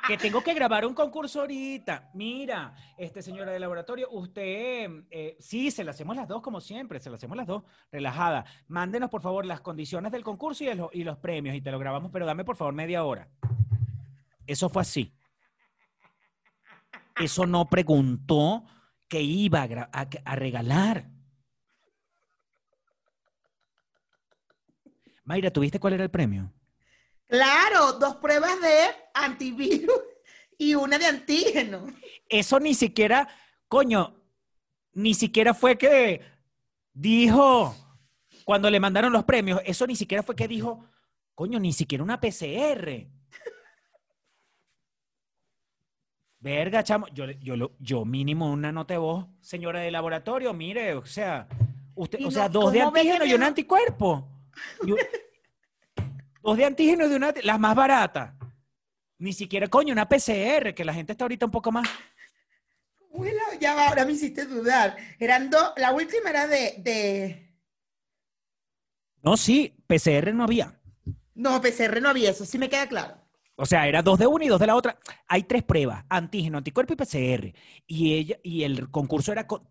Que 0.06 0.18
tengo 0.18 0.42
que 0.44 0.54
grabar 0.54 0.86
un 0.86 0.94
concurso 0.94 1.40
ahorita. 1.42 2.10
Mira, 2.14 2.76
este 2.98 3.22
señora 3.22 3.52
del 3.54 3.62
laboratorio, 3.62 4.10
usted, 4.12 4.90
eh, 5.10 5.38
sí, 5.40 5.72
se 5.72 5.84
la 5.86 5.92
hacemos 5.92 6.18
las 6.18 6.28
dos 6.28 6.42
como 6.42 6.60
siempre, 6.60 7.00
se 7.00 7.10
la 7.10 7.16
hacemos 7.16 7.38
las 7.38 7.48
dos, 7.48 7.64
relajada. 7.90 8.44
Mándenos, 8.68 9.10
por 9.10 9.22
favor, 9.22 9.46
las 9.46 9.62
condiciones 9.62 10.12
del 10.12 10.24
concurso 10.24 10.66
y, 10.92 11.04
los 11.04 11.18
premios 11.20 11.56
y 11.56 11.62
te 11.62 11.72
lo 11.72 11.80
grabamos, 11.80 12.12
pero 12.12 12.26
dame, 12.26 12.44
por 12.44 12.58
favor, 12.58 12.74
media 12.74 13.06
hora. 13.06 13.30
Eso 14.46 14.68
fue 14.68 14.82
así. 14.82 15.14
Eso 17.18 17.46
no 17.46 17.70
preguntó 17.70 18.66
que 19.08 19.22
iba 19.22 19.62
a- 19.64 20.08
a 20.26 20.36
regalar. 20.36 21.10
Mayra, 25.24 25.50
¿tuviste 25.52 25.80
cuál 25.80 25.94
era 25.94 26.04
el 26.04 26.12
premio? 26.12 26.52
Claro, 27.28 27.94
dos 27.94 28.18
pruebas 28.18 28.62
de 28.62 28.78
antivirus 29.14 30.02
y 30.58 30.76
una 30.76 30.98
de 30.98 31.06
antígeno. 31.06 31.88
Eso 32.30 32.60
ni 32.60 32.74
siquiera, 32.74 33.28
coño, 33.68 34.16
ni 34.94 35.14
siquiera 35.14 35.54
fue 35.54 35.78
que 35.78 36.22
dijo, 36.94 37.76
cuando 38.46 38.70
le 38.70 38.80
mandaron 38.80 39.12
los 39.12 39.24
premios, 39.24 39.62
eso 39.66 39.88
ni 39.88 39.96
siquiera 39.96 40.24
fue 40.24 40.36
que 40.36 40.48
dijo, 40.48 40.86
coño, 41.36 41.60
ni 41.60 41.74
siquiera 41.74 42.04
una 42.04 42.20
PCR. 42.20 43.08
Verga, 46.40 46.84
chamo, 46.84 47.08
yo, 47.14 47.32
yo, 47.32 47.72
yo 47.80 48.04
mínimo 48.04 48.52
una 48.52 48.72
nota 48.72 48.96
de 48.96 48.98
voz, 48.98 49.28
señora 49.40 49.80
de 49.80 49.92
laboratorio, 49.92 50.54
mire, 50.54 50.94
o 50.94 51.06
sea, 51.06 51.48
usted, 51.96 52.20
o 52.26 52.32
sea, 52.32 52.50
dos 52.50 52.74
de 52.74 52.80
¿cómo 52.80 52.92
ve 52.92 53.04
que 53.04 53.12
antígeno 53.12 53.32
y 53.32 53.34
un 53.34 53.44
anticuerpo. 53.44 54.28
Dos 56.44 56.58
de 56.58 56.66
antígeno 56.66 57.06
y 57.06 57.10
de 57.10 57.16
una, 57.16 57.34
las 57.42 57.60
más 57.60 57.76
baratas. 57.76 58.34
Ni 59.18 59.34
siquiera, 59.34 59.68
coño, 59.68 59.94
una 59.94 60.08
PCR, 60.08 60.74
que 60.76 60.84
la 60.86 60.94
gente 60.94 61.14
está 61.14 61.24
ahorita 61.24 61.46
un 61.46 61.52
poco 61.52 61.72
más. 61.72 61.88
Bueno, 63.12 63.42
ya 63.60 63.74
va, 63.76 63.88
ahora 63.88 64.06
me 64.06 64.12
hiciste 64.14 64.46
dudar. 64.46 64.98
Eran 65.20 65.50
dos, 65.50 65.72
la 65.78 65.92
última 65.94 66.30
era 66.30 66.48
de, 66.48 66.76
de... 66.80 67.56
No, 69.22 69.38
sí, 69.38 69.74
PCR 69.88 70.34
no 70.34 70.44
había. 70.44 70.80
No, 71.36 71.62
PCR 71.62 72.02
no 72.02 72.10
había, 72.10 72.32
eso 72.32 72.46
sí 72.46 72.58
me 72.58 72.70
queda 72.70 72.88
claro. 72.88 73.16
O 73.56 73.66
sea, 73.66 73.88
era 73.88 74.02
dos 74.02 74.18
de 74.20 74.28
una 74.28 74.46
y 74.46 74.48
dos 74.50 74.60
de 74.60 74.68
la 74.68 74.76
otra. 74.76 74.98
Hay 75.28 75.44
tres 75.44 75.64
pruebas, 75.64 76.04
antígeno, 76.10 76.58
anticuerpo 76.58 76.94
y 76.94 76.96
PCR. 76.98 77.54
Y, 77.88 78.14
ella, 78.16 78.38
y 78.44 78.64
el 78.64 78.90
concurso 78.90 79.32
era 79.32 79.46
con- 79.48 79.70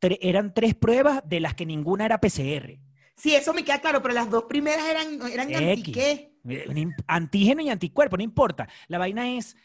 tre- 0.00 0.18
eran 0.20 0.52
tres 0.54 0.74
pruebas 0.74 1.22
de 1.24 1.40
las 1.40 1.54
que 1.54 1.66
ninguna 1.66 2.04
era 2.04 2.20
PCR. 2.20 2.78
Sí, 3.16 3.34
eso 3.34 3.52
me 3.52 3.64
queda 3.64 3.80
claro, 3.80 4.02
pero 4.02 4.14
las 4.14 4.30
dos 4.30 4.44
primeras 4.44 4.88
eran, 4.88 5.20
eran 5.30 5.54
anti 5.54 5.92
qué. 5.92 6.38
Eh, 6.48 6.86
Antígeno 7.06 7.62
y 7.62 7.68
anticuerpo, 7.68 8.16
no 8.16 8.22
importa. 8.22 8.68
La 8.88 8.98
vaina 8.98 9.30
es, 9.30 9.56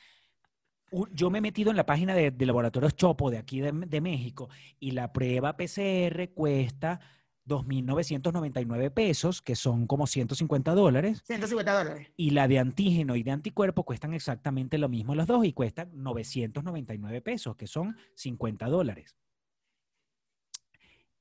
yo 1.12 1.30
me 1.30 1.40
he 1.40 1.42
metido 1.42 1.72
en 1.72 1.78
la 1.78 1.86
página 1.86 2.14
de, 2.14 2.32
de 2.32 2.46
Laboratorios 2.46 2.96
Chopo 2.96 3.32
de 3.32 3.38
aquí 3.38 3.60
de, 3.60 3.72
de 3.72 4.02
México 4.02 4.50
y 4.80 4.92
la 4.92 5.12
prueba 5.12 5.58
PCR 5.58 6.30
cuesta 6.34 7.00
2.999 7.48 8.92
pesos, 8.92 9.42
que 9.42 9.56
son 9.56 9.88
como 9.88 10.06
150 10.06 10.76
dólares. 10.76 11.24
150 11.26 11.84
dólares. 11.84 12.12
Y 12.18 12.32
la 12.32 12.48
de 12.48 12.60
antígeno 12.60 13.16
y 13.16 13.24
de 13.24 13.32
anticuerpo 13.32 13.84
cuestan 13.84 14.14
exactamente 14.14 14.78
lo 14.78 14.90
mismo 14.90 15.16
los 15.16 15.28
dos 15.28 15.46
y 15.46 15.54
cuestan 15.54 15.90
999 15.94 17.22
pesos, 17.22 17.56
que 17.56 17.68
son 17.68 17.96
50 18.16 18.68
dólares. 18.68 19.16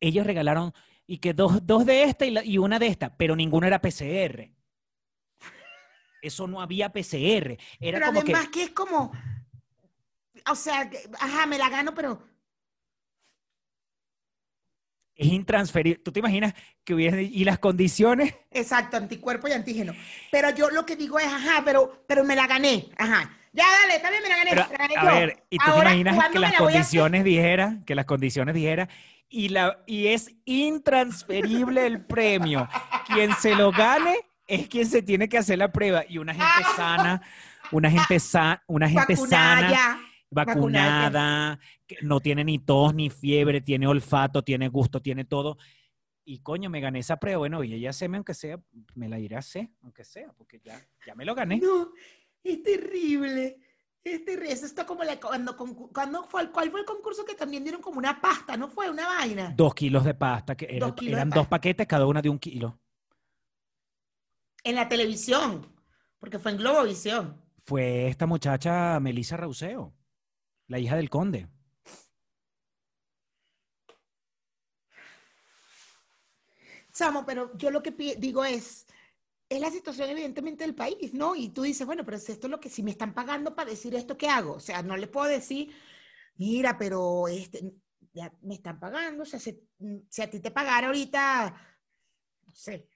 Ellos 0.01 0.27
regalaron 0.27 0.73
y 1.07 1.19
que 1.19 1.33
dos, 1.35 1.65
dos 1.67 1.87
de 1.87 2.03
esta 2.05 2.27
y, 2.27 2.31
la- 2.31 2.45
y 2.45 2.59
una 2.59 2.79
de 2.79 2.89
esta, 2.89 3.17
pero 3.17 3.37
ninguna 3.37 3.67
era 3.69 3.81
PCR. 3.81 4.53
Eso 6.23 6.47
no 6.47 6.61
había 6.61 6.93
PCR. 6.93 7.59
Era 7.81 7.99
pero 7.99 8.07
como 8.07 8.21
además 8.21 8.49
que... 8.49 8.63
es 8.65 8.71
como, 8.71 9.13
o 10.51 10.55
sea, 10.55 10.91
ajá, 11.21 11.47
me 11.47 11.59
la 11.59 11.69
gano, 11.69 11.95
pero 11.95 12.21
es 15.15 15.27
intransferible. 15.29 16.03
¿Tú 16.03 16.13
te 16.13 16.19
imaginas 16.21 16.55
que 16.85 16.95
hubiese 16.95 17.23
y 17.23 17.45
las 17.45 17.59
condiciones? 17.59 18.35
exacto, 18.51 18.97
anticuerpo 18.97 19.49
y 19.49 19.53
antígeno. 19.53 19.95
Pero 20.31 20.51
yo 20.51 20.71
lo 20.71 20.85
que 20.85 20.97
digo 20.97 21.19
es, 21.19 21.27
ajá, 21.27 21.63
pero, 21.65 22.05
pero 22.07 22.25
me 22.25 22.37
la 22.37 22.47
gané, 22.47 22.91
ajá. 22.99 23.35
Ya, 23.57 23.65
dale, 23.83 23.97
está 23.97 24.11
bien, 24.11 24.23
me 24.23 24.29
la 24.29 24.37
gané. 24.37 24.51
Pero, 24.51 24.67
me 24.67 24.73
la 24.73 24.79
gané 24.79 24.95
a 24.97 25.05
yo. 25.05 25.11
ver, 25.19 25.45
¿y 25.51 25.59
tú 25.59 25.65
te 25.65 25.71
Ahora, 25.71 25.91
imaginas 25.91 26.15
¿cuándo 26.17 26.33
que 26.33 26.39
las 26.41 26.55
condiciones 26.55 27.25
dijera, 27.25 27.79
que 27.87 27.95
las 27.95 28.05
condiciones 28.05 28.55
dijera, 28.55 28.89
y, 29.29 29.49
la, 29.49 29.83
y 29.87 30.09
es 30.09 30.31
intransferible 30.45 31.87
el 31.87 32.05
premio? 32.05 32.69
Quien 33.07 33.35
se 33.35 33.55
lo 33.55 33.73
gane 33.73 34.15
es 34.47 34.69
quien 34.69 34.87
se 34.87 35.03
tiene 35.03 35.29
que 35.29 35.39
hacer 35.39 35.59
la 35.59 35.73
prueba. 35.73 36.05
Y 36.09 36.19
una 36.19 36.33
gente 36.35 36.69
sana, 36.77 37.23
una 37.73 37.91
gente, 37.91 38.21
sa- 38.21 38.63
una 38.67 38.89
gente 38.89 39.17
sana, 39.17 40.01
vacunada. 40.31 40.31
vacunada, 40.31 41.59
que 41.87 41.97
no 42.03 42.21
tiene 42.21 42.45
ni 42.45 42.59
tos 42.59 42.95
ni 42.95 43.11
fiebre, 43.11 43.61
tiene 43.61 43.87
olfato, 43.87 44.43
tiene 44.45 44.69
gusto, 44.69 45.01
tiene 45.01 45.25
todo. 45.25 45.57
Y 46.25 46.41
coño, 46.41 46.69
me 46.71 46.81
gané 46.81 46.99
esa 47.01 47.17
prueba. 47.19 47.39
Bueno, 47.39 47.63
y 47.65 47.73
ella 47.75 47.93
se 47.93 48.09
me, 48.09 48.17
aunque 48.17 48.35
sea, 48.35 48.59
me 48.95 49.09
la 49.09 49.19
iré 49.19 49.37
a 49.37 49.41
hacer, 49.41 49.69
aunque 49.83 50.05
sea, 50.05 50.33
porque 50.37 50.61
ya, 50.63 50.81
ya 51.07 51.15
me 51.15 51.25
lo 51.25 51.35
gané. 51.35 51.59
No, 51.59 51.91
es 52.53 52.63
terrible. 52.63 53.61
Es 54.05 54.25
terrible. 54.25 54.53
Eso 54.53 54.67
está 54.67 54.87
como 54.87 55.03
la, 55.05 55.19
cuando, 55.19 55.57
cuando 55.93 56.25
fue, 56.25 56.51
¿cuál 56.53 56.71
fue 56.71 56.81
el 56.81 56.87
concurso 56.87 57.25
que 57.25 57.35
también 57.35 57.65
dieron 57.65 57.83
como 57.83 57.99
una 57.99 58.21
pasta? 58.21 58.57
¿No 58.57 58.69
fue 58.69 58.89
una 58.89 59.07
vaina? 59.07 59.53
Dos 59.57 59.75
kilos 59.75 60.05
de 60.05 60.15
pasta, 60.15 60.57
que 60.57 60.67
era- 60.71 60.87
Dos 60.87 60.95
eran 61.03 61.29
pasta. 61.29 61.41
dos 61.41 61.49
paquetes, 61.49 61.87
cada 61.87 62.07
una 62.07 62.23
de 62.23 62.29
un 62.29 62.39
kilo. 62.39 62.81
En 64.63 64.75
la 64.77 64.89
televisión, 64.89 65.67
porque 66.19 66.39
fue 66.39 66.53
en 66.53 66.59
Globovisión. 66.59 67.41
Fue 67.65 68.07
esta 68.09 68.27
muchacha 68.27 68.99
Melissa 69.01 69.37
Rauseo, 69.37 69.93
la 70.69 70.79
hija 70.79 70.95
del 70.97 71.11
conde. 71.11 71.49
Chamo, 76.93 77.25
pero 77.27 77.57
yo 77.59 77.71
lo 77.71 77.83
que 77.83 77.91
digo 78.19 78.45
es, 78.45 78.87
es 79.49 79.61
la 79.61 79.71
situación 79.71 80.11
evidentemente 80.11 80.65
del 80.65 80.75
país, 80.75 81.15
¿no? 81.15 81.37
Y 81.37 81.51
tú 81.51 81.63
dices, 81.63 81.87
bueno, 81.87 82.05
pero 82.05 82.19
si 82.19 82.33
esto 82.33 82.47
es 82.47 82.51
lo 82.51 82.61
que, 82.61 82.69
si 82.69 82.83
me 82.83 82.91
están 82.91 83.15
pagando 83.15 83.55
para 83.55 83.71
decir 83.71 83.95
esto, 83.95 84.17
¿qué 84.17 84.29
hago? 84.29 84.55
O 84.55 84.61
sea, 84.61 84.83
no 84.83 84.97
le 84.97 85.07
puedo 85.07 85.27
decir, 85.27 85.73
mira, 86.37 86.77
pero 86.79 87.29
este, 87.29 87.75
ya 88.13 88.33
me 88.43 88.55
están 88.55 88.81
pagando, 88.81 89.23
o 89.23 89.27
sea, 89.27 89.39
si, 89.39 89.59
si 90.09 90.23
a 90.23 90.31
ti 90.31 90.41
te 90.41 90.51
pagara 90.51 90.89
ahorita, 90.89 91.55
no 92.47 92.55
sé, 92.55 92.89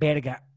Verga, 0.00 0.48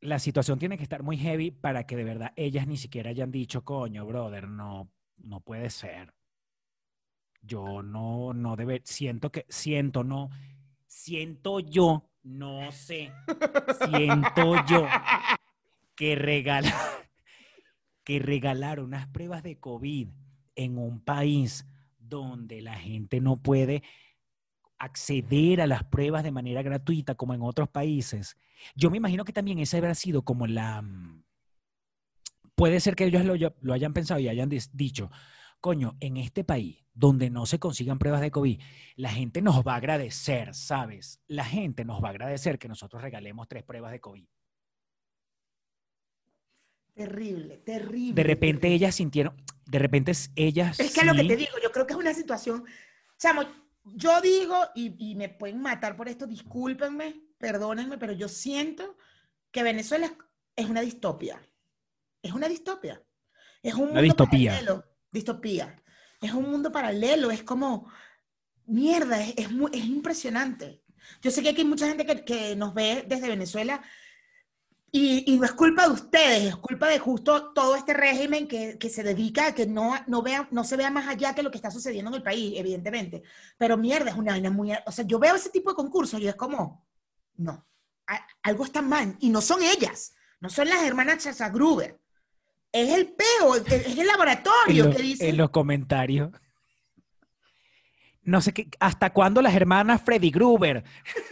la 0.00 0.18
situación 0.18 0.58
tiene 0.58 0.76
que 0.76 0.82
estar 0.82 1.04
muy 1.04 1.16
heavy 1.16 1.52
para 1.52 1.86
que 1.86 1.94
de 1.94 2.02
verdad 2.02 2.32
ellas 2.34 2.66
ni 2.66 2.76
siquiera 2.76 3.10
hayan 3.10 3.30
dicho, 3.30 3.64
coño, 3.64 4.04
brother, 4.04 4.48
no, 4.48 4.90
no 5.18 5.40
puede 5.40 5.70
ser. 5.70 6.12
Yo 7.42 7.82
no, 7.82 8.32
no 8.32 8.56
debe, 8.56 8.82
siento 8.84 9.30
que, 9.30 9.46
siento, 9.48 10.02
no, 10.02 10.30
siento 10.88 11.60
yo, 11.60 12.10
no 12.26 12.72
sé, 12.72 13.12
siento 13.88 14.54
yo 14.66 14.84
que 15.94 16.16
regalar, 16.16 16.74
que 18.02 18.18
regalar 18.18 18.80
unas 18.80 19.06
pruebas 19.06 19.44
de 19.44 19.60
COVID 19.60 20.08
en 20.56 20.76
un 20.76 21.00
país 21.00 21.66
donde 21.98 22.62
la 22.62 22.74
gente 22.74 23.20
no 23.20 23.36
puede 23.36 23.84
acceder 24.76 25.60
a 25.60 25.68
las 25.68 25.84
pruebas 25.84 26.24
de 26.24 26.32
manera 26.32 26.62
gratuita 26.62 27.14
como 27.14 27.32
en 27.32 27.42
otros 27.42 27.68
países. 27.68 28.36
Yo 28.74 28.90
me 28.90 28.96
imagino 28.96 29.24
que 29.24 29.32
también 29.32 29.60
esa 29.60 29.76
habrá 29.78 29.94
sido 29.94 30.22
como 30.22 30.48
la... 30.48 30.82
mm, 30.82 31.22
Puede 32.56 32.80
ser 32.80 32.96
que 32.96 33.04
ellos 33.04 33.24
lo, 33.24 33.36
lo 33.60 33.72
hayan 33.72 33.92
pensado 33.92 34.18
y 34.18 34.28
hayan 34.28 34.50
dicho, 34.72 35.10
coño, 35.66 35.96
en 35.98 36.16
este 36.16 36.44
país 36.44 36.84
donde 36.94 37.28
no 37.28 37.44
se 37.44 37.58
consigan 37.58 37.98
pruebas 37.98 38.20
de 38.20 38.30
COVID, 38.30 38.60
la 38.94 39.10
gente 39.10 39.42
nos 39.42 39.66
va 39.66 39.72
a 39.72 39.76
agradecer, 39.78 40.54
¿sabes? 40.54 41.20
La 41.26 41.44
gente 41.44 41.84
nos 41.84 42.00
va 42.00 42.06
a 42.06 42.10
agradecer 42.12 42.56
que 42.60 42.68
nosotros 42.68 43.02
regalemos 43.02 43.48
tres 43.48 43.64
pruebas 43.64 43.90
de 43.90 44.00
COVID. 44.00 44.28
terrible, 46.94 47.58
terrible. 47.58 48.14
De 48.14 48.22
repente 48.22 48.60
terrible. 48.60 48.76
ellas 48.76 48.94
sintieron, 48.94 49.34
de 49.66 49.78
repente 49.80 50.12
ellas... 50.36 50.78
Es 50.78 50.94
que 50.94 51.00
es 51.00 51.06
lo 51.06 51.14
que 51.14 51.22
sí- 51.22 51.28
te 51.28 51.36
digo, 51.36 51.56
yo 51.60 51.72
creo 51.72 51.84
que 51.84 51.94
es 51.94 51.98
una 51.98 52.14
situación, 52.14 52.64
chamo, 53.18 53.42
yo 53.82 54.20
digo, 54.20 54.54
y, 54.76 54.94
y 55.10 55.16
me 55.16 55.28
pueden 55.28 55.60
matar 55.60 55.96
por 55.96 56.08
esto, 56.08 56.28
discúlpenme, 56.28 57.22
perdónenme, 57.38 57.98
pero 57.98 58.12
yo 58.12 58.28
siento 58.28 58.96
que 59.50 59.64
Venezuela 59.64 60.16
es, 60.54 60.66
una 60.70 60.80
distopia. 60.80 61.42
Es 62.22 62.32
una 62.32 62.46
distopia. 62.48 63.02
Es 63.64 63.74
un 63.74 63.86
mundo 63.86 64.00
distopía. 64.00 64.52
paralelo. 64.52 64.95
Distopía. 65.16 65.82
Es 66.20 66.32
un 66.32 66.50
mundo 66.50 66.72
paralelo, 66.72 67.30
es 67.30 67.42
como, 67.42 67.90
mierda, 68.66 69.20
es, 69.22 69.34
es, 69.36 69.50
muy- 69.52 69.70
es 69.74 69.84
impresionante. 69.84 70.82
Yo 71.22 71.30
sé 71.30 71.42
que 71.42 71.50
aquí 71.50 71.60
hay 71.62 71.66
mucha 71.68 71.88
gente 71.88 72.04
que, 72.06 72.24
que 72.24 72.56
nos 72.56 72.74
ve 72.74 73.04
desde 73.08 73.28
Venezuela 73.28 73.82
y, 74.92 75.30
y 75.32 75.38
no 75.38 75.44
es 75.44 75.52
culpa 75.52 75.86
de 75.86 75.92
ustedes, 75.94 76.42
es 76.44 76.56
culpa 76.56 76.88
de 76.88 76.98
justo 76.98 77.52
todo 77.52 77.76
este 77.76 77.92
régimen 77.92 78.48
que, 78.48 78.78
que 78.78 78.88
se 78.88 79.02
dedica 79.02 79.48
a 79.48 79.54
que 79.54 79.66
no, 79.66 79.94
no, 80.06 80.22
vea, 80.22 80.48
no 80.52 80.64
se 80.64 80.76
vea 80.76 80.90
más 80.90 81.06
allá 81.08 81.34
que 81.34 81.42
lo 81.42 81.50
que 81.50 81.58
está 81.58 81.70
sucediendo 81.70 82.10
en 82.10 82.16
el 82.16 82.22
país, 82.22 82.54
evidentemente. 82.56 83.22
Pero 83.58 83.76
mierda, 83.76 84.10
es 84.10 84.16
una 84.16 84.32
vaina 84.32 84.50
muy... 84.50 84.72
O 84.86 84.92
sea, 84.92 85.04
yo 85.04 85.18
veo 85.18 85.34
ese 85.34 85.50
tipo 85.50 85.70
de 85.70 85.76
concursos 85.76 86.20
y 86.20 86.28
es 86.28 86.34
como, 86.36 86.86
no, 87.36 87.66
a- 88.06 88.26
algo 88.42 88.64
está 88.64 88.80
mal. 88.80 89.16
Y 89.20 89.28
no 89.28 89.42
son 89.42 89.62
ellas, 89.62 90.14
no 90.40 90.48
son 90.48 90.68
las 90.68 90.82
hermanas 90.82 91.22
Chacha 91.24 91.50
Gruber. 91.50 92.00
Es 92.76 92.90
el 92.92 93.06
peo, 93.14 93.54
es 93.56 93.98
el 93.98 94.06
laboratorio 94.06 94.84
en, 94.84 94.90
lo- 94.90 94.96
que 94.96 95.02
dice... 95.02 95.28
en 95.28 95.36
los 95.36 95.50
comentarios. 95.50 96.30
No 98.22 98.40
sé 98.40 98.52
qué, 98.52 98.68
hasta 98.80 99.12
cuándo 99.12 99.40
las 99.40 99.54
hermanas 99.54 100.02
Freddy 100.04 100.30
Gruber. 100.30 100.82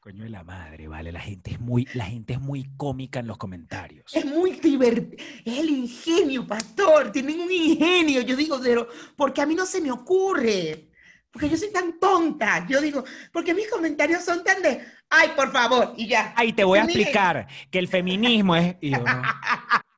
Coño 0.00 0.24
de 0.24 0.28
la 0.30 0.44
madre, 0.44 0.86
vale, 0.86 1.12
la 1.12 1.20
gente 1.20 1.52
es 1.52 1.60
muy, 1.60 1.88
la 1.94 2.04
gente 2.04 2.34
es 2.34 2.40
muy 2.40 2.64
cómica 2.76 3.20
en 3.20 3.26
los 3.26 3.38
comentarios. 3.38 4.04
Es 4.14 4.26
muy 4.26 4.50
divertido. 4.52 5.16
Es 5.46 5.58
el 5.58 5.70
ingenio, 5.70 6.46
pastor. 6.46 7.10
Tienen 7.10 7.40
un 7.40 7.50
ingenio. 7.50 8.20
Yo 8.20 8.36
digo, 8.36 8.60
pero 8.62 8.86
porque 9.16 9.40
a 9.40 9.46
mí 9.46 9.54
no 9.54 9.64
se 9.64 9.80
me 9.80 9.90
ocurre. 9.90 10.90
Porque 11.34 11.50
yo 11.50 11.56
soy 11.56 11.72
tan 11.72 11.98
tonta. 11.98 12.64
Yo 12.68 12.80
digo, 12.80 13.04
porque 13.32 13.52
mis 13.52 13.68
comentarios 13.68 14.24
son 14.24 14.44
tan 14.44 14.62
de, 14.62 14.86
ay, 15.10 15.32
por 15.34 15.50
favor, 15.50 15.92
y 15.96 16.06
ya. 16.06 16.32
Ay, 16.36 16.52
te 16.52 16.62
voy 16.62 16.78
a 16.78 16.84
explicar 16.84 17.48
que 17.72 17.80
el 17.80 17.88
feminismo 17.88 18.54
es. 18.54 18.76
yo, 18.80 18.98
¿no? 18.98 19.22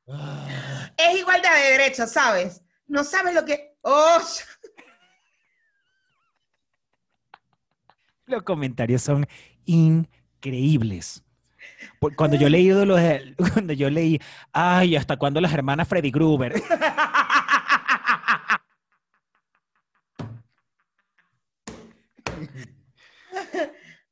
Es 0.97 1.19
igualdad 1.19 1.55
de 1.55 1.73
derechos, 1.73 2.11
¿sabes? 2.11 2.63
No 2.87 3.05
sabes 3.05 3.35
lo 3.35 3.45
que. 3.45 3.77
¡Oh! 3.83 4.19
Los 8.25 8.43
comentarios 8.43 9.03
son 9.03 9.29
increíbles. 9.67 11.23
Cuando 12.17 12.37
yo 12.37 12.49
leí 12.49 12.71
los, 12.71 13.01
cuando 13.53 13.73
yo 13.73 13.91
leí, 13.91 14.19
ay, 14.53 14.97
¿hasta 14.97 15.17
cuándo 15.17 15.41
las 15.41 15.53
hermanas 15.53 15.87
Freddy 15.87 16.11
Gruber? 16.11 16.55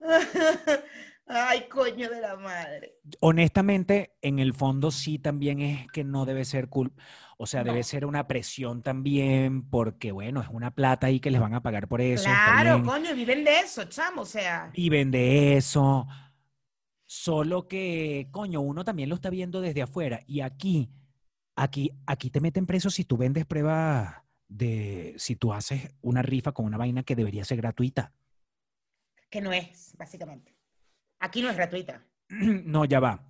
Ay, 1.26 1.68
coño 1.70 2.10
de 2.10 2.20
la 2.20 2.36
madre. 2.36 2.98
honestamente, 3.20 4.14
en 4.20 4.38
el 4.38 4.52
fondo 4.52 4.90
sí 4.90 5.18
también 5.18 5.60
es 5.60 5.86
que 5.90 6.04
no 6.04 6.26
debe 6.26 6.44
ser 6.44 6.68
culpa, 6.68 7.02
o 7.38 7.46
sea, 7.46 7.64
debe 7.64 7.82
ser 7.82 8.04
una 8.04 8.26
presión 8.26 8.82
también, 8.82 9.68
porque 9.68 10.12
bueno, 10.12 10.42
es 10.42 10.48
una 10.50 10.72
plata 10.72 11.06
ahí 11.06 11.20
que 11.20 11.30
les 11.30 11.40
van 11.40 11.54
a 11.54 11.62
pagar 11.62 11.88
por 11.88 12.00
eso. 12.00 12.24
Claro, 12.24 12.82
coño, 12.84 13.14
viven 13.14 13.42
de 13.42 13.60
eso, 13.60 13.84
chamo. 13.84 14.22
O 14.22 14.26
sea, 14.26 14.70
Viven 14.74 15.10
de 15.10 15.56
eso. 15.56 16.06
Solo 17.06 17.68
que, 17.68 18.28
coño, 18.30 18.60
uno 18.60 18.84
también 18.84 19.08
lo 19.08 19.14
está 19.14 19.30
viendo 19.30 19.60
desde 19.60 19.82
afuera. 19.82 20.20
Y 20.26 20.40
aquí, 20.40 20.90
aquí, 21.56 21.90
aquí 22.06 22.30
te 22.30 22.40
meten 22.40 22.66
preso 22.66 22.90
si 22.90 23.04
tú 23.04 23.16
vendes 23.16 23.46
pruebas 23.46 24.14
de, 24.48 25.14
si 25.16 25.36
tú 25.36 25.52
haces 25.52 25.94
una 26.02 26.22
rifa 26.22 26.52
con 26.52 26.66
una 26.66 26.76
vaina 26.76 27.02
que 27.02 27.16
debería 27.16 27.44
ser 27.44 27.58
gratuita. 27.58 28.12
Que 29.34 29.40
no 29.40 29.52
es, 29.52 29.92
básicamente. 29.98 30.54
Aquí 31.18 31.42
no 31.42 31.50
es 31.50 31.56
gratuita. 31.56 32.00
No, 32.28 32.84
ya 32.84 33.00
va. 33.00 33.20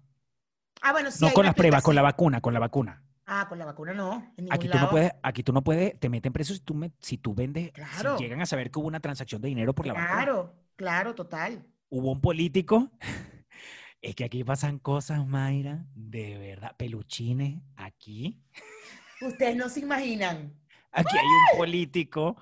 Ah, 0.83 0.93
bueno, 0.93 1.11
sí. 1.11 1.17
No 1.23 1.29
hay 1.29 1.33
con 1.33 1.47
las 1.47 1.55
pruebas, 1.55 1.83
con 1.83 1.95
la 1.95 2.03
vacuna, 2.03 2.43
con 2.43 2.53
la 2.53 2.61
vacuna. 2.61 3.03
Ah, 3.25 3.47
con 3.49 3.59
la 3.59 3.65
vacuna 3.65 3.95
no. 3.95 4.35
En 4.37 4.53
Aquí 4.53 4.69
tú 4.69 4.77
no 4.79 4.91
puedes, 4.91 5.13
aquí 5.23 5.43
tú 5.43 5.53
no 5.55 5.65
puedes, 5.65 5.99
te 5.99 6.11
meten 6.11 6.31
preso 6.31 6.53
si 6.53 6.61
tú, 6.61 6.75
me- 6.75 6.93
si 7.01 7.17
tú 7.17 7.35
vendes, 7.35 7.73
Claro. 7.73 8.19
si 8.19 8.25
llegan 8.25 8.43
a 8.43 8.47
saber 8.47 8.71
que 8.71 8.79
hubo 8.81 8.87
una 8.89 9.01
transacción 9.01 9.41
de 9.41 9.49
dinero 9.49 9.75
por 9.75 9.87
la 9.87 9.95
vacuna. 9.95 10.13
Claro, 10.15 10.55
claro, 10.77 11.15
total. 11.15 11.65
Hubo 11.89 12.13
un 12.13 12.21
político, 12.21 12.91
es 14.03 14.15
que 14.15 14.25
aquí 14.25 14.45
pasan 14.45 14.79
cosas, 14.79 15.27
Mayra, 15.27 15.87
de 15.95 16.37
verdad, 16.37 16.77
peluchines, 16.77 17.63
aquí, 17.77 18.43
Ustedes 19.23 19.57
no 19.57 19.71
se 19.71 19.81
imaginan. 19.81 20.53
aquí 20.93 21.17
hay 21.17 21.25
un 21.25 21.59
político 21.59 22.37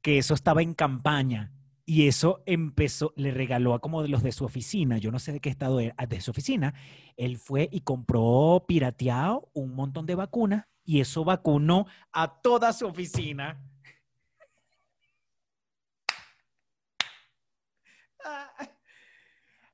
que 0.00 0.16
eso 0.16 0.32
estaba 0.32 0.62
en 0.62 0.72
campaña 0.72 1.52
y 1.84 2.06
eso 2.08 2.42
empezó, 2.46 3.12
le 3.16 3.32
regaló 3.32 3.74
a 3.74 3.80
como 3.80 4.02
de 4.02 4.08
los 4.08 4.22
de 4.22 4.32
su 4.32 4.44
oficina, 4.44 4.98
yo 4.98 5.10
no 5.10 5.18
sé 5.18 5.32
de 5.32 5.40
qué 5.40 5.48
estado 5.50 5.80
era, 5.80 5.94
de 6.06 6.20
su 6.20 6.30
oficina, 6.30 6.74
él 7.16 7.38
fue 7.38 7.68
y 7.72 7.80
compró 7.80 8.64
pirateado 8.66 9.50
un 9.52 9.74
montón 9.74 10.06
de 10.06 10.14
vacunas 10.14 10.66
y 10.84 11.00
eso 11.00 11.24
vacunó 11.24 11.86
a 12.12 12.40
toda 12.40 12.72
su 12.72 12.86
oficina. 12.86 13.60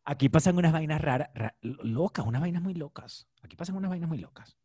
Aquí 0.05 0.29
pasan 0.29 0.57
unas 0.57 0.73
vainas 0.73 1.01
raras, 1.01 1.29
ra- 1.35 1.55
locas, 1.61 2.25
unas 2.27 2.40
vainas 2.40 2.62
muy 2.62 2.75
locas. 2.75 3.29
Aquí 3.42 3.57
pasan 3.57 3.77
unas 3.77 3.90
vainas 3.90 4.09
muy 4.09 4.18
locas. 4.18 4.57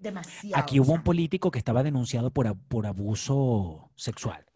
Demasiado. 0.00 0.56
Aquí 0.62 0.80
hubo 0.80 0.92
un 0.92 1.02
político 1.02 1.50
que 1.50 1.58
estaba 1.58 1.82
denunciado 1.82 2.32
por, 2.32 2.56
por 2.56 2.86
abuso 2.86 3.90
sexual. 3.96 4.46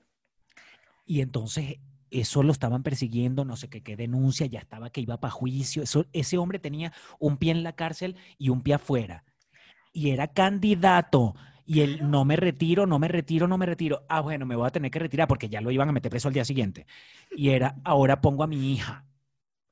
Y 1.07 1.21
entonces 1.21 1.77
eso 2.11 2.43
lo 2.43 2.53
estaban 2.53 2.83
persiguiendo, 2.83 3.45
no 3.45 3.57
sé 3.57 3.69
qué, 3.69 3.83
qué 3.83 3.95
denuncia, 3.97 4.47
ya 4.47 4.59
estaba 4.61 4.91
que 4.91 5.03
iba 5.03 5.21
para 5.21 5.31
juicio. 5.31 5.83
Eso, 5.83 6.07
ese 6.13 6.39
hombre 6.39 6.59
tenía 6.59 6.93
un 7.19 7.37
pie 7.37 7.53
en 7.53 7.63
la 7.63 7.75
cárcel 7.75 8.17
y 8.39 8.49
un 8.49 8.63
pie 8.63 8.75
afuera. 8.75 9.25
Y 9.93 10.11
era 10.11 10.29
candidato. 10.29 11.35
Y 11.67 11.81
él, 11.81 12.11
no 12.11 12.25
me 12.25 12.37
retiro, 12.37 12.87
no 12.87 12.99
me 12.99 13.09
retiro, 13.09 13.47
no 13.47 13.59
me 13.59 13.67
retiro. 13.67 14.05
Ah, 14.09 14.21
bueno, 14.21 14.47
me 14.47 14.57
voy 14.57 14.67
a 14.67 14.71
tener 14.71 14.91
que 14.91 14.99
retirar 14.99 15.29
porque 15.29 15.49
ya 15.49 15.61
lo 15.61 15.71
iban 15.71 15.89
a 15.89 15.93
meter 15.93 16.11
preso 16.11 16.29
al 16.29 16.35
día 16.35 16.45
siguiente. 16.45 16.87
Y 17.31 17.51
era, 17.51 17.77
ahora 17.85 18.21
pongo 18.21 18.45
a 18.45 18.47
mi 18.47 18.73
hija. 18.73 19.05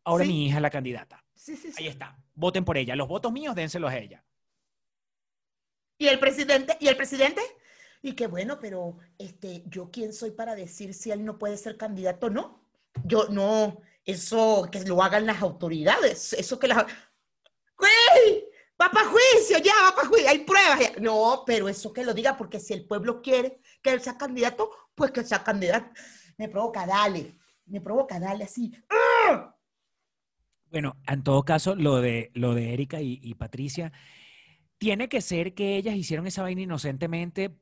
Ahora 0.04 0.24
Sí. 0.24 0.30
mi 0.30 0.46
hija 0.46 0.56
es 0.56 0.62
la 0.62 0.70
candidata. 0.70 1.24
Sí, 1.35 1.56
sí, 1.56 1.70
sí. 1.70 1.82
Ahí 1.82 1.88
está. 1.88 2.18
Voten 2.35 2.64
por 2.64 2.76
ella. 2.76 2.96
Los 2.96 3.08
votos 3.08 3.32
míos, 3.32 3.54
dénselos 3.54 3.90
a 3.90 3.98
ella. 3.98 4.24
Y 6.02 6.08
el 6.08 6.18
presidente, 6.18 6.76
y 6.80 6.88
el 6.88 6.96
presidente, 6.96 7.40
y 8.02 8.14
que 8.14 8.26
bueno, 8.26 8.58
pero 8.60 8.98
este, 9.18 9.62
yo 9.66 9.92
quién 9.92 10.12
soy 10.12 10.32
para 10.32 10.56
decir 10.56 10.94
si 10.94 11.12
él 11.12 11.24
no 11.24 11.38
puede 11.38 11.56
ser 11.56 11.76
candidato 11.76 12.26
o 12.26 12.30
no. 12.30 12.66
Yo 13.04 13.28
no, 13.28 13.80
eso 14.04 14.68
que 14.72 14.80
lo 14.80 15.00
hagan 15.00 15.26
las 15.26 15.40
autoridades, 15.40 16.32
eso 16.32 16.58
que 16.58 16.66
las. 16.66 16.86
¡Güey! 17.78 18.48
Va 18.80 18.90
para 18.90 19.10
juicio, 19.10 19.58
ya, 19.58 19.74
va 19.84 19.94
para 19.94 20.08
juicio, 20.08 20.28
hay 20.28 20.40
pruebas. 20.40 20.80
ya. 20.80 21.00
No, 21.00 21.44
pero 21.46 21.68
eso 21.68 21.92
que 21.92 22.04
lo 22.04 22.14
diga, 22.14 22.36
porque 22.36 22.58
si 22.58 22.72
el 22.72 22.84
pueblo 22.84 23.22
quiere 23.22 23.60
que 23.80 23.92
él 23.92 24.00
sea 24.00 24.18
candidato, 24.18 24.72
pues 24.96 25.12
que 25.12 25.22
sea 25.22 25.44
candidato. 25.44 25.88
Me 26.36 26.48
provoca, 26.48 26.84
dale. 26.84 27.38
Me 27.66 27.80
provoca, 27.80 28.18
dale 28.18 28.42
así. 28.42 28.72
Bueno, 30.68 30.96
en 31.06 31.22
todo 31.22 31.44
caso, 31.44 31.76
lo 31.76 32.00
de, 32.00 32.32
lo 32.34 32.56
de 32.56 32.72
Erika 32.72 33.00
y, 33.00 33.20
y 33.22 33.34
Patricia, 33.34 33.92
tiene 34.82 35.08
que 35.08 35.20
ser 35.20 35.54
que 35.54 35.76
ellas 35.76 35.94
hicieron 35.94 36.26
esa 36.26 36.42
vaina 36.42 36.60
inocentemente 36.62 37.54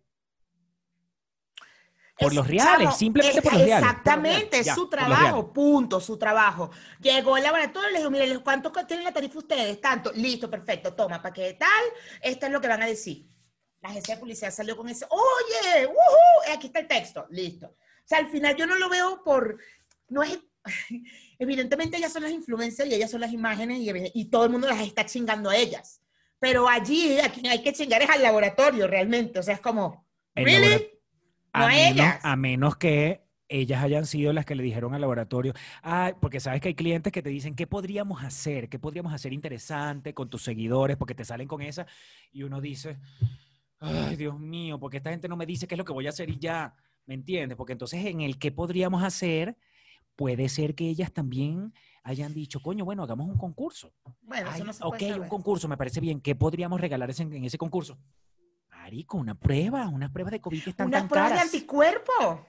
por 2.18 2.34
los 2.34 2.46
reales, 2.48 2.84
chamo, 2.88 2.96
simplemente 2.96 3.38
es- 3.38 3.44
por 3.44 3.52
los 3.52 3.62
reales. 3.62 3.88
Exactamente, 3.90 4.58
es 4.60 4.74
su 4.74 4.88
trabajo, 4.88 5.52
punto, 5.52 6.00
su 6.00 6.16
trabajo. 6.18 6.70
Llegó 6.98 7.36
el 7.36 7.42
laboratorio 7.42 7.90
y 7.90 7.92
le 7.92 7.98
dijo, 7.98 8.10
mire, 8.10 8.38
¿cuánto 8.38 8.72
co- 8.72 8.86
tienen 8.86 9.04
la 9.04 9.12
tarifa 9.12 9.38
ustedes? 9.38 9.78
Tanto, 9.82 10.10
listo, 10.12 10.48
perfecto, 10.50 10.94
toma, 10.94 11.20
¿para 11.20 11.32
qué 11.34 11.52
tal? 11.54 11.68
Esto 12.22 12.46
es 12.46 12.52
lo 12.52 12.60
que 12.60 12.68
van 12.68 12.82
a 12.82 12.86
decir. 12.86 13.26
La 13.82 13.90
agencia 13.90 14.14
de 14.14 14.20
publicidad 14.20 14.50
salió 14.50 14.74
con 14.76 14.88
ese, 14.88 15.04
oye, 15.10 15.86
¡wujú! 15.86 16.54
aquí 16.54 16.68
está 16.68 16.80
el 16.80 16.86
texto, 16.88 17.26
listo. 17.30 17.66
O 17.68 18.06
sea, 18.06 18.16
al 18.18 18.28
final 18.30 18.56
yo 18.56 18.66
no 18.66 18.76
lo 18.76 18.88
veo 18.88 19.22
por, 19.22 19.58
no 20.08 20.22
es, 20.22 20.38
evidentemente 21.38 21.98
ellas 21.98 22.12
son 22.14 22.22
las 22.22 22.32
influencers 22.32 22.90
y 22.90 22.94
ellas 22.94 23.10
son 23.10 23.20
las 23.20 23.32
imágenes 23.32 23.78
y, 23.78 23.90
y 24.20 24.24
todo 24.26 24.44
el 24.44 24.50
mundo 24.50 24.68
las 24.68 24.80
está 24.80 25.04
chingando 25.04 25.50
a 25.50 25.56
ellas. 25.56 26.00
Pero 26.40 26.68
allí 26.68 27.20
a 27.20 27.30
quien 27.30 27.46
hay 27.46 27.62
que 27.62 27.72
chingar 27.72 28.02
es 28.02 28.10
al 28.10 28.22
laboratorio 28.22 28.86
realmente, 28.86 29.38
o 29.38 29.42
sea, 29.42 29.54
es 29.54 29.60
como, 29.60 30.06
¿really? 30.34 30.90
No 31.54 31.64
a, 31.64 31.64
a 31.64 31.68
menos, 31.68 31.92
ellas. 31.92 32.20
a 32.22 32.36
menos 32.36 32.76
que 32.76 33.20
ellas 33.50 33.82
hayan 33.82 34.06
sido 34.06 34.32
las 34.32 34.46
que 34.46 34.54
le 34.54 34.62
dijeron 34.62 34.94
al 34.94 35.00
laboratorio, 35.00 35.52
ah, 35.82 36.12
porque 36.20 36.40
sabes 36.40 36.60
que 36.60 36.68
hay 36.68 36.74
clientes 36.74 37.12
que 37.12 37.20
te 37.22 37.28
dicen, 37.28 37.54
¿qué 37.56 37.66
podríamos 37.66 38.22
hacer? 38.22 38.68
¿Qué 38.68 38.78
podríamos 38.78 39.12
hacer 39.12 39.32
interesante 39.32 40.14
con 40.14 40.30
tus 40.30 40.42
seguidores? 40.42 40.96
Porque 40.96 41.14
te 41.14 41.24
salen 41.24 41.48
con 41.48 41.60
esa 41.60 41.86
y 42.32 42.44
uno 42.44 42.60
dice, 42.60 42.96
ay, 43.80 44.16
Dios 44.16 44.38
mío, 44.38 44.78
porque 44.78 44.98
esta 44.98 45.10
gente 45.10 45.28
no 45.28 45.36
me 45.36 45.46
dice 45.46 45.66
qué 45.66 45.74
es 45.74 45.78
lo 45.78 45.84
que 45.84 45.92
voy 45.92 46.06
a 46.06 46.10
hacer 46.10 46.30
y 46.30 46.38
ya, 46.38 46.74
¿me 47.06 47.14
entiendes? 47.14 47.56
Porque 47.56 47.72
entonces 47.72 48.06
en 48.06 48.20
el 48.20 48.38
qué 48.38 48.52
podríamos 48.52 49.02
hacer, 49.02 49.56
puede 50.14 50.48
ser 50.48 50.76
que 50.76 50.88
ellas 50.88 51.12
también 51.12 51.74
hayan 52.02 52.32
dicho, 52.34 52.60
coño, 52.60 52.84
bueno, 52.84 53.02
hagamos 53.02 53.28
un 53.28 53.36
concurso. 53.36 53.92
Bueno, 54.22 54.48
Ay, 54.50 54.56
eso 54.56 54.64
no 54.64 54.72
se 54.72 54.82
ok, 54.84 54.90
puede 54.90 55.06
un 55.06 55.12
saber. 55.14 55.28
concurso, 55.28 55.68
me 55.68 55.76
parece 55.76 56.00
bien. 56.00 56.20
¿Qué 56.20 56.34
podríamos 56.34 56.80
regalar 56.80 57.10
en 57.18 57.44
ese 57.44 57.58
concurso? 57.58 57.98
Marico, 58.70 59.18
una 59.18 59.34
prueba, 59.34 59.88
unas 59.88 60.10
pruebas 60.10 60.32
de 60.32 60.40
COVID 60.40 60.64
que 60.64 60.70
están 60.70 60.86
Unas 60.88 61.02
tan 61.02 61.08
pruebas 61.08 61.32
de 61.34 61.38
anticuerpo 61.40 62.46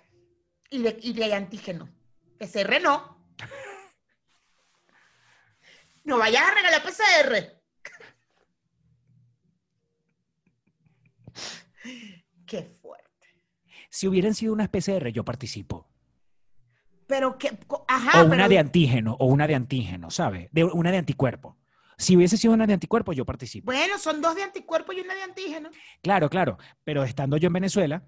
y 0.69 0.81
de, 0.81 0.97
y 1.01 1.13
de 1.13 1.33
antígeno. 1.33 1.89
PCR 2.37 2.81
no. 2.81 3.17
No 6.03 6.17
vayas 6.17 6.41
a 6.41 6.53
regalar 6.55 6.81
PCR. 6.81 7.61
Qué 12.47 12.63
fuerte. 12.63 13.07
Si 13.89 14.07
hubieran 14.07 14.33
sido 14.33 14.53
unas 14.53 14.69
PCR, 14.69 15.09
yo 15.09 15.23
participo. 15.23 15.90
Pero 17.11 17.37
que, 17.37 17.51
ajá, 17.89 18.21
o 18.21 18.25
una 18.25 18.35
pero- 18.37 18.49
de 18.49 18.57
antígeno, 18.59 19.17
o 19.19 19.25
una 19.25 19.45
de 19.47 19.55
antígeno, 19.55 20.09
¿sabes? 20.09 20.47
De, 20.51 20.63
una 20.63 20.91
de 20.91 20.97
anticuerpo. 20.97 21.57
Si 21.97 22.15
hubiese 22.15 22.37
sido 22.37 22.53
una 22.53 22.65
de 22.65 22.73
anticuerpo, 22.73 23.11
yo 23.13 23.25
participo. 23.25 23.65
bueno, 23.65 23.97
son 23.99 24.21
dos 24.21 24.33
de 24.35 24.43
anticuerpo 24.43 24.93
y 24.93 25.01
una 25.01 25.13
de 25.13 25.21
antígeno. 25.23 25.69
Claro, 26.01 26.29
claro. 26.29 26.57
Pero 26.85 27.03
estando 27.03 27.35
yo 27.37 27.47
en 27.47 27.53
Venezuela, 27.53 28.01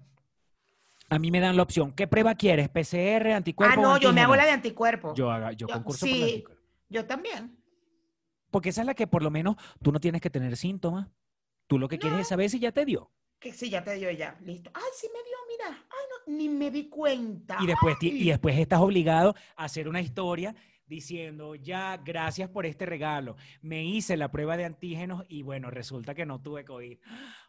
a 1.10 1.18
mí 1.18 1.30
me 1.30 1.38
dan 1.38 1.56
la 1.56 1.62
opción. 1.62 1.92
¿Qué 1.92 2.06
prueba 2.08 2.34
quieres? 2.34 2.68
¿PCR, 2.70 3.32
Ah, 3.32 3.36
anticuerpo? 3.36 3.80
o 3.80 3.84
no, 3.84 3.98
yo 3.98 4.12
me 4.14 4.22
hago 4.22 4.34
la 4.34 4.46
de 4.46 4.50
anticuerpo. 4.52 5.10
Yo, 5.14 5.26
Yo, 5.26 5.30
haga, 5.30 5.52
yo 5.52 5.66
Yo- 5.68 5.74
concurso 5.74 6.06
por 6.06 6.08
la 6.08 6.16
sí. 6.16 6.22
anticuerpo. 6.32 7.06
también. 7.06 7.56
Porque 8.50 8.70
esa 8.70 8.80
es 8.80 8.86
la 8.86 8.94
que 8.94 9.06
por 9.06 9.22
lo 9.22 9.30
menos 9.30 9.56
tú 9.82 9.92
no 9.92 10.00
tienes 10.00 10.20
que 10.22 10.30
tener 10.30 10.56
síntomas. 10.56 11.08
Tú 11.66 11.78
lo 11.78 11.88
que 11.88 11.98
quieres 11.98 12.20
es 12.20 12.28
saber 12.28 12.48
si 12.50 12.58
ya 12.58 12.72
te 12.72 12.84
dio. 12.84 13.10
Que 13.40 13.52
sí, 13.52 13.68
ya 13.68 13.84
te 13.84 13.94
dio 13.94 14.10
ya. 14.10 14.38
Listo. 14.42 14.70
Ay, 14.72 14.82
sí 14.96 15.08
me 15.12 15.18
dio, 15.22 15.36
mira. 15.48 15.83
Ni 16.26 16.48
me 16.48 16.70
di 16.70 16.88
cuenta. 16.88 17.58
Y 17.60 17.66
después, 17.66 17.96
y 18.00 18.28
después 18.28 18.58
estás 18.58 18.80
obligado 18.80 19.34
a 19.56 19.64
hacer 19.64 19.88
una 19.88 20.00
historia 20.00 20.54
diciendo, 20.86 21.54
ya, 21.54 21.96
gracias 21.98 22.48
por 22.50 22.66
este 22.66 22.86
regalo. 22.86 23.36
Me 23.62 23.84
hice 23.84 24.16
la 24.16 24.30
prueba 24.30 24.56
de 24.56 24.64
antígenos 24.64 25.24
y 25.28 25.42
bueno, 25.42 25.70
resulta 25.70 26.14
que 26.14 26.26
no 26.26 26.40
tuve 26.40 26.64
COVID. 26.64 26.98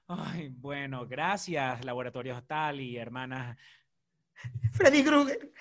Ay, 0.07 0.49
bueno, 0.49 1.05
gracias, 1.07 1.83
laboratorios 1.85 2.45
tal 2.47 2.79
y 2.81 2.97
hermanas. 2.97 3.57
Freddy 4.73 5.03
Krueger. 5.03 5.51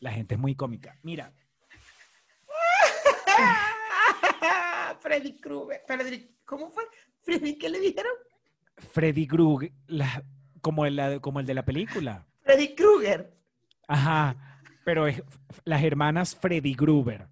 La 0.00 0.12
gente 0.12 0.34
es 0.34 0.40
muy 0.40 0.54
cómica. 0.54 0.98
Mira, 1.02 1.32
Freddy 5.00 5.38
Krueger. 5.40 5.82
Freddy- 5.86 6.36
¿Cómo 6.44 6.70
fue? 6.70 6.84
Freddy, 7.22 7.58
¿qué 7.58 7.68
le 7.68 7.80
dijeron? 7.80 8.12
Freddy 8.80 9.26
Krueger, 9.26 9.72
como, 10.60 10.86
el, 10.86 10.96
la- 10.96 11.20
como 11.20 11.40
el 11.40 11.46
de 11.46 11.54
la 11.54 11.64
película. 11.64 12.26
Freddy 12.44 12.74
Krueger. 12.74 13.32
Ajá, 13.88 14.36
pero 14.84 15.06
es 15.06 15.22
las 15.64 15.82
hermanas 15.82 16.34
Freddy 16.36 16.74
Gruber. 16.74 17.28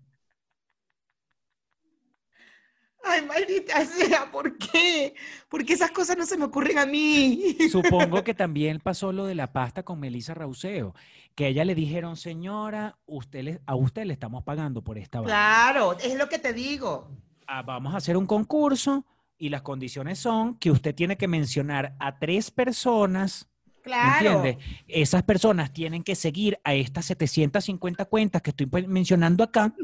Ay, 3.04 3.24
maldita 3.24 3.84
sea, 3.87 4.30
¿por 4.30 4.58
qué? 4.58 5.14
Porque 5.48 5.72
esas 5.72 5.90
cosas 5.92 6.18
no 6.18 6.26
se 6.26 6.37
me 6.37 6.44
ocurren 6.44 6.78
a 6.78 6.84
mí. 6.84 7.56
Supongo 7.70 8.22
que 8.22 8.34
también 8.34 8.80
pasó 8.80 9.12
lo 9.12 9.24
de 9.24 9.34
la 9.34 9.52
pasta 9.52 9.82
con 9.82 9.98
Melissa 10.00 10.34
Rauseo, 10.34 10.94
que 11.34 11.46
a 11.46 11.48
ella 11.48 11.64
le 11.64 11.74
dijeron, 11.74 12.16
señora, 12.16 12.98
usted 13.06 13.42
le- 13.44 13.61
a 13.66 13.74
usted 13.76 14.04
le 14.04 14.12
estamos 14.12 14.42
pagando 14.44 14.82
por 14.82 14.98
esta 14.98 15.20
vaina. 15.20 15.32
Claro, 15.32 15.96
es 15.98 16.16
lo 16.16 16.28
que 16.28 16.38
te 16.38 16.52
digo. 16.52 17.08
Ah, 17.46 17.62
vamos 17.62 17.94
a 17.94 17.98
hacer 17.98 18.16
un 18.16 18.26
concurso 18.26 19.06
y 19.38 19.48
las 19.51 19.62
condiciones 19.62 20.18
son 20.18 20.59
que 20.59 20.70
usted 20.70 20.94
tiene 20.94 21.16
que 21.16 21.29
mencionar 21.29 21.94
a 22.01 22.18
tres 22.18 22.51
personas, 22.51 23.48
¿me 23.74 23.83
Claro. 23.83 24.31
entiende? 24.31 24.59
Esas 24.88 25.22
personas 25.22 25.72
tienen 25.72 26.03
que 26.03 26.14
seguir 26.14 26.59
a 26.64 26.74
estas 26.74 27.07
750 27.07 28.05
cuentas 28.07 28.42
que 28.42 28.51
estoy 28.51 28.68
mencionando 28.87 29.44
acá, 29.44 29.74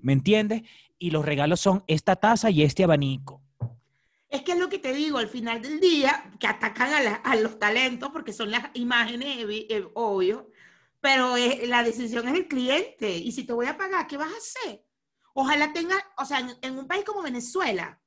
¿me 0.00 0.12
entiendes? 0.12 0.62
Y 0.98 1.10
los 1.10 1.24
regalos 1.24 1.60
son 1.60 1.82
esta 1.86 2.16
taza 2.16 2.50
y 2.50 2.62
este 2.62 2.84
abanico. 2.84 3.42
Es 4.28 4.42
que 4.42 4.52
es 4.52 4.58
lo 4.58 4.68
que 4.68 4.78
te 4.78 4.94
digo, 4.94 5.18
al 5.18 5.28
final 5.28 5.60
del 5.60 5.80
día, 5.80 6.30
que 6.38 6.46
atacan 6.46 6.92
a, 6.94 7.00
la- 7.02 7.14
a 7.16 7.36
los 7.36 7.58
talentos 7.58 8.10
porque 8.12 8.32
son 8.32 8.50
las 8.50 8.70
imágenes, 8.74 9.38
eh, 9.48 9.84
obvio, 9.94 10.50
pero 11.00 11.36
es- 11.36 11.68
la 11.68 11.82
decisión 11.82 12.26
es 12.28 12.34
del 12.34 12.48
cliente. 12.48 13.16
Y 13.16 13.32
si 13.32 13.44
te 13.44 13.52
voy 13.52 13.66
a 13.66 13.76
pagar, 13.76 14.06
¿qué 14.06 14.16
vas 14.16 14.32
a 14.32 14.36
hacer? 14.36 14.84
Ojalá 15.34 15.72
tenga, 15.72 15.96
o 16.18 16.24
sea, 16.24 16.38
en, 16.40 16.50
en 16.62 16.78
un 16.78 16.86
país 16.86 17.04
como 17.04 17.22
Venezuela, 17.22 18.00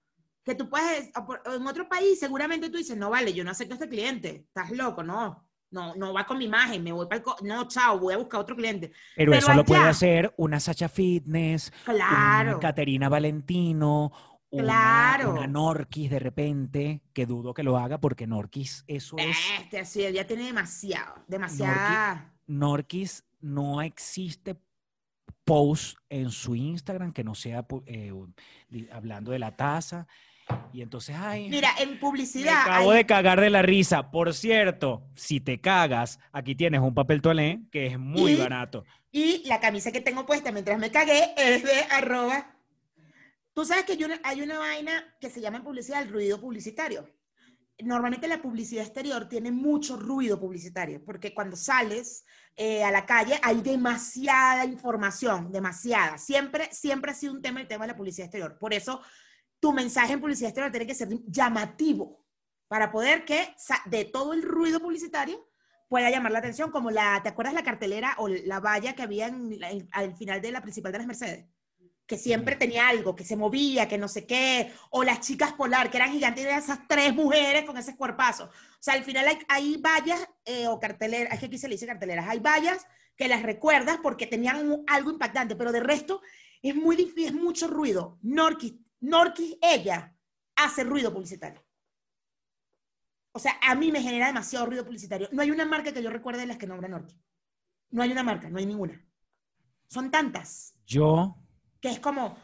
que 0.45 0.55
tú 0.55 0.69
puedes, 0.69 1.09
o 1.15 1.55
en 1.55 1.65
otro 1.67 1.89
país, 1.89 2.19
seguramente 2.19 2.69
tú 2.69 2.77
dices, 2.77 2.95
no 2.95 3.09
vale, 3.09 3.33
yo 3.33 3.43
no 3.43 3.51
acepto 3.51 3.73
a 3.73 3.77
este 3.77 3.89
cliente, 3.89 4.45
estás 4.47 4.69
loco, 4.71 5.03
no. 5.03 5.43
No, 5.71 5.93
no 5.95 6.13
va 6.13 6.25
con 6.25 6.37
mi 6.37 6.45
imagen, 6.45 6.83
me 6.83 6.91
voy 6.93 7.07
para 7.07 7.17
el... 7.21 7.47
No, 7.47 7.67
chao, 7.67 7.99
voy 7.99 8.13
a 8.13 8.17
buscar 8.17 8.39
otro 8.39 8.55
cliente. 8.55 8.93
Pero, 9.15 9.31
Pero 9.31 9.39
eso 9.39 9.53
lo 9.55 9.65
puede 9.65 9.81
hacer 9.83 10.33
una 10.37 10.59
Sacha 10.59 10.87
Fitness, 10.87 11.73
Claro. 11.83 12.51
una 12.51 12.59
Caterina 12.59 13.09
Valentino, 13.09 14.11
una, 14.51 14.63
Claro. 14.63 15.31
una 15.31 15.47
Norquis 15.47 16.09
de 16.11 16.19
repente, 16.19 17.01
que 17.11 17.25
dudo 17.25 17.53
que 17.53 17.63
lo 17.63 17.77
haga 17.77 17.99
porque 17.99 18.27
Norquis, 18.27 18.85
eso 18.87 19.17
es, 19.17 19.35
Este, 19.59 19.79
así, 19.79 20.01
ya 20.13 20.25
tiene 20.25 20.45
demasiado, 20.45 21.15
demasiada. 21.27 22.31
Norquis 22.45 23.25
no 23.41 23.81
existe 23.81 24.55
post 25.43 25.97
en 26.09 26.29
su 26.29 26.55
Instagram 26.55 27.11
que 27.11 27.23
no 27.23 27.35
sea 27.35 27.65
eh, 27.87 28.13
hablando 28.91 29.31
de 29.31 29.39
la 29.39 29.55
taza. 29.55 30.07
Y 30.73 30.81
entonces, 30.81 31.15
ay, 31.17 31.49
Mira, 31.49 31.69
en 31.79 31.91
me 31.91 31.95
publicidad. 31.97 32.61
acabo 32.63 32.91
hay- 32.91 32.97
de 32.97 33.05
cagar 33.05 33.41
de 33.41 33.49
la 33.49 33.61
risa. 33.61 34.11
Por 34.11 34.33
cierto, 34.33 35.03
si 35.15 35.39
te 35.39 35.59
cagas, 35.59 36.19
aquí 36.31 36.53
tienes 36.55 36.81
un 36.81 36.93
papel 36.93 37.21
toalé 37.21 37.61
que 37.71 37.87
es 37.87 37.97
muy 37.99 38.33
Y- 38.33 38.35
barato. 38.35 38.83
Y 39.11 39.43
la 39.47 39.59
camisa 39.59 39.91
que 39.91 40.01
tengo 40.01 40.25
puesta 40.25 40.51
mientras 40.51 40.77
me 40.77 40.91
cagué 40.91 41.33
es 41.37 41.63
de 41.63 41.81
arroba. 41.91 42.51
Tú 43.53 43.63
sabes 43.65 43.85
que 43.85 43.93
hay 43.93 44.03
una, 44.03 44.19
hay 44.23 44.41
una 44.41 44.59
vaina 44.59 45.15
que 45.21 45.29
se 45.29 45.39
llama 45.39 45.57
en 45.57 45.63
publicidad 45.63 46.01
el 46.01 46.09
ruido 46.09 46.39
publicitario. 46.41 47.09
Normalmente 47.79 48.27
la 48.27 48.41
publicidad 48.41 48.83
exterior 48.85 49.27
tiene 49.27 49.51
mucho 49.51 49.97
ruido 49.97 50.39
publicitario, 50.39 51.03
porque 51.03 51.33
cuando 51.33 51.55
sales 51.55 52.25
eh, 52.57 52.83
a 52.85 52.91
la 52.91 53.05
calle 53.05 53.37
hay 53.43 53.61
demasiada 53.61 54.63
información, 54.65 55.51
demasiada. 55.51 56.17
Siempre, 56.17 56.69
siempre 56.71 57.11
ha 57.11 57.13
sido 57.13 57.33
un 57.33 57.41
tema 57.41 57.59
el 57.61 57.67
tema 57.67 57.85
de 57.85 57.91
la 57.91 57.97
publicidad 57.97 58.25
exterior. 58.27 58.57
Por 58.57 58.73
eso 58.73 59.01
tu 59.59 59.71
mensaje 59.73 60.13
en 60.13 60.21
publicidad 60.21 60.49
exterior 60.49 60.71
tiene 60.71 60.87
que 60.87 60.95
ser 60.95 61.09
llamativo 61.27 62.23
para 62.67 62.91
poder 62.91 63.25
que 63.25 63.55
de 63.85 64.05
todo 64.05 64.33
el 64.33 64.43
ruido 64.43 64.79
publicitario 64.79 65.47
pueda 65.87 66.09
llamar 66.09 66.31
la 66.31 66.39
atención, 66.39 66.71
como 66.71 66.91
la, 66.91 67.21
¿te 67.23 67.29
acuerdas 67.29 67.53
la 67.53 67.63
cartelera 67.63 68.15
o 68.17 68.27
la 68.27 68.59
valla 68.59 68.93
que 68.95 69.03
había 69.03 69.27
en 69.27 69.51
en- 69.63 69.87
al 69.91 70.15
final 70.15 70.41
de 70.41 70.51
la 70.51 70.61
principal 70.61 70.91
de 70.91 70.97
las 70.99 71.07
Mercedes? 71.07 71.45
Que 72.07 72.17
siempre 72.17 72.55
tenía 72.55 72.87
algo, 72.87 73.15
que 73.15 73.23
se 73.23 73.35
movía, 73.35 73.87
que 73.87 73.97
no 73.97 74.07
sé 74.07 74.27
qué, 74.27 74.71
o 74.91 75.03
las 75.03 75.21
chicas 75.21 75.53
polar, 75.53 75.89
que 75.89 75.97
eran 75.97 76.11
gigantes, 76.11 76.43
y 76.43 76.47
eran 76.47 76.59
esas 76.59 76.87
tres 76.87 77.15
mujeres 77.15 77.65
con 77.65 77.77
ese 77.77 77.95
cuerpazo. 77.95 78.45
O 78.45 78.49
sea, 78.79 78.93
al 78.93 79.03
final 79.03 79.27
hay, 79.27 79.39
hay 79.47 79.77
vallas 79.77 80.27
eh, 80.45 80.67
o 80.67 80.79
carteleras, 80.79 81.33
es 81.33 81.39
que 81.39 81.45
aquí 81.47 81.57
se 81.57 81.67
le 81.67 81.75
dice 81.75 81.87
carteleras, 81.87 82.27
hay 82.29 82.39
vallas 82.39 82.85
que 83.15 83.27
las 83.27 83.41
recuerdas 83.43 83.97
porque 84.03 84.27
tenían 84.27 84.83
algo 84.87 85.09
impactante, 85.11 85.55
pero 85.55 85.71
de 85.71 85.79
resto 85.79 86.21
Es 86.61 86.75
muy 86.75 86.95
difícil, 86.95 87.25
es 87.27 87.33
mucho 87.33 87.67
ruido. 87.67 88.17
Norquis, 88.21 88.73
Norquis, 89.01 89.57
ella, 89.61 90.15
hace 90.55 90.83
ruido 90.83 91.13
publicitario. 91.13 91.63
O 93.31 93.39
sea, 93.39 93.57
a 93.61 93.75
mí 93.75 93.91
me 93.91 94.01
genera 94.01 94.27
demasiado 94.27 94.65
ruido 94.65 94.85
publicitario. 94.85 95.27
No 95.31 95.41
hay 95.41 95.51
una 95.51 95.65
marca 95.65 95.91
que 95.91 96.01
yo 96.01 96.09
recuerde 96.09 96.41
de 96.41 96.47
las 96.47 96.57
que 96.57 96.67
nombra 96.67 96.87
Norquis. 96.87 97.19
No 97.89 98.01
hay 98.01 98.11
una 98.11 98.23
marca, 98.23 98.49
no 98.49 98.57
hay 98.57 98.65
ninguna. 98.65 99.05
Son 99.87 100.09
tantas 100.09 100.73
Yo, 100.85 101.37
que 101.79 101.89
es 101.89 101.99
como, 101.99 102.37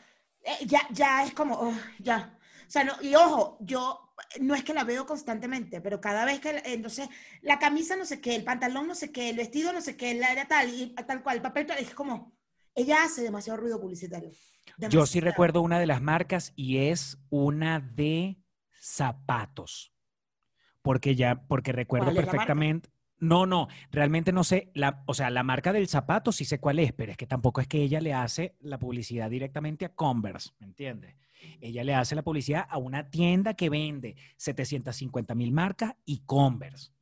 eh, 0.43 0.65
ya, 0.65 0.81
ya 0.91 1.23
es 1.23 1.33
como, 1.33 1.55
oh, 1.55 1.73
ya. 1.99 2.37
O 2.67 2.69
sea, 2.71 2.83
no, 2.83 2.93
y 3.01 3.15
ojo, 3.15 3.57
yo 3.61 4.13
no 4.39 4.53
es 4.53 4.63
que 4.63 4.73
la 4.73 4.83
veo 4.83 5.05
constantemente, 5.05 5.81
pero 5.81 5.99
cada 5.99 6.25
vez 6.25 6.39
que, 6.39 6.61
entonces, 6.65 7.09
la 7.41 7.59
camisa 7.59 7.95
no 7.95 8.05
sé 8.05 8.21
qué, 8.21 8.35
el 8.35 8.43
pantalón 8.43 8.87
no 8.87 8.95
sé 8.95 9.11
qué, 9.11 9.29
el 9.29 9.37
vestido 9.37 9.73
no 9.73 9.81
sé 9.81 9.97
qué, 9.97 10.13
la 10.13 10.31
era 10.31 10.47
tal, 10.47 10.69
y 10.69 10.93
tal 10.93 11.23
cual, 11.23 11.37
el 11.37 11.41
papel 11.41 11.65
tal, 11.65 11.79
es 11.79 11.93
como, 11.93 12.33
ella 12.75 13.03
hace 13.03 13.21
demasiado 13.21 13.59
ruido 13.59 13.79
publicitario. 13.79 14.31
yo 14.77 15.05
sí 15.05 15.19
recuerdo 15.19 15.61
una 15.61 15.79
de 15.79 15.87
las 15.87 16.01
marcas 16.01 16.53
y 16.55 16.77
es 16.77 17.17
una 17.29 17.79
de 17.79 18.37
zapatos. 18.79 19.93
Porque 20.81 21.15
ya, 21.15 21.45
porque 21.47 21.71
recuerdo 21.71 22.13
perfectamente. 22.13 22.89
No, 23.19 23.45
no, 23.45 23.67
realmente 23.91 24.31
no 24.31 24.43
sé, 24.43 24.71
la, 24.73 25.03
o 25.05 25.13
sea, 25.13 25.29
la 25.29 25.43
marca 25.43 25.71
del 25.71 25.87
zapato 25.87 26.31
sí 26.31 26.43
sé 26.43 26.59
cuál 26.59 26.79
es, 26.79 26.91
pero 26.91 27.11
es 27.11 27.17
que 27.17 27.27
tampoco 27.27 27.61
es 27.61 27.67
que 27.67 27.83
ella 27.83 28.01
le 28.01 28.15
hace 28.15 28.55
la 28.61 28.79
publicidad 28.79 29.29
directamente 29.29 29.85
a 29.85 29.93
Converse, 29.93 30.49
¿me 30.57 30.65
entiendes? 30.65 31.15
Ella 31.59 31.83
le 31.83 31.93
hace 31.93 32.15
la 32.15 32.23
publicidad 32.23 32.65
a 32.67 32.79
una 32.79 33.11
tienda 33.11 33.53
que 33.53 33.69
vende 33.69 34.15
750 34.37 35.35
mil 35.35 35.51
marcas 35.51 35.93
y 36.03 36.23
Converse. 36.25 36.93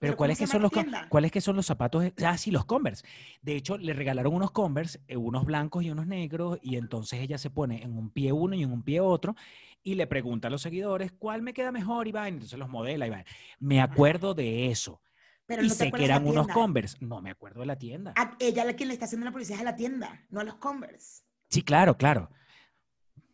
Pero, 0.00 0.12
¿Pero 0.12 0.16
¿cuáles 0.16 0.38
que 0.38 0.46
son 0.46 0.62
los 0.62 0.70
cuáles 1.08 1.32
que 1.32 1.40
son 1.40 1.56
los 1.56 1.66
zapatos? 1.66 2.02
de- 2.02 2.14
Ah, 2.24 2.38
sí, 2.38 2.52
los 2.52 2.64
Converse. 2.64 3.04
De 3.42 3.56
hecho, 3.56 3.76
le 3.78 3.92
regalaron 3.92 4.32
unos 4.32 4.52
Converse, 4.52 5.00
eh, 5.08 5.16
unos 5.16 5.44
blancos 5.44 5.82
y 5.82 5.90
unos 5.90 6.06
negros, 6.06 6.58
y 6.62 6.76
entonces 6.76 7.18
ella 7.20 7.36
se 7.36 7.50
pone 7.50 7.82
en 7.82 7.96
un 7.98 8.10
pie 8.10 8.30
uno 8.32 8.54
y 8.54 8.62
en 8.62 8.70
un 8.72 8.84
pie 8.84 9.00
otro, 9.00 9.34
y 9.82 9.96
le 9.96 10.06
pregunta 10.06 10.46
a 10.46 10.50
los 10.52 10.62
seguidores 10.62 11.10
cuál 11.10 11.42
me 11.42 11.52
queda 11.52 11.72
mejor, 11.72 12.06
y 12.06 12.12
va, 12.12 12.28
entonces 12.28 12.56
los 12.58 12.68
modela 12.68 13.08
y 13.08 13.10
va. 13.10 13.24
Me 13.58 13.80
acuerdo 13.80 14.34
de 14.34 14.70
eso. 14.70 15.02
Pero 15.46 15.64
y 15.64 15.68
no 15.68 15.74
sé 15.74 15.90
que 15.90 16.04
eran 16.04 16.26
unos. 16.26 16.46
Converse. 16.46 16.98
No 17.00 17.20
me 17.20 17.30
acuerdo 17.30 17.60
de 17.60 17.66
la 17.66 17.76
tienda. 17.76 18.12
A 18.16 18.36
ella 18.38 18.64
la 18.64 18.74
quien 18.74 18.88
le 18.88 18.92
está 18.94 19.06
haciendo 19.06 19.24
la 19.24 19.32
publicidad 19.32 19.56
es 19.56 19.62
a 19.62 19.70
la 19.70 19.76
tienda, 19.76 20.26
no 20.30 20.40
a 20.40 20.44
los 20.44 20.56
Converse. 20.56 21.24
Sí, 21.48 21.62
claro, 21.62 21.96
claro. 21.96 22.30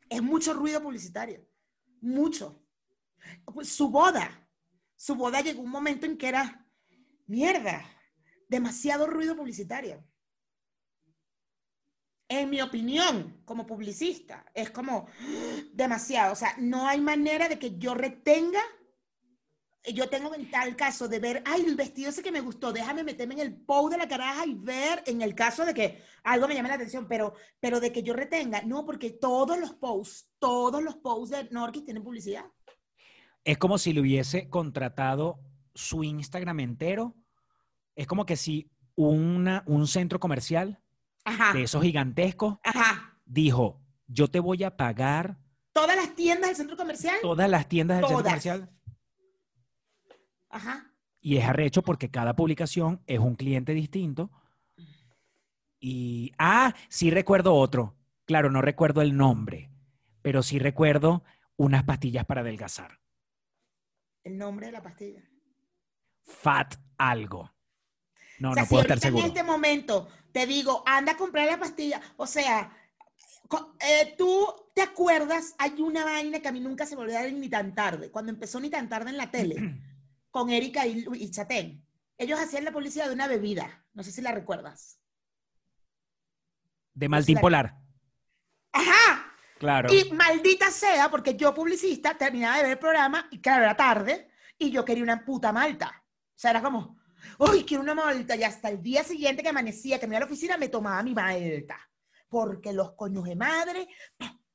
Es 0.08 0.22
mucho 0.22 0.54
ruido 0.54 0.80
publicitario. 0.80 1.44
Mucho. 2.00 2.62
Pues 3.52 3.68
su 3.68 3.90
boda. 3.90 4.43
Su 4.96 5.14
boda 5.14 5.40
llegó 5.40 5.62
un 5.62 5.70
momento 5.70 6.06
en 6.06 6.16
que 6.16 6.28
era 6.28 6.66
mierda. 7.26 7.84
Demasiado 8.48 9.06
ruido 9.06 9.36
publicitario. 9.36 10.04
En 12.28 12.48
mi 12.50 12.60
opinión, 12.60 13.42
como 13.44 13.66
publicista, 13.66 14.46
es 14.54 14.70
como 14.70 15.08
demasiado. 15.72 16.32
O 16.32 16.36
sea, 16.36 16.54
no 16.58 16.86
hay 16.86 17.00
manera 17.00 17.48
de 17.48 17.58
que 17.58 17.76
yo 17.78 17.94
retenga. 17.94 18.60
Yo 19.92 20.08
tengo 20.08 20.34
en 20.34 20.50
tal 20.50 20.74
caso 20.76 21.08
de 21.08 21.18
ver, 21.18 21.42
ay, 21.44 21.66
el 21.66 21.76
vestido 21.76 22.08
ese 22.08 22.22
que 22.22 22.32
me 22.32 22.40
gustó, 22.40 22.72
déjame 22.72 23.04
meterme 23.04 23.34
en 23.34 23.40
el 23.40 23.54
post 23.54 23.92
de 23.92 23.98
la 23.98 24.08
caraja 24.08 24.46
y 24.46 24.54
ver 24.54 25.02
en 25.04 25.20
el 25.20 25.34
caso 25.34 25.66
de 25.66 25.74
que 25.74 26.02
algo 26.22 26.48
me 26.48 26.54
llame 26.54 26.70
la 26.70 26.76
atención, 26.76 27.06
pero, 27.06 27.34
pero 27.60 27.80
de 27.80 27.92
que 27.92 28.02
yo 28.02 28.14
retenga, 28.14 28.62
no, 28.62 28.86
porque 28.86 29.10
todos 29.10 29.58
los 29.58 29.74
posts, 29.74 30.30
todos 30.38 30.82
los 30.82 30.96
posts 30.96 31.36
de 31.36 31.50
Norquis 31.50 31.84
tienen 31.84 32.02
publicidad. 32.02 32.46
Es 33.44 33.58
como 33.58 33.78
si 33.78 33.92
le 33.92 34.00
hubiese 34.00 34.48
contratado 34.48 35.38
su 35.74 36.02
Instagram 36.02 36.60
entero. 36.60 37.14
Es 37.94 38.06
como 38.06 38.26
que 38.26 38.36
si 38.36 38.70
una, 38.96 39.62
un 39.66 39.86
centro 39.86 40.18
comercial 40.18 40.80
Ajá. 41.24 41.52
de 41.52 41.62
esos 41.64 41.82
gigantescos 41.82 42.58
Ajá. 42.64 43.18
dijo, 43.24 43.80
yo 44.06 44.28
te 44.28 44.40
voy 44.40 44.64
a 44.64 44.76
pagar 44.76 45.38
Todas 45.72 45.96
las 45.96 46.14
tiendas 46.14 46.50
del 46.50 46.56
centro 46.56 46.76
comercial. 46.76 47.16
todas 47.20 47.50
las 47.50 47.68
tiendas 47.68 47.98
del 47.98 48.06
centro 48.06 48.24
comercial. 48.24 48.70
Ajá. 50.48 50.92
Y 51.20 51.36
es 51.38 51.44
arrecho 51.44 51.82
porque 51.82 52.10
cada 52.10 52.36
publicación 52.36 53.02
es 53.06 53.18
un 53.18 53.34
cliente 53.34 53.74
distinto. 53.74 54.30
Y, 55.80 56.32
ah, 56.38 56.74
sí 56.88 57.10
recuerdo 57.10 57.54
otro. 57.54 57.96
Claro, 58.24 58.50
no 58.50 58.62
recuerdo 58.62 59.02
el 59.02 59.16
nombre, 59.16 59.70
pero 60.22 60.42
sí 60.42 60.58
recuerdo 60.58 61.24
unas 61.56 61.82
pastillas 61.84 62.24
para 62.24 62.42
adelgazar. 62.42 63.00
El 64.24 64.38
nombre 64.38 64.66
de 64.66 64.72
la 64.72 64.82
pastilla. 64.82 65.22
Fat 66.22 66.74
algo. 66.98 67.50
No, 68.38 68.50
o 68.50 68.54
sea, 68.54 68.62
no 68.62 68.66
si 68.66 68.70
puedo 68.70 68.82
estar 68.82 68.96
ahorita 68.96 69.06
seguro. 69.06 69.24
en 69.24 69.28
este 69.30 69.42
momento 69.42 70.08
te 70.32 70.46
digo, 70.46 70.82
anda 70.86 71.12
a 71.12 71.16
comprar 71.16 71.46
la 71.46 71.58
pastilla, 71.60 72.00
o 72.16 72.26
sea, 72.26 72.76
eh, 73.80 74.14
tú 74.18 74.52
te 74.74 74.82
acuerdas, 74.82 75.54
hay 75.58 75.80
una 75.80 76.04
vaina 76.04 76.40
que 76.40 76.48
a 76.48 76.52
mí 76.52 76.58
nunca 76.58 76.86
se 76.86 76.96
me 76.96 77.02
olvidó 77.02 77.20
ni 77.30 77.48
tan 77.48 77.72
tarde, 77.74 78.10
cuando 78.10 78.32
empezó 78.32 78.58
ni 78.58 78.68
tan 78.70 78.88
tarde 78.88 79.10
en 79.10 79.16
la 79.16 79.30
tele, 79.30 79.54
con 80.32 80.50
Erika 80.50 80.86
y, 80.86 81.04
y 81.14 81.30
Chatén. 81.30 81.86
Ellos 82.18 82.40
hacían 82.40 82.64
la 82.64 82.72
publicidad 82.72 83.06
de 83.06 83.14
una 83.14 83.28
bebida, 83.28 83.86
no 83.92 84.02
sé 84.02 84.10
si 84.10 84.22
la 84.22 84.32
recuerdas. 84.32 84.98
De 86.94 87.08
Maltín 87.08 87.36
la- 87.36 87.40
Polar. 87.40 87.78
Ajá, 88.72 89.32
Claro. 89.64 89.94
Y 89.94 90.12
maldita 90.12 90.70
sea, 90.70 91.10
porque 91.10 91.36
yo 91.36 91.54
publicista 91.54 92.18
terminaba 92.18 92.58
de 92.58 92.64
ver 92.64 92.72
el 92.72 92.78
programa 92.78 93.26
y 93.30 93.40
claro, 93.40 93.64
era 93.64 93.74
tarde 93.74 94.28
y 94.58 94.70
yo 94.70 94.84
quería 94.84 95.02
una 95.02 95.24
puta 95.24 95.52
malta. 95.52 96.04
O 96.04 96.38
sea, 96.38 96.50
era 96.50 96.60
como, 96.60 96.98
uy, 97.38 97.64
quiero 97.64 97.82
una 97.82 97.94
malta. 97.94 98.36
Y 98.36 98.44
hasta 98.44 98.68
el 98.68 98.82
día 98.82 99.02
siguiente 99.02 99.42
que 99.42 99.48
amanecía, 99.48 99.98
que 99.98 100.06
me 100.06 100.16
iba 100.16 100.18
a 100.18 100.20
la 100.20 100.26
oficina, 100.26 100.58
me 100.58 100.68
tomaba 100.68 101.02
mi 101.02 101.14
malta. 101.14 101.78
Porque 102.28 102.74
los 102.74 102.92
coños 102.92 103.24
de 103.24 103.36
madre, 103.36 103.88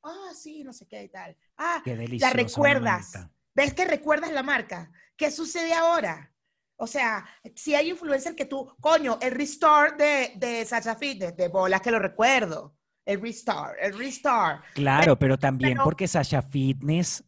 ah, 0.03 0.31
sí, 0.35 0.63
no 0.63 0.73
sé 0.73 0.87
qué 0.87 1.05
y 1.05 1.09
tal. 1.09 1.35
Ah, 1.57 1.81
Qué 1.83 1.95
la 1.95 2.29
recuerdas. 2.29 3.13
¿Ves 3.55 3.73
que 3.73 3.85
recuerdas 3.85 4.31
la 4.31 4.43
marca? 4.43 4.91
¿Qué 5.17 5.31
sucede 5.31 5.73
ahora? 5.73 6.31
O 6.75 6.85
sea, 6.85 7.27
si 7.55 7.73
hay 7.73 7.89
influencer 7.89 8.35
que 8.35 8.45
tú, 8.45 8.75
coño, 8.79 9.17
el 9.23 9.31
restore 9.31 9.95
de, 9.97 10.33
de 10.35 10.65
Sacha 10.65 10.95
Fitness, 10.95 11.35
de 11.35 11.47
bolas 11.47 11.81
que 11.81 11.89
lo 11.89 11.97
recuerdo. 11.97 12.75
El 13.09 13.21
restore, 13.21 13.73
el 13.81 13.97
restore. 13.97 14.59
Claro, 14.75 15.17
pero 15.17 15.39
también 15.39 15.73
pero- 15.73 15.83
porque 15.83 16.07
Sasha 16.07 16.43
Fitness, 16.43 17.23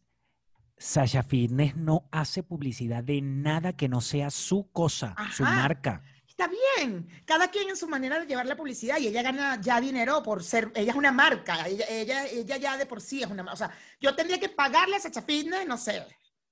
Sasha 0.78 1.24
Fitness 1.24 1.74
no 1.74 2.08
hace 2.12 2.44
publicidad 2.44 3.02
de 3.02 3.20
nada 3.20 3.72
que 3.72 3.88
no 3.88 4.00
sea 4.00 4.30
su 4.30 4.70
cosa, 4.70 5.16
su 5.32 5.42
marca. 5.42 6.04
Está 6.24 6.48
bien, 6.48 7.08
cada 7.24 7.50
quien 7.50 7.68
en 7.68 7.76
su 7.76 7.88
manera 7.88 8.20
de 8.20 8.26
llevar 8.26 8.46
la 8.46 8.54
publicidad 8.54 8.98
y 8.98 9.08
ella 9.08 9.22
gana 9.22 9.60
ya 9.60 9.80
dinero 9.80 10.22
por 10.22 10.44
ser, 10.44 10.70
ella 10.76 10.92
es 10.92 10.96
una 10.96 11.10
marca, 11.10 11.66
ella, 11.66 11.84
ella, 11.88 12.26
ella 12.26 12.56
ya 12.58 12.76
de 12.76 12.86
por 12.86 13.00
sí 13.00 13.20
es 13.24 13.28
una 13.28 13.42
marca. 13.42 13.54
O 13.54 13.56
sea, 13.56 13.76
yo 14.00 14.14
tendría 14.14 14.38
que 14.38 14.50
pagarle 14.50 14.94
a 14.94 15.00
Sacha 15.00 15.22
Fitness, 15.22 15.66
no 15.66 15.76
sé, 15.76 16.06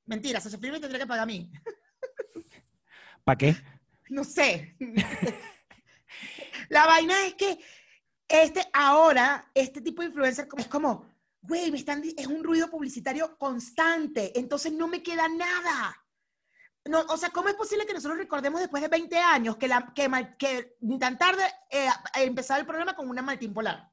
mentira, 0.07 0.41
Sacha 0.41 0.59
Fitness 0.59 0.81
tendría 0.81 0.99
que 0.99 1.07
pagar 1.07 1.23
a 1.23 1.27
mí, 1.27 1.53
¿Para 3.23 3.39
qué? 3.39 3.55
no 4.11 4.25
sé. 4.25 4.77
La 6.69 6.87
vaina 6.87 7.27
es 7.27 7.35
que 7.35 7.59
este 8.31 8.67
ahora, 8.73 9.51
este 9.55 9.81
tipo 9.81 10.03
de 10.03 10.09
influencer 10.09 10.49
es 10.57 10.67
como, 10.69 11.05
güey, 11.43 11.71
me 11.71 11.79
están, 11.79 12.03
es 12.17 12.27
un 12.27 12.45
ruido 12.45 12.71
publicitario 12.71 13.37
constante, 13.37 14.39
entonces 14.39 14.73
no 14.73 14.89
me 14.89 15.03
queda 15.03 15.29
nada. 15.29 15.97
No, 16.87 17.01
o 17.09 17.17
sea, 17.17 17.31
¿cómo 17.31 17.49
es 17.49 17.55
posible 17.57 17.85
que 17.85 17.93
nosotros 17.93 18.19
recordemos 18.19 18.61
después 18.61 18.83
de 18.83 18.89
20 18.89 19.19
años 19.19 19.57
que, 19.57 19.69
la, 19.69 19.93
que, 19.95 20.09
que 20.39 20.77
tan 20.99 21.19
tarde 21.19 21.43
eh, 21.71 21.89
empezaba 22.15 22.59
el 22.59 22.67
programa 22.67 22.95
con 22.95 23.11
una 23.11 23.21
Martín 23.21 23.53
Polar? 23.53 23.91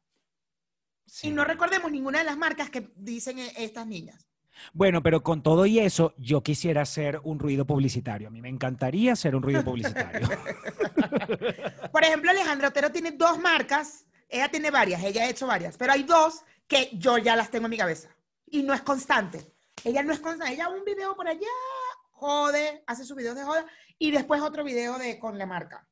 Sí. 1.06 1.28
Y 1.28 1.32
no 1.32 1.44
recordemos 1.44 1.92
ninguna 1.92 2.20
de 2.20 2.26
las 2.26 2.38
marcas 2.38 2.70
que 2.70 2.92
dicen 2.96 3.40
eh, 3.40 3.54
estas 3.58 3.88
niñas. 3.88 4.28
Bueno, 4.74 5.04
pero 5.04 5.22
con 5.22 5.44
todo 5.44 5.66
y 5.66 5.80
eso, 5.80 6.14
yo 6.18 6.42
quisiera 6.42 6.82
hacer 6.82 7.20
un 7.24 7.40
ruido 7.40 7.66
publicitario. 7.66 8.28
A 8.28 8.32
mí 8.32 8.42
me 8.42 8.50
encantaría 8.50 9.14
hacer 9.14 9.36
un 9.36 9.44
ruido 9.44 9.64
publicitario. 9.64 10.28
Por 11.92 12.04
ejemplo, 12.04 12.32
Alejandra 12.32 12.70
Otero 12.70 12.92
tiene 12.92 13.12
dos 13.12 13.40
marcas, 13.40 14.06
ella 14.30 14.50
tiene 14.50 14.72
varias, 14.72 15.04
ella 15.04 15.24
ha 15.24 15.30
hecho 15.30 15.48
varias, 15.48 15.78
pero 15.78 15.94
hay 15.94 16.04
dos 16.04 16.44
que 16.68 16.90
yo 16.94 17.18
ya 17.18 17.36
las 17.36 17.50
tengo 17.50 17.66
en 17.66 17.72
mi 17.72 17.78
cabeza. 17.78 18.10
Y 18.46 18.64
no 18.64 18.74
es 18.74 18.82
constante. 18.82 19.54
Ella 19.84 20.04
no 20.04 20.14
es 20.14 20.20
constante. 20.20 20.54
Ella 20.54 20.70
un 20.70 20.84
video 20.84 21.16
por 21.16 21.28
allá, 21.28 21.48
jode, 22.12 22.84
hace 22.88 23.06
sus 23.06 23.16
videos 23.16 23.36
de 23.36 23.44
joda, 23.44 23.66
y 23.98 24.12
después 24.12 24.42
otro 24.42 24.64
video 24.64 24.98
de 24.98 25.20
con 25.20 25.38
la 25.38 25.46
marca. 25.46 25.88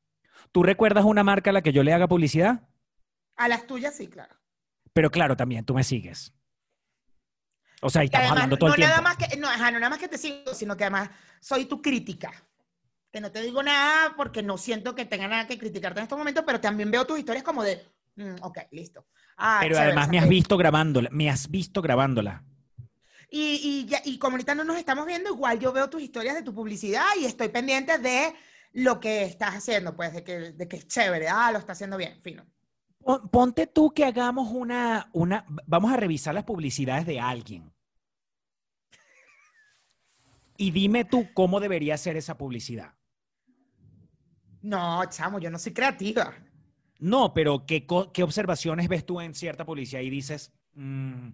¿Tú 0.52 0.62
recuerdas 0.62 1.04
una 1.04 1.24
marca 1.24 1.50
a 1.50 1.52
la 1.52 1.62
que 1.62 1.72
yo 1.72 1.82
le 1.82 1.92
haga 1.92 2.08
publicidad? 2.08 2.68
A 3.36 3.48
las 3.48 3.66
tuyas, 3.66 3.94
sí, 3.94 4.08
claro. 4.08 4.34
Pero 4.92 5.10
claro, 5.10 5.36
también 5.36 5.64
tú 5.64 5.74
me 5.74 5.84
sigues. 5.84 6.32
O 7.82 7.90
sea, 7.90 8.02
y 8.02 8.06
estamos 8.06 8.26
además, 8.26 8.42
hablando 8.42 8.56
todo 8.56 8.68
no 8.68 8.74
el 8.74 8.78
tiempo. 8.78 8.96
nada 8.96 9.02
más 9.02 9.16
que, 9.16 9.36
no, 9.36 9.48
ajá, 9.48 9.70
no 9.70 9.78
nada 9.78 9.90
más 9.90 9.98
que 9.98 10.08
te 10.08 10.18
sigo, 10.18 10.54
sino 10.54 10.76
que 10.76 10.84
además 10.84 11.10
soy 11.40 11.66
tu 11.66 11.82
crítica. 11.82 12.32
Que 13.12 13.20
no 13.20 13.30
te 13.30 13.42
digo 13.42 13.62
nada 13.62 14.14
porque 14.16 14.42
no 14.42 14.58
siento 14.58 14.94
que 14.94 15.04
tenga 15.04 15.28
nada 15.28 15.46
que 15.46 15.58
criticarte 15.58 16.00
en 16.00 16.04
estos 16.04 16.18
momentos, 16.18 16.44
pero 16.46 16.60
también 16.60 16.90
veo 16.90 17.06
tus 17.06 17.18
historias 17.18 17.44
como 17.44 17.62
de, 17.62 17.86
mm, 18.16 18.36
ok, 18.42 18.58
listo. 18.72 19.06
Ah, 19.36 19.58
Pero 19.60 19.74
chévere, 19.74 19.88
además 19.92 20.08
me 20.08 20.18
has 20.18 20.28
visto 20.28 20.56
grabándola, 20.56 21.08
me 21.12 21.30
has 21.30 21.50
visto 21.50 21.82
grabándola. 21.82 22.44
Y, 23.30 23.60
y, 23.62 23.86
ya- 23.86 24.02
y 24.04 24.18
como 24.18 24.34
ahorita 24.34 24.54
no 24.54 24.64
nos 24.64 24.76
estamos 24.78 25.04
viendo, 25.06 25.30
igual 25.30 25.58
yo 25.58 25.72
veo 25.72 25.90
tus 25.90 26.02
historias 26.02 26.34
de 26.36 26.42
tu 26.42 26.54
publicidad 26.54 27.04
y 27.20 27.24
estoy 27.24 27.48
pendiente 27.48 27.98
de 27.98 28.34
lo 28.72 29.00
que 29.00 29.24
estás 29.24 29.54
haciendo, 29.54 29.96
pues, 29.96 30.12
de 30.14 30.22
que, 30.22 30.52
de 30.52 30.68
que 30.68 30.76
es 30.76 30.86
chévere, 30.86 31.28
ah, 31.28 31.50
lo 31.52 31.58
está 31.58 31.72
haciendo 31.72 31.96
bien, 31.96 32.20
fino. 32.22 32.46
Pon- 33.00 33.28
Ponte 33.28 33.66
tú 33.66 33.92
que 33.92 34.04
hagamos 34.04 34.48
una, 34.50 35.10
una, 35.12 35.44
vamos 35.66 35.92
a 35.92 35.96
revisar 35.96 36.34
las 36.34 36.44
publicidades 36.44 37.06
de 37.06 37.20
alguien. 37.20 37.72
Y 40.56 40.70
dime 40.70 41.04
tú 41.04 41.26
cómo 41.34 41.60
debería 41.60 41.96
ser 41.98 42.16
esa 42.16 42.38
publicidad. 42.38 42.94
No, 44.62 45.04
chamo, 45.10 45.38
yo 45.38 45.50
no 45.50 45.58
soy 45.58 45.72
creativa. 45.72 46.34
No, 46.98 47.34
pero 47.34 47.66
¿qué, 47.66 47.86
qué 48.12 48.22
observaciones 48.22 48.88
ves 48.88 49.04
tú 49.04 49.20
en 49.20 49.34
cierta 49.34 49.64
publicidad 49.64 50.00
y 50.00 50.10
dices, 50.10 50.52
"Mm, 50.74 51.30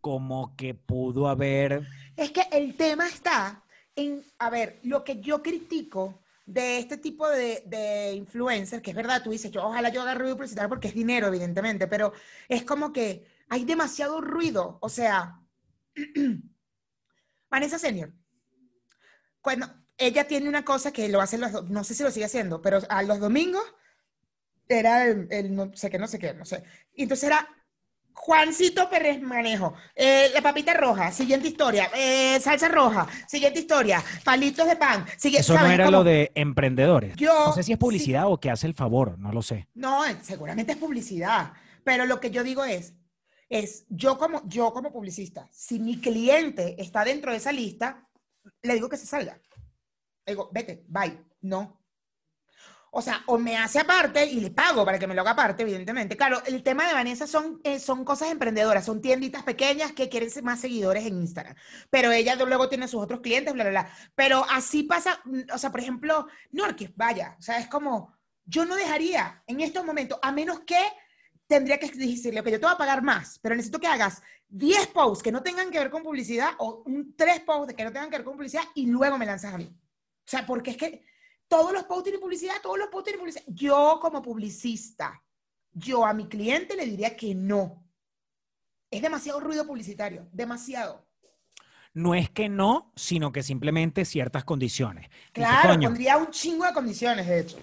como 0.00 0.54
que 0.56 0.74
pudo 0.74 1.28
haber... 1.28 1.86
Es 2.16 2.30
que 2.30 2.42
el 2.52 2.76
tema 2.76 3.06
está 3.08 3.64
en, 3.96 4.24
a 4.38 4.50
ver, 4.50 4.78
lo 4.84 5.04
que 5.04 5.20
yo 5.20 5.42
critico 5.42 6.20
de 6.46 6.78
este 6.78 6.96
tipo 6.96 7.28
de, 7.28 7.62
de 7.66 8.14
influencers, 8.14 8.82
que 8.82 8.90
es 8.90 8.96
verdad, 8.96 9.22
tú 9.22 9.30
dices, 9.30 9.50
yo 9.50 9.66
ojalá 9.66 9.90
yo 9.90 10.00
haga 10.00 10.14
ruido 10.14 10.36
publicitario 10.36 10.68
porque 10.68 10.88
es 10.88 10.94
dinero, 10.94 11.26
evidentemente, 11.26 11.86
pero 11.86 12.12
es 12.48 12.64
como 12.64 12.92
que 12.92 13.26
hay 13.48 13.64
demasiado 13.64 14.20
ruido. 14.20 14.78
O 14.80 14.88
sea, 14.88 15.40
Vanessa 17.50 17.78
Senior, 17.78 18.12
cuando 19.40 19.66
ella 19.98 20.26
tiene 20.26 20.48
una 20.48 20.64
cosa 20.64 20.92
que 20.92 21.08
lo 21.08 21.20
hace 21.20 21.38
los, 21.38 21.68
no 21.68 21.84
sé 21.84 21.94
si 21.94 22.02
lo 22.02 22.10
sigue 22.10 22.26
haciendo, 22.26 22.62
pero 22.62 22.80
a 22.88 23.02
los 23.02 23.20
domingos 23.20 23.64
era 24.68 25.04
el, 25.06 25.26
el 25.30 25.54
no 25.54 25.70
sé 25.74 25.90
qué, 25.90 25.98
no 25.98 26.06
sé 26.06 26.18
qué, 26.18 26.34
no 26.34 26.44
sé. 26.44 26.62
Y 26.94 27.04
entonces 27.04 27.24
era 27.28 27.48
Juancito 28.12 28.90
Pérez 28.90 29.20
Manejo, 29.22 29.74
eh, 29.94 30.30
la 30.34 30.42
papita 30.42 30.74
roja, 30.74 31.12
siguiente 31.12 31.48
historia, 31.48 31.88
eh, 31.94 32.38
salsa 32.40 32.68
roja, 32.68 33.06
siguiente 33.28 33.60
historia, 33.60 34.02
palitos 34.24 34.66
de 34.66 34.76
pan, 34.76 35.06
siguiente, 35.16 35.42
Eso 35.42 35.56
no 35.58 35.66
era 35.66 35.90
lo 35.90 36.02
de 36.04 36.32
emprendedores. 36.34 37.14
Yo- 37.16 37.46
no 37.46 37.52
sé 37.52 37.62
si 37.62 37.72
es 37.72 37.76
sí. 37.76 37.80
publicidad 37.80 38.24
o 38.26 38.38
que 38.38 38.50
hace 38.50 38.66
el 38.66 38.74
favor, 38.74 39.18
no 39.18 39.32
lo 39.32 39.40
sé. 39.40 39.68
No, 39.74 40.04
eh, 40.04 40.16
seguramente 40.20 40.72
es 40.72 40.78
publicidad, 40.78 41.52
pero 41.84 42.06
lo 42.06 42.18
que 42.20 42.30
yo 42.30 42.42
digo 42.42 42.64
es, 42.64 42.94
es 43.48 43.86
yo 43.88 44.18
como, 44.18 44.46
yo 44.48 44.72
como 44.72 44.92
publicista, 44.92 45.48
si 45.52 45.78
mi 45.78 46.00
cliente 46.00 46.74
está 46.82 47.04
dentro 47.04 47.30
de 47.30 47.38
esa 47.38 47.52
lista, 47.52 48.06
le 48.62 48.74
digo 48.74 48.88
que 48.88 48.96
se 48.96 49.06
salga. 49.06 49.40
Le 50.26 50.32
digo, 50.32 50.50
vete, 50.52 50.84
bye, 50.88 51.18
no. 51.42 51.77
O 52.90 53.02
sea, 53.02 53.22
o 53.26 53.38
me 53.38 53.56
hace 53.56 53.78
aparte 53.78 54.24
y 54.24 54.40
le 54.40 54.50
pago 54.50 54.84
para 54.84 54.98
que 54.98 55.06
me 55.06 55.14
lo 55.14 55.20
haga 55.20 55.32
aparte, 55.32 55.62
evidentemente. 55.62 56.16
Claro, 56.16 56.42
el 56.46 56.62
tema 56.62 56.86
de 56.86 56.94
Vanessa 56.94 57.26
son, 57.26 57.60
eh, 57.64 57.78
son 57.78 58.04
cosas 58.04 58.30
emprendedoras, 58.30 58.84
son 58.84 59.00
tienditas 59.00 59.42
pequeñas 59.42 59.92
que 59.92 60.08
quieren 60.08 60.30
ser 60.30 60.42
más 60.42 60.60
seguidores 60.60 61.04
en 61.04 61.18
Instagram. 61.18 61.54
Pero 61.90 62.10
ella 62.12 62.34
luego 62.36 62.68
tiene 62.68 62.88
sus 62.88 63.02
otros 63.02 63.20
clientes, 63.20 63.52
bla, 63.52 63.64
bla, 63.64 63.70
bla. 63.70 63.90
Pero 64.14 64.44
así 64.50 64.84
pasa, 64.84 65.20
mm, 65.24 65.52
o 65.52 65.58
sea, 65.58 65.70
por 65.70 65.80
ejemplo, 65.80 66.26
Norquis, 66.52 66.90
vaya, 66.96 67.36
o 67.38 67.42
sea, 67.42 67.58
es 67.58 67.68
como, 67.68 68.14
yo 68.44 68.64
no 68.64 68.74
dejaría 68.74 69.42
en 69.46 69.60
estos 69.60 69.84
momentos, 69.84 70.18
a 70.22 70.32
menos 70.32 70.60
que 70.60 70.78
tendría 71.46 71.78
que 71.78 71.90
decirle, 71.90 72.42
que 72.42 72.50
yo 72.50 72.60
te 72.60 72.66
voy 72.66 72.74
a 72.74 72.78
pagar 72.78 73.02
más, 73.02 73.38
pero 73.40 73.54
necesito 73.54 73.80
que 73.80 73.86
hagas 73.86 74.22
10 74.48 74.88
posts 74.88 75.22
que 75.22 75.32
no 75.32 75.42
tengan 75.42 75.70
que 75.70 75.78
ver 75.78 75.90
con 75.90 76.02
publicidad 76.02 76.50
o 76.58 76.82
un 76.86 77.14
3 77.16 77.40
posts 77.40 77.74
que 77.74 77.84
no 77.84 77.92
tengan 77.92 78.10
que 78.10 78.16
ver 78.16 78.24
con 78.24 78.36
publicidad 78.36 78.64
y 78.74 78.86
luego 78.86 79.18
me 79.18 79.26
lanzas 79.26 79.54
a 79.54 79.58
mí. 79.58 79.64
O 79.64 80.30
sea, 80.30 80.46
porque 80.46 80.72
es 80.72 80.76
que 80.76 81.07
todos 81.48 81.72
los 81.72 81.84
posts 81.84 82.04
tienen 82.04 82.20
publicidad, 82.20 82.54
todos 82.62 82.78
los 82.78 82.88
posts 82.88 83.04
tienen 83.04 83.20
publicidad. 83.20 83.44
Yo 83.48 83.98
como 84.00 84.22
publicista, 84.22 85.22
yo 85.72 86.04
a 86.04 86.12
mi 86.12 86.28
cliente 86.28 86.76
le 86.76 86.84
diría 86.84 87.16
que 87.16 87.34
no. 87.34 87.84
Es 88.90 89.02
demasiado 89.02 89.40
ruido 89.40 89.66
publicitario, 89.66 90.28
demasiado. 90.32 91.06
No 91.94 92.14
es 92.14 92.30
que 92.30 92.48
no, 92.48 92.92
sino 92.94 93.32
que 93.32 93.42
simplemente 93.42 94.04
ciertas 94.04 94.44
condiciones. 94.44 95.08
Claro, 95.32 95.80
pondría 95.80 96.16
un 96.16 96.30
chingo 96.30 96.64
de 96.64 96.72
condiciones, 96.72 97.26
de 97.26 97.40
hecho. 97.40 97.58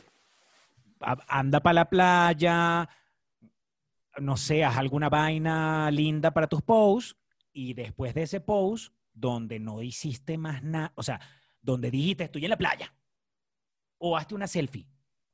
anda 1.27 1.61
para 1.61 1.73
la 1.73 1.89
playa, 1.89 2.89
no 4.17 4.37
sé, 4.37 4.63
haz 4.63 4.77
alguna 4.77 5.09
vaina 5.09 5.89
linda 5.91 6.31
para 6.31 6.47
tus 6.47 6.61
posts 6.61 7.17
y 7.53 7.73
después 7.73 8.13
de 8.13 8.23
ese 8.23 8.41
post, 8.41 8.93
donde 9.13 9.59
no 9.59 9.81
hiciste 9.81 10.37
más 10.37 10.63
nada, 10.63 10.91
o 10.95 11.03
sea, 11.03 11.19
donde 11.61 11.89
dijiste 11.89 12.25
estoy 12.25 12.43
en 12.43 12.49
la 12.49 12.57
playa, 12.57 12.93
o 13.97 14.17
hazte 14.17 14.35
una 14.35 14.47
selfie, 14.47 14.87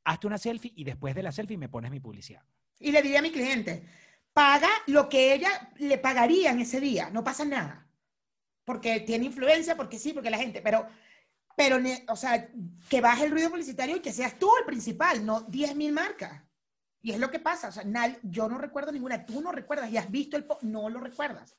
hazte 0.03 0.27
una 0.27 0.37
selfie 0.37 0.73
y 0.75 0.83
después 0.83 1.15
de 1.15 1.23
la 1.23 1.31
selfie 1.31 1.57
me 1.57 1.69
pones 1.69 1.91
mi 1.91 1.99
publicidad. 1.99 2.43
Y 2.79 2.91
le 2.91 3.01
diría 3.01 3.19
a 3.19 3.23
mi 3.23 3.31
cliente, 3.31 3.85
paga 4.33 4.69
lo 4.87 5.09
que 5.09 5.33
ella 5.33 5.71
le 5.77 5.97
pagaría 5.97 6.51
en 6.51 6.61
ese 6.61 6.79
día, 6.79 7.09
no 7.09 7.23
pasa 7.23 7.45
nada. 7.45 7.87
Porque 8.63 9.01
tiene 9.01 9.25
influencia, 9.25 9.75
porque 9.75 9.99
sí, 9.99 10.13
porque 10.13 10.29
la 10.29 10.37
gente, 10.37 10.61
pero, 10.61 10.87
pero, 11.55 11.77
o 12.07 12.15
sea, 12.15 12.49
que 12.89 13.01
baje 13.01 13.25
el 13.25 13.31
ruido 13.31 13.49
publicitario 13.49 13.97
y 13.97 14.01
que 14.01 14.13
seas 14.13 14.37
tú 14.37 14.49
el 14.59 14.65
principal, 14.65 15.25
no 15.25 15.47
10.000 15.47 15.91
marcas. 15.91 16.43
Y 17.01 17.11
es 17.11 17.19
lo 17.19 17.31
que 17.31 17.39
pasa, 17.39 17.69
o 17.69 17.71
sea, 17.71 17.83
yo 18.21 18.47
no 18.47 18.59
recuerdo 18.59 18.91
ninguna, 18.91 19.25
tú 19.25 19.41
no 19.41 19.51
recuerdas 19.51 19.89
y 19.91 19.97
has 19.97 20.09
visto 20.09 20.37
el, 20.37 20.45
no 20.61 20.89
lo 20.89 20.99
recuerdas. 20.99 21.57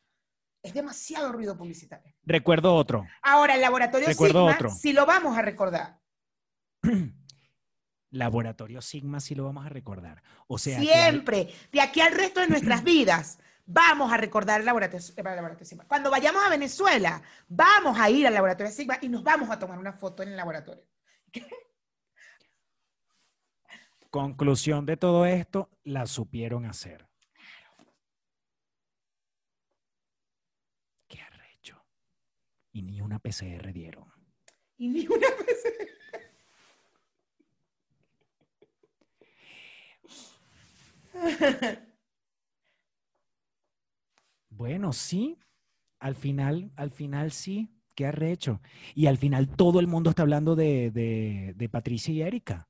Es 0.63 0.73
demasiado 0.73 1.33
ruido 1.33 1.57
publicitario. 1.57 2.15
Recuerdo 2.23 2.75
otro. 2.77 3.05
Ahora, 3.23 3.57
el 3.57 3.61
laboratorio 3.61 4.07
Recuerdo 4.07 4.47
Sigma, 4.47 4.55
otro. 4.55 4.71
si 4.71 4.93
lo 4.93 5.05
vamos 5.05 5.37
a 5.37 5.43
recordar. 5.43 5.99
Laboratorio 8.11 8.83
Sigma 8.83 9.21
sí 9.21 9.35
lo 9.35 9.45
vamos 9.45 9.65
a 9.65 9.69
recordar. 9.69 10.23
O 10.47 10.59
sea, 10.59 10.79
Siempre, 10.79 11.49
de 11.73 11.81
aquí 11.81 12.01
al 12.01 12.13
resto 12.13 12.41
de 12.41 12.49
nuestras 12.49 12.85
vidas, 12.85 13.39
vamos 13.65 14.13
a 14.13 14.17
recordar 14.17 14.61
el 14.61 14.67
laboratorio, 14.67 15.07
el 15.17 15.25
laboratorio 15.25 15.67
Sigma. 15.67 15.85
Cuando 15.87 16.11
vayamos 16.11 16.43
a 16.45 16.51
Venezuela, 16.51 17.23
vamos 17.49 17.99
a 17.99 18.11
ir 18.11 18.27
al 18.27 18.35
laboratorio 18.35 18.73
Sigma 18.73 18.99
y 19.01 19.09
nos 19.09 19.23
vamos 19.23 19.51
a 19.51 19.59
tomar 19.59 19.79
una 19.79 19.93
foto 19.93 20.23
en 20.23 20.31
el 20.31 20.37
laboratorio. 20.37 20.85
conclusión 24.13 24.85
de 24.85 24.99
todo 24.99 25.25
esto, 25.25 25.71
la 25.85 26.07
supieron 26.07 26.67
hacer. 26.67 27.09
Qué 31.09 31.19
arrecho. 31.23 31.83
Y 32.73 32.83
ni 32.83 33.01
una 33.01 33.19
PCR 33.19 33.73
dieron. 33.73 34.13
Y 34.77 34.89
ni 34.89 35.07
una 35.07 35.29
vez. 35.47 35.65
Bueno, 44.51 44.93
sí, 44.93 45.39
al 46.01 46.15
final, 46.15 46.73
al 46.77 46.91
final 46.91 47.33
sí, 47.33 47.71
qué 47.95 48.07
arrecho. 48.07 48.61
Y 48.95 49.07
al 49.07 49.19
final 49.19 49.49
todo 49.49 49.81
el 49.81 49.87
mundo 49.87 50.11
está 50.11 50.23
hablando 50.23 50.57
de, 50.57 50.91
de- 50.93 51.55
Patricia 51.71 52.13
y 52.15 52.23
Erika. 52.23 52.69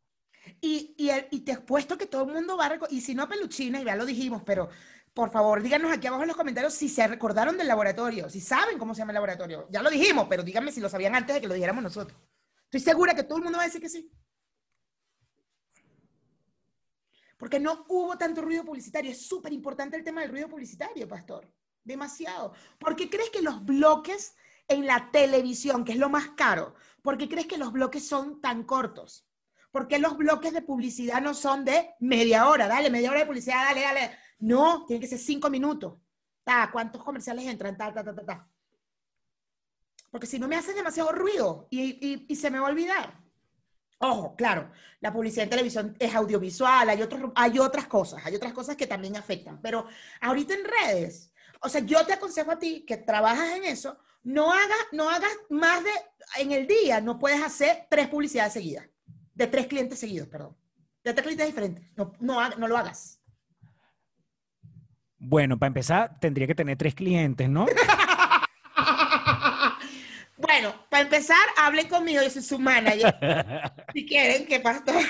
Y, 0.60 0.94
y, 0.98 1.10
y 1.30 1.40
te 1.40 1.52
he 1.52 1.58
puesto 1.58 1.96
que 1.98 2.06
todo 2.06 2.24
el 2.26 2.32
mundo 2.34 2.56
va 2.56 2.66
a 2.66 2.78
y 2.90 3.00
si 3.00 3.14
no 3.14 3.28
peluchina, 3.28 3.80
y 3.80 3.84
ya 3.84 3.96
lo 3.96 4.04
dijimos, 4.06 4.42
pero 4.44 4.68
por 5.14 5.30
favor, 5.30 5.62
díganos 5.62 5.92
aquí 5.92 6.06
abajo 6.06 6.22
en 6.22 6.28
los 6.28 6.36
comentarios 6.36 6.74
si 6.74 6.88
se 6.88 7.06
recordaron 7.06 7.58
del 7.58 7.68
laboratorio, 7.68 8.28
si 8.30 8.40
saben 8.40 8.78
cómo 8.78 8.94
se 8.94 9.00
llama 9.00 9.12
el 9.12 9.16
laboratorio. 9.16 9.68
Ya 9.70 9.82
lo 9.82 9.90
dijimos, 9.90 10.26
pero 10.28 10.42
díganme 10.42 10.72
si 10.72 10.80
lo 10.80 10.88
sabían 10.88 11.14
antes 11.14 11.34
de 11.34 11.40
que 11.40 11.48
lo 11.48 11.54
dijéramos 11.54 11.82
nosotros. 11.82 12.18
Estoy 12.64 12.80
segura 12.80 13.14
que 13.14 13.24
todo 13.24 13.38
el 13.38 13.44
mundo 13.44 13.58
va 13.58 13.64
a 13.64 13.66
decir 13.66 13.80
que 13.80 13.88
sí. 13.88 14.10
Porque 17.42 17.58
no 17.58 17.84
hubo 17.88 18.16
tanto 18.16 18.40
ruido 18.40 18.64
publicitario. 18.64 19.10
Es 19.10 19.26
súper 19.26 19.52
importante 19.52 19.96
el 19.96 20.04
tema 20.04 20.20
del 20.20 20.30
ruido 20.30 20.48
publicitario, 20.48 21.08
pastor. 21.08 21.52
Demasiado. 21.82 22.52
¿Por 22.78 22.94
qué 22.94 23.10
crees 23.10 23.30
que 23.30 23.42
los 23.42 23.64
bloques 23.64 24.36
en 24.68 24.86
la 24.86 25.10
televisión, 25.10 25.84
que 25.84 25.90
es 25.90 25.98
lo 25.98 26.08
más 26.08 26.28
caro, 26.36 26.76
por 27.02 27.18
qué 27.18 27.28
crees 27.28 27.48
que 27.48 27.58
los 27.58 27.72
bloques 27.72 28.06
son 28.06 28.40
tan 28.40 28.62
cortos? 28.62 29.28
¿Por 29.72 29.88
qué 29.88 29.98
los 29.98 30.16
bloques 30.16 30.52
de 30.52 30.62
publicidad 30.62 31.20
no 31.20 31.34
son 31.34 31.64
de 31.64 31.96
media 31.98 32.48
hora? 32.48 32.68
Dale, 32.68 32.90
media 32.90 33.10
hora 33.10 33.18
de 33.18 33.26
publicidad, 33.26 33.64
dale, 33.64 33.80
dale. 33.80 34.16
No, 34.38 34.86
tiene 34.86 35.00
que 35.00 35.08
ser 35.08 35.18
cinco 35.18 35.50
minutos. 35.50 35.98
Ta, 36.44 36.70
¿Cuántos 36.70 37.02
comerciales 37.02 37.44
entran? 37.46 37.76
Ta, 37.76 37.92
ta, 37.92 38.04
ta, 38.04 38.14
ta, 38.14 38.24
ta. 38.24 38.48
Porque 40.12 40.28
si 40.28 40.38
no 40.38 40.46
me 40.46 40.54
hacen 40.54 40.76
demasiado 40.76 41.10
ruido 41.10 41.66
y, 41.72 42.36
se 42.36 42.52
me 42.52 42.60
va 42.60 42.68
a 42.68 42.70
olvidar. 42.70 43.20
Ojo, 44.04 44.34
claro, 44.34 44.68
la 44.98 45.12
publicidad 45.12 45.44
en 45.44 45.50
televisión 45.50 45.96
es 45.96 46.12
audiovisual, 46.12 46.88
hay, 46.88 47.00
otros, 47.02 47.30
hay 47.36 47.60
otras 47.60 47.86
cosas, 47.86 48.20
hay 48.26 48.34
otras 48.34 48.52
cosas 48.52 48.74
que 48.74 48.88
también 48.88 49.16
afectan, 49.16 49.60
pero 49.62 49.86
ahorita 50.20 50.54
en 50.54 50.64
redes, 50.64 51.32
o 51.60 51.68
sea, 51.68 51.82
yo 51.82 52.04
te 52.04 52.14
aconsejo 52.14 52.50
a 52.50 52.58
ti 52.58 52.84
que 52.84 52.96
trabajas 52.96 53.56
en 53.56 53.62
eso, 53.62 53.96
no 54.24 54.52
hagas, 54.52 54.78
no 54.90 55.08
hagas 55.08 55.30
más 55.50 55.84
de, 55.84 55.90
en 56.38 56.50
el 56.50 56.66
día, 56.66 57.00
no 57.00 57.16
puedes 57.16 57.40
hacer 57.40 57.86
tres 57.88 58.08
publicidades 58.08 58.54
seguidas, 58.54 58.88
de 59.34 59.46
tres 59.46 59.68
clientes 59.68 60.00
seguidos, 60.00 60.26
perdón, 60.26 60.56
de 61.04 61.12
tres 61.12 61.22
clientes 61.22 61.46
diferentes, 61.46 61.84
no, 61.94 62.12
no, 62.18 62.48
no 62.56 62.66
lo 62.66 62.76
hagas. 62.76 63.20
Bueno, 65.16 65.60
para 65.60 65.68
empezar, 65.68 66.18
tendría 66.18 66.48
que 66.48 66.56
tener 66.56 66.76
tres 66.76 66.96
clientes, 66.96 67.48
¿no? 67.48 67.66
Bueno, 70.42 70.74
para 70.90 71.04
empezar, 71.04 71.38
hablen 71.56 71.88
conmigo, 71.88 72.22
yo 72.22 72.28
soy 72.28 72.42
su 72.42 72.58
manager. 72.58 73.14
si 73.94 74.04
quieren, 74.04 74.46
que 74.46 74.60
pastor. 74.60 75.02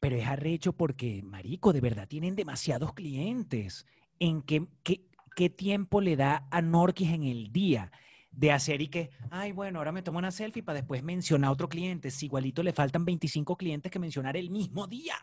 Pero 0.00 0.16
es 0.16 0.26
arrecho 0.26 0.72
porque, 0.72 1.22
marico, 1.24 1.72
de 1.72 1.80
verdad 1.80 2.06
tienen 2.06 2.36
demasiados 2.36 2.94
clientes. 2.94 3.84
¿En 4.18 4.42
qué, 4.42 4.66
qué, 4.82 5.04
qué 5.34 5.50
tiempo 5.50 6.00
le 6.00 6.16
da 6.16 6.46
a 6.50 6.62
Norquis 6.62 7.10
en 7.10 7.24
el 7.24 7.52
día 7.52 7.90
de 8.30 8.52
hacer 8.52 8.80
y 8.80 8.88
que, 8.88 9.10
ay, 9.30 9.52
bueno, 9.52 9.80
ahora 9.80 9.92
me 9.92 10.02
tomo 10.02 10.18
una 10.18 10.30
selfie 10.30 10.62
para 10.62 10.78
después 10.78 11.02
mencionar 11.02 11.48
a 11.48 11.52
otro 11.52 11.68
cliente? 11.68 12.10
Si 12.10 12.26
igualito 12.26 12.62
le 12.62 12.72
faltan 12.72 13.04
25 13.04 13.56
clientes 13.56 13.90
que 13.90 13.98
mencionar 13.98 14.36
el 14.36 14.50
mismo 14.50 14.86
día. 14.86 15.16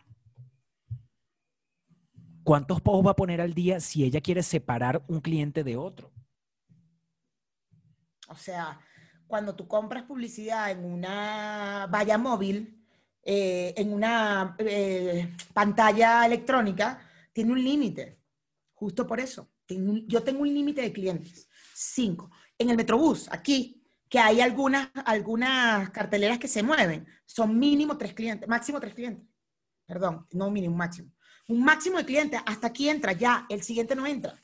¿cuántos 2.44 2.80
posts 2.82 3.06
va 3.06 3.10
a 3.12 3.16
poner 3.16 3.40
al 3.40 3.54
día 3.54 3.80
si 3.80 4.04
ella 4.04 4.20
quiere 4.20 4.42
separar 4.42 5.02
un 5.08 5.20
cliente 5.20 5.64
de 5.64 5.76
otro? 5.76 6.12
O 8.28 8.36
sea, 8.36 8.78
cuando 9.26 9.54
tú 9.54 9.66
compras 9.66 10.04
publicidad 10.04 10.70
en 10.70 10.84
una 10.84 11.86
valla 11.90 12.18
móvil, 12.18 12.84
eh, 13.22 13.72
en 13.76 13.92
una 13.92 14.54
eh, 14.58 15.34
pantalla 15.52 16.26
electrónica, 16.26 17.00
tiene 17.32 17.52
un 17.52 17.62
límite. 17.62 18.20
Justo 18.74 19.06
por 19.06 19.20
eso. 19.20 19.50
Yo 20.06 20.22
tengo 20.22 20.42
un 20.42 20.52
límite 20.52 20.82
de 20.82 20.92
clientes. 20.92 21.48
Cinco. 21.74 22.30
En 22.58 22.70
el 22.70 22.76
Metrobús, 22.76 23.28
aquí, 23.32 23.82
que 24.08 24.18
hay 24.18 24.40
algunas, 24.40 24.90
algunas 25.06 25.90
carteleras 25.90 26.38
que 26.38 26.48
se 26.48 26.62
mueven, 26.62 27.06
son 27.26 27.58
mínimo 27.58 27.96
tres 27.96 28.14
clientes, 28.14 28.48
máximo 28.48 28.78
tres 28.78 28.94
clientes. 28.94 29.26
Perdón, 29.86 30.26
no 30.32 30.50
mínimo, 30.50 30.76
máximo. 30.76 31.10
Un 31.48 31.64
máximo 31.64 31.98
de 31.98 32.04
clientes, 32.04 32.40
hasta 32.46 32.68
aquí 32.68 32.88
entra, 32.88 33.12
ya, 33.12 33.46
el 33.48 33.62
siguiente 33.62 33.94
no 33.94 34.06
entra. 34.06 34.40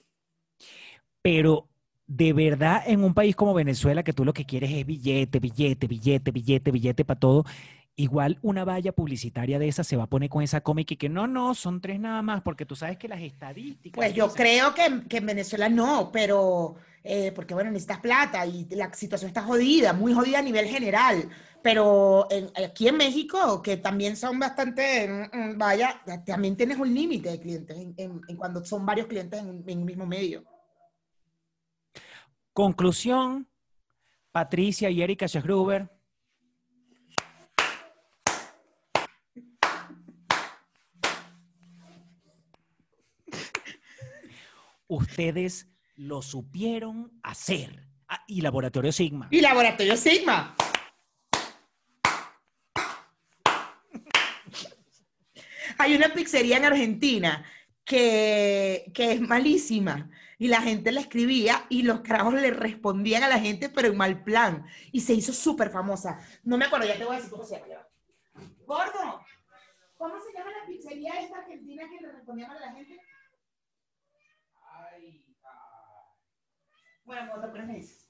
Pero 1.22 1.69
de 2.10 2.32
verdad, 2.32 2.82
en 2.86 3.04
un 3.04 3.14
país 3.14 3.36
como 3.36 3.54
Venezuela, 3.54 4.02
que 4.02 4.12
tú 4.12 4.24
lo 4.24 4.32
que 4.32 4.44
quieres 4.44 4.72
es 4.72 4.84
billete, 4.84 5.38
billete, 5.38 5.86
billete, 5.86 6.32
billete, 6.32 6.70
billete 6.72 7.04
para 7.04 7.20
todo, 7.20 7.44
igual 7.94 8.36
una 8.42 8.64
valla 8.64 8.90
publicitaria 8.90 9.60
de 9.60 9.68
esa 9.68 9.84
se 9.84 9.96
va 9.96 10.04
a 10.04 10.06
poner 10.08 10.28
con 10.28 10.42
esa 10.42 10.60
cómica 10.60 10.94
y 10.94 10.96
que 10.96 11.08
no, 11.08 11.28
no, 11.28 11.54
son 11.54 11.80
tres 11.80 12.00
nada 12.00 12.20
más, 12.22 12.42
porque 12.42 12.66
tú 12.66 12.74
sabes 12.74 12.98
que 12.98 13.06
las 13.06 13.20
estadísticas. 13.20 13.94
Pues 13.96 14.12
yo 14.12 14.28
creo 14.32 14.74
que, 14.74 15.02
que 15.08 15.18
en 15.18 15.26
Venezuela 15.26 15.68
no, 15.68 16.10
pero 16.12 16.74
eh, 17.04 17.30
porque 17.32 17.54
bueno, 17.54 17.70
necesitas 17.70 18.00
plata 18.00 18.44
y 18.44 18.66
la 18.70 18.92
situación 18.92 19.28
está 19.28 19.42
jodida, 19.42 19.92
muy 19.92 20.12
jodida 20.12 20.40
a 20.40 20.42
nivel 20.42 20.66
general. 20.66 21.28
Pero 21.62 22.26
en- 22.28 22.50
aquí 22.66 22.88
en 22.88 22.96
México, 22.96 23.62
que 23.62 23.76
también 23.76 24.16
son 24.16 24.36
bastante, 24.40 25.28
mm, 25.32 25.38
mm, 25.52 25.58
vaya, 25.58 26.02
también 26.26 26.56
tienes 26.56 26.76
un 26.76 26.92
límite 26.92 27.30
de 27.30 27.38
clientes 27.40 27.76
en, 27.78 27.94
en- 27.96 28.20
en 28.26 28.36
cuando 28.36 28.64
son 28.64 28.84
varios 28.84 29.06
clientes 29.06 29.38
en 29.40 29.78
un 29.78 29.84
mismo 29.84 30.06
medio. 30.06 30.42
Conclusión, 32.60 33.48
Patricia 34.32 34.90
y 34.90 35.00
Erika 35.00 35.26
Schegruber. 35.26 35.88
Ustedes 44.88 45.70
lo 45.94 46.20
supieron 46.20 47.18
hacer. 47.22 47.88
Ah, 48.06 48.22
y 48.26 48.42
Laboratorio 48.42 48.92
Sigma. 48.92 49.28
Y 49.30 49.40
Laboratorio 49.40 49.96
Sigma. 49.96 50.54
Hay 55.78 55.96
una 55.96 56.12
pizzería 56.12 56.58
en 56.58 56.66
Argentina 56.66 57.42
que, 57.86 58.92
que 58.92 59.12
es 59.12 59.20
malísima 59.22 60.10
y 60.40 60.48
la 60.48 60.62
gente 60.62 60.90
le 60.90 61.00
escribía 61.00 61.66
y 61.68 61.82
los 61.82 62.00
carajos 62.00 62.32
le 62.32 62.50
respondían 62.50 63.22
a 63.22 63.28
la 63.28 63.38
gente, 63.38 63.68
pero 63.68 63.88
en 63.88 63.96
mal 63.98 64.24
plan. 64.24 64.64
Y 64.90 65.02
se 65.02 65.12
hizo 65.12 65.34
súper 65.34 65.68
famosa. 65.68 66.18
No 66.42 66.56
me 66.56 66.64
acuerdo, 66.64 66.86
ya 66.86 66.96
te 66.96 67.04
voy 67.04 67.12
a 67.12 67.16
decir 67.18 67.30
cómo 67.30 67.44
se 67.44 67.56
llama. 67.56 67.68
ya. 67.68 67.86
Gordo, 68.64 69.22
¿cómo 69.98 70.14
se 70.18 70.32
llama 70.32 70.50
la 70.50 70.66
pizzería 70.66 71.12
esta 71.20 71.40
argentina 71.40 71.84
que 71.90 72.00
le 72.06 72.10
respondían 72.10 72.50
a 72.52 72.58
la 72.58 72.72
gente? 72.72 72.98
Bueno, 77.04 77.28
cuando 77.28 77.46
te 77.46 77.52
pones 77.52 77.66
me 77.66 77.74
dices. 77.74 78.06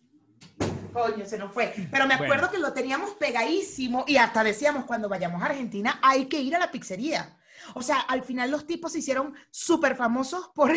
Coño, 0.92 1.26
se 1.26 1.36
nos 1.36 1.52
fue. 1.52 1.74
Pero 1.90 2.06
me 2.06 2.14
acuerdo 2.14 2.34
Bueno. 2.34 2.50
que 2.52 2.58
lo 2.58 2.72
teníamos 2.72 3.10
pegadísimo 3.14 4.04
y 4.06 4.18
hasta 4.18 4.44
decíamos 4.44 4.84
cuando 4.84 5.08
vayamos 5.08 5.42
a 5.42 5.46
Argentina 5.46 5.98
hay 6.00 6.26
que 6.26 6.40
ir 6.40 6.54
a 6.54 6.60
la 6.60 6.70
pizzería. 6.70 7.36
O 7.74 7.82
sea, 7.82 8.00
al 8.00 8.22
final 8.22 8.52
los 8.52 8.68
tipos 8.68 8.92
se 8.92 9.00
hicieron 9.00 9.34
súper 9.50 9.96
famosos 9.96 10.50
por, 10.54 10.70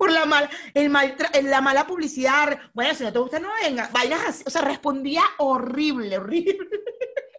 por 0.00 0.10
la, 0.10 0.24
mal, 0.24 0.48
el 0.72 0.88
mal, 0.88 1.14
la 1.42 1.60
mala 1.60 1.86
publicidad. 1.86 2.58
Bueno, 2.72 2.94
si 2.94 3.04
no 3.04 3.12
te 3.12 3.18
gusta, 3.18 3.38
no 3.38 3.50
venga. 3.62 3.90
Vainas 3.92 4.24
así. 4.26 4.44
O 4.46 4.50
sea, 4.50 4.62
respondía 4.62 5.20
horrible, 5.36 6.16
horrible. 6.16 6.56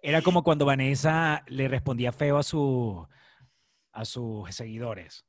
Era 0.04 0.22
como 0.22 0.44
cuando 0.44 0.68
Vanessa 0.68 1.44
le 1.48 1.68
respondía 1.68 2.12
feo 2.12 2.38
a, 2.38 2.44
su, 2.44 3.08
a 3.92 4.06
sus 4.06 4.54
seguidores. 4.54 5.26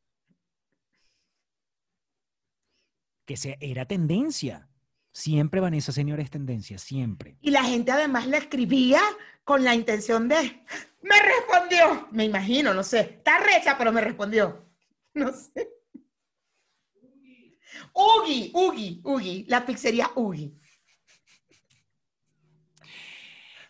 Que 3.24 3.38
se, 3.38 3.56
era 3.62 3.86
tendencia. 3.86 4.68
Siempre 5.10 5.60
Vanessa 5.60 5.90
Senior 5.90 6.20
es 6.20 6.28
tendencia, 6.28 6.76
siempre. 6.76 7.38
Y 7.40 7.50
la 7.50 7.64
gente 7.64 7.92
además 7.92 8.26
le 8.26 8.36
escribía 8.36 9.00
con 9.42 9.64
la 9.64 9.74
intención 9.74 10.28
de, 10.28 10.66
me 11.00 11.16
respondió. 11.18 12.08
Me 12.10 12.26
imagino, 12.26 12.74
no 12.74 12.82
sé. 12.82 13.00
Está 13.00 13.38
recha, 13.38 13.78
pero 13.78 13.90
me 13.90 14.02
respondió. 14.02 14.66
No 15.14 15.32
sé. 15.32 15.81
Ugi, 17.92 18.50
Ugi, 18.54 19.00
Ugi, 19.04 19.44
la 19.48 19.64
pizzería 19.64 20.10
Ugi. 20.14 20.58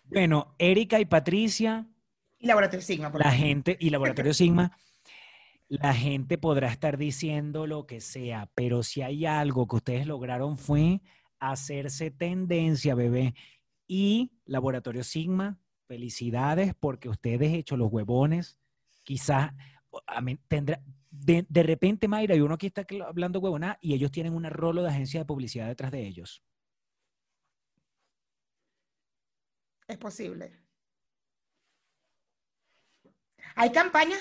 Bueno, 0.05 0.55
Erika 0.59 1.01
y 1.01 1.07
Patricia, 1.07 1.87
Y 2.39 2.47
Laboratorio 2.47 2.83
Sigma. 2.83 3.11
por 3.11 3.25
la 3.25 3.33
gente, 3.33 3.77
y 3.81 3.91
Laboratorio 3.91 4.35
Sigma, 4.35 4.77
la 5.69 5.95
gente 5.95 6.37
podrá 6.37 6.69
estar 6.69 6.99
diciendo 6.99 7.67
lo 7.67 7.87
que 7.87 8.03
sea, 8.03 8.51
pero 8.55 8.83
si 8.83 9.01
hay 9.01 9.25
algo 9.25 9.67
que 9.67 9.77
ustedes 9.77 10.07
lograron 10.07 10.59
fue 10.59 11.01
hacerse 11.39 12.11
tendencia, 12.11 12.95
bebé. 12.95 13.35
Y 13.87 14.33
Laboratorio 14.45 15.03
Sigma, 15.03 15.59
felicidades 15.87 16.75
porque 16.79 17.09
ustedes 17.09 17.55
hecho 17.55 17.79
los 17.79 17.91
huevones, 17.91 18.59
quizás 19.05 19.53
tendrá, 20.49 20.83
de, 21.13 21.45
de 21.49 21.63
repente, 21.63 22.09
Mayra, 22.09 22.35
y 22.35 22.41
uno 22.41 22.55
aquí 22.55 22.67
está 22.69 22.87
hablando 23.07 23.39
huevona 23.39 23.79
y 23.81 23.95
ellos 23.95 24.11
tienen 24.11 24.35
una 24.35 24.51
rolo 24.51 24.83
de 24.83 24.89
agencia 24.89 25.21
de 25.21 25.27
publicidad 25.27 25.69
detrás 25.69 25.93
de 25.93 26.07
ellos. 26.07 26.43
Es 29.87 29.99
posible. 29.99 30.59
Hay 33.55 33.71
campañas. 33.73 34.19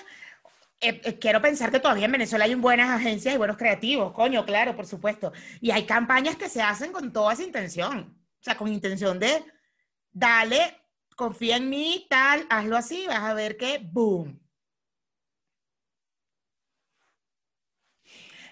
eh, 0.82 1.02
eh, 1.06 1.20
quiero 1.20 1.42
pensar 1.42 1.72
que 1.72 1.80
todavía 1.80 2.06
en 2.06 2.12
Venezuela 2.12 2.46
hay 2.46 2.56
buenas 2.56 2.90
agencias 2.90 3.34
y 3.34 3.38
buenos 3.38 3.58
creativos, 3.58 4.12
coño, 4.14 4.46
claro, 4.46 4.76
por 4.76 4.86
supuesto. 4.86 5.32
Y 5.62 5.72
hay 5.72 5.86
campañas 5.86 6.36
que 6.36 6.50
se 6.50 6.62
hacen 6.62 6.92
con 6.92 7.14
toda 7.14 7.34
esa 7.34 7.44
intención. 7.44 8.18
O 8.40 8.44
sea, 8.44 8.58
con 8.58 8.68
intención 8.68 9.20
de, 9.20 9.44
dale, 10.12 10.82
confía 11.16 11.58
en 11.58 11.70
mí, 11.70 12.08
tal, 12.10 12.46
hazlo 12.50 12.76
así, 12.78 13.06
vas 13.08 13.20
a 13.22 13.34
ver 13.34 13.56
que, 13.58 13.80
boom. 13.84 14.42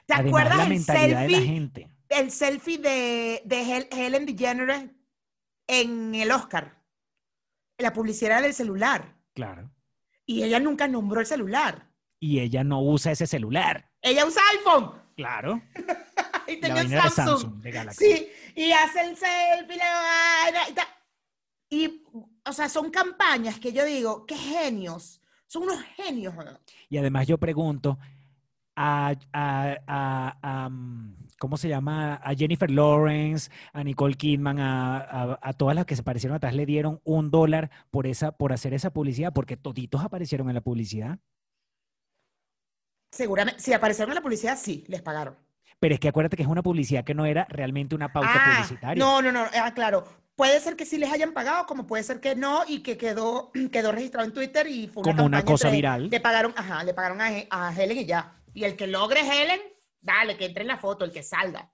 ¿Te 0.10 0.16
Además, 0.16 0.30
acuerdas 0.42 0.58
la 0.58 0.64
el 0.64 0.70
mentalidad 0.70 1.22
de 1.22 1.30
la 1.30 1.38
selfie? 1.38 1.48
gente. 1.54 1.90
el 2.10 2.32
selfie 2.32 2.78
de, 2.80 3.42
de 3.46 3.62
Hel- 3.64 3.88
Helen 3.92 4.26
DeGeneres 4.26 4.90
en 5.68 6.16
el 6.16 6.32
Oscar. 6.32 6.82
La 7.78 7.94
publicidad 7.94 8.32
era 8.32 8.42
del 8.42 8.54
celular. 8.56 9.16
Claro. 9.36 9.70
Y 10.26 10.44
ella 10.44 10.60
nunca 10.60 10.88
nombró 10.88 11.20
el 11.22 11.28
celular. 11.28 11.88
Y 12.20 12.40
ella 12.40 12.64
no 12.64 12.82
usa 12.82 13.12
ese 13.12 13.28
celular. 13.28 13.90
Ella 14.02 14.26
usa 14.26 14.42
iPhone. 14.58 15.00
Claro. 15.16 15.62
Y 16.48 16.56
La 16.56 16.62
tenía 16.68 16.84
un 16.84 16.92
era 16.92 17.04
de 17.04 17.10
Samsung. 17.12 17.42
Samsung, 17.42 17.62
de 17.62 17.72
Galaxy. 17.72 18.06
Sí, 18.18 18.28
y 18.56 18.72
hace 18.72 19.02
el 19.02 19.16
selfie, 19.16 19.78
la 19.78 20.88
y 21.70 22.02
o 22.44 22.52
sea, 22.54 22.68
son 22.68 22.90
campañas 22.90 23.60
que 23.60 23.72
yo 23.72 23.86
digo, 23.86 24.26
qué 24.26 24.36
genios. 24.36 25.22
Son 25.46 25.62
unos 25.64 25.80
genios. 25.96 26.34
¿no? 26.36 26.60
Y 26.90 26.98
además 26.98 27.28
yo 27.28 27.38
pregunto 27.38 28.00
a, 28.82 29.14
a- 29.34 29.76
a- 29.88 30.38
a, 30.42 30.70
mm, 30.70 31.16
¿cómo 31.38 31.58
se 31.58 31.68
llama? 31.68 32.16
A 32.16 32.34
Jennifer 32.34 32.72
Lawrence, 32.72 33.52
a 33.74 33.84
Nicole 33.84 34.14
Kidman, 34.16 34.58
a, 34.62 35.38
todas 35.58 35.76
las 35.76 35.86
que 35.86 35.96
se 35.96 36.02
aparecieron 36.02 36.38
atrás 36.38 36.54
le 36.56 36.66
dieron 36.66 37.02
un 37.04 37.30
dólar 37.30 37.70
por, 37.92 38.08
esa, 38.08 38.32
por 38.32 38.54
hacer 38.54 38.74
esa 38.74 38.92
publicidad, 38.92 39.34
porque 39.34 39.58
toditos 39.58 40.02
aparecieron 40.02 40.48
en 40.48 40.56
la 40.56 40.62
publicidad. 40.62 41.20
Seguramente, 43.12 43.60
si 43.62 43.74
aparecieron 43.74 44.12
en 44.12 44.16
la 44.16 44.22
publicidad, 44.22 44.58
sí, 44.58 44.86
les 44.88 45.02
pagaron. 45.02 45.36
Pero 45.80 45.94
es 45.96 46.00
que 46.00 46.08
acuérdate 46.08 46.38
que 46.38 46.44
es 46.44 46.50
una 46.50 46.64
publicidad 46.64 47.04
que 47.04 47.14
no 47.16 47.26
era 47.26 47.46
realmente 47.50 47.96
una 47.96 48.14
pauta 48.14 48.30
Ah, 48.34 48.54
publicitaria. 48.56 49.04
No, 49.04 49.22
no, 49.22 49.32
no, 49.32 49.44
ah, 49.62 49.74
claro. 49.74 50.04
Puede 50.36 50.60
ser 50.62 50.78
que 50.78 50.86
sí 50.86 50.98
les 50.98 51.12
hayan 51.12 51.34
pagado, 51.34 51.66
como 51.66 51.86
puede 51.86 52.04
ser 52.04 52.22
que 52.22 52.34
no, 52.36 52.62
y 52.68 52.80
que 52.82 52.98
quedó, 52.98 53.52
quedó 53.74 53.92
registrado 53.92 54.26
en 54.28 54.34
Twitter 54.34 54.68
y 54.68 54.88
fue 54.88 55.04
una 55.04 55.12
Como 55.12 55.26
una 55.26 55.44
cosa 55.44 55.68
entre- 55.68 55.78
viral. 55.78 56.10
Le 56.10 56.20
pagaron, 56.22 56.54
ajá, 56.56 56.84
le 56.86 56.94
pagaron 56.94 57.20
a, 57.20 57.28
a 57.50 57.74
Helen 57.76 57.98
y 57.98 58.06
ya. 58.06 58.36
Y 58.60 58.66
el 58.66 58.76
que 58.76 58.88
logre 58.88 59.22
Helen, 59.22 59.62
dale, 60.02 60.36
que 60.36 60.44
entre 60.44 60.64
en 60.64 60.68
la 60.68 60.78
foto, 60.78 61.06
el 61.06 61.14
que 61.14 61.24
salga. 61.24 61.72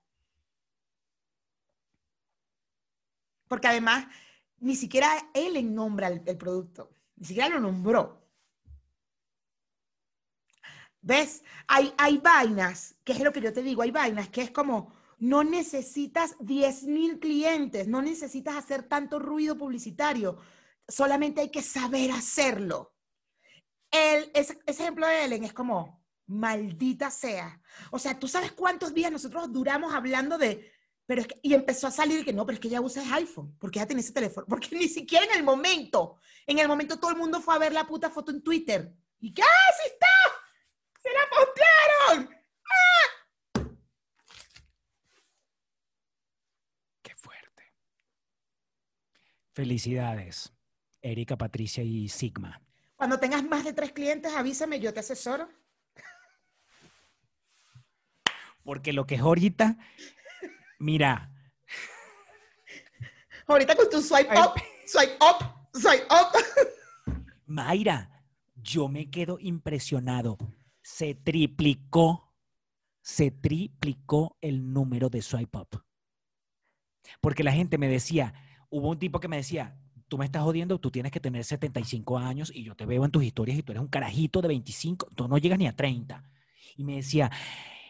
Porque 3.48 3.66
además, 3.66 4.06
ni 4.58 4.76
siquiera 4.76 5.10
Helen 5.34 5.74
nombra 5.74 6.06
el, 6.06 6.38
producto, 6.38 6.92
ni 7.16 7.26
siquiera 7.26 7.48
lo 7.48 7.58
nombró. 7.58 8.24
¿Ves? 11.00 11.42
Hay, 11.66 11.92
hay 11.98 12.18
vainas, 12.18 12.94
que 13.02 13.14
es 13.14 13.20
lo 13.20 13.32
que 13.32 13.40
yo 13.40 13.52
te 13.52 13.64
digo, 13.64 13.82
hay 13.82 13.90
vainas 13.90 14.28
que 14.28 14.42
es 14.42 14.52
como, 14.52 14.92
no 15.18 15.42
necesitas 15.42 16.38
10.000 16.38 17.18
clientes, 17.18 17.88
no 17.88 18.00
necesitas 18.00 18.54
hacer 18.54 18.84
tanto 18.84 19.18
ruido 19.18 19.58
publicitario, 19.58 20.38
solamente 20.86 21.40
hay 21.40 21.50
que 21.50 21.62
saber 21.62 22.12
hacerlo. 22.12 22.94
El, 23.90 24.30
ese, 24.34 24.56
ese 24.66 24.82
ejemplo 24.84 25.08
de 25.08 25.24
Ellen 25.24 25.42
es 25.42 25.52
como, 25.52 26.05
Maldita 26.26 27.10
sea. 27.10 27.60
O 27.90 27.98
sea, 27.98 28.18
¿tú 28.18 28.26
sabes 28.28 28.52
cuántos 28.52 28.92
días 28.94 29.12
nosotros 29.12 29.52
duramos 29.52 29.94
hablando 29.94 30.38
de... 30.38 30.72
Pero 31.06 31.20
es 31.20 31.28
que- 31.28 31.38
y 31.42 31.54
empezó 31.54 31.86
a 31.86 31.92
salir 31.92 32.24
que 32.24 32.32
no, 32.32 32.44
pero 32.44 32.54
es 32.54 32.60
que 32.60 32.66
ella 32.68 32.80
usa 32.80 33.02
el 33.02 33.12
iPhone, 33.12 33.56
porque 33.60 33.78
ella 33.78 33.86
tiene 33.86 34.00
ese 34.02 34.12
teléfono, 34.12 34.44
porque 34.48 34.68
ni 34.76 34.88
siquiera 34.88 35.24
en 35.26 35.38
el 35.38 35.44
momento, 35.44 36.18
en 36.46 36.58
el 36.58 36.66
momento 36.66 36.98
todo 36.98 37.12
el 37.12 37.16
mundo 37.16 37.40
fue 37.40 37.54
a 37.54 37.58
ver 37.58 37.72
la 37.72 37.86
puta 37.86 38.10
foto 38.10 38.32
en 38.32 38.42
Twitter. 38.42 38.92
¿Y 39.20 39.32
qué? 39.32 39.42
¡Ah, 39.42 39.72
sí 39.80 39.88
está! 39.92 40.06
¡Se 41.00 41.08
la 41.12 41.20
postearon! 41.30 42.36
Qué 47.02 47.14
fuerte. 47.14 47.62
Felicidades, 49.54 50.52
Erika, 51.02 51.36
Patricia 51.36 51.84
y 51.84 52.08
Sigma. 52.08 52.60
Cuando 52.96 53.20
tengas 53.20 53.44
más 53.44 53.64
de 53.64 53.72
tres 53.72 53.92
clientes, 53.92 54.32
avísame, 54.34 54.80
yo 54.80 54.92
te 54.92 55.00
asesoro. 55.00 55.48
Porque 58.66 58.92
lo 58.92 59.06
que 59.06 59.14
es 59.14 59.22
ahorita, 59.22 59.78
mira, 60.78 61.32
Ahorita 63.48 63.76
con 63.76 63.88
tu 63.88 64.02
swipe 64.02 64.34
up, 64.36 64.60
swipe 64.86 65.16
up, 65.20 65.70
swipe 65.72 66.04
up. 66.10 67.14
Mayra, 67.46 68.24
yo 68.56 68.88
me 68.88 69.08
quedo 69.08 69.38
impresionado. 69.38 70.36
Se 70.82 71.14
triplicó, 71.14 72.34
se 73.02 73.30
triplicó 73.30 74.36
el 74.40 74.72
número 74.72 75.08
de 75.10 75.22
swipe 75.22 75.58
up. 75.58 75.80
Porque 77.20 77.44
la 77.44 77.52
gente 77.52 77.78
me 77.78 77.88
decía, 77.88 78.34
hubo 78.68 78.90
un 78.90 78.98
tipo 78.98 79.20
que 79.20 79.28
me 79.28 79.36
decía, 79.36 79.78
tú 80.08 80.18
me 80.18 80.24
estás 80.24 80.42
jodiendo, 80.42 80.80
tú 80.80 80.90
tienes 80.90 81.12
que 81.12 81.20
tener 81.20 81.44
75 81.44 82.18
años 82.18 82.50
y 82.52 82.64
yo 82.64 82.74
te 82.74 82.84
veo 82.84 83.04
en 83.04 83.12
tus 83.12 83.22
historias 83.22 83.58
y 83.58 83.62
tú 83.62 83.70
eres 83.70 83.82
un 83.82 83.88
carajito 83.88 84.42
de 84.42 84.48
25, 84.48 85.10
tú 85.14 85.28
no 85.28 85.38
llegas 85.38 85.60
ni 85.60 85.68
a 85.68 85.76
30. 85.76 86.24
Y 86.76 86.82
me 86.82 86.96
decía, 86.96 87.30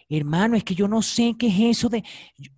hermano, 0.09 0.57
es 0.57 0.65
que 0.65 0.75
yo 0.75 0.89
no 0.89 1.03
sé 1.03 1.35
qué 1.39 1.49
es 1.49 1.79
eso 1.79 1.89
de, 1.89 2.05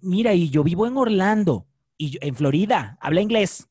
mira, 0.01 0.35
y 0.35 0.51
yo 0.51 0.63
vivo 0.63 0.87
en 0.87 0.97
Orlando, 0.97 1.67
y 1.97 2.11
yo- 2.11 2.19
en 2.23 2.35
Florida, 2.35 2.99
habla 3.01 3.21
inglés. 3.21 3.69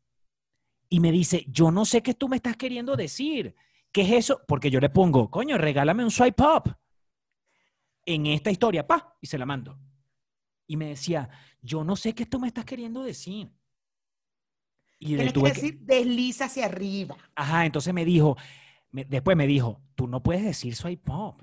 Y 0.90 1.00
me 1.00 1.12
dice, 1.12 1.46
yo 1.50 1.70
no 1.72 1.86
sé 1.86 2.02
qué 2.02 2.14
tú 2.14 2.28
me 2.30 2.38
estás 2.38 2.56
queriendo 2.58 2.96
decir. 2.96 3.56
¿Qué 3.92 4.02
es 4.02 4.12
eso? 4.12 4.42
Porque 4.48 4.70
yo 4.72 4.80
le 4.80 4.90
pongo, 4.90 5.30
coño, 5.30 5.58
regálame 5.58 6.04
un 6.04 6.12
swipe 6.12 6.44
up 6.44 6.76
en 8.06 8.26
esta 8.28 8.52
historia, 8.52 8.88
pa, 8.88 9.18
y 9.22 9.28
se 9.28 9.38
la 9.38 9.46
mando. 9.46 9.78
Y 10.66 10.78
me 10.78 10.88
decía, 10.90 11.30
yo 11.62 11.84
no 11.84 11.96
sé 11.96 12.14
qué 12.14 12.26
tú 12.26 12.40
me 12.40 12.48
estás 12.48 12.66
queriendo 12.66 13.04
decir. 13.04 13.52
Y 15.00 15.16
le 15.16 15.32
que 15.32 15.42
decir, 15.42 15.80
desliza 15.82 16.46
hacia 16.46 16.66
arriba. 16.66 17.18
Ajá, 17.36 17.66
entonces 17.66 17.94
me 17.94 18.04
dijo, 18.06 18.36
me- 18.92 19.06
después 19.06 19.38
me 19.38 19.46
dijo, 19.48 19.82
tú 19.96 20.08
no 20.08 20.24
puedes 20.24 20.44
decir 20.44 20.76
soy 20.76 20.98
pop. 20.98 21.42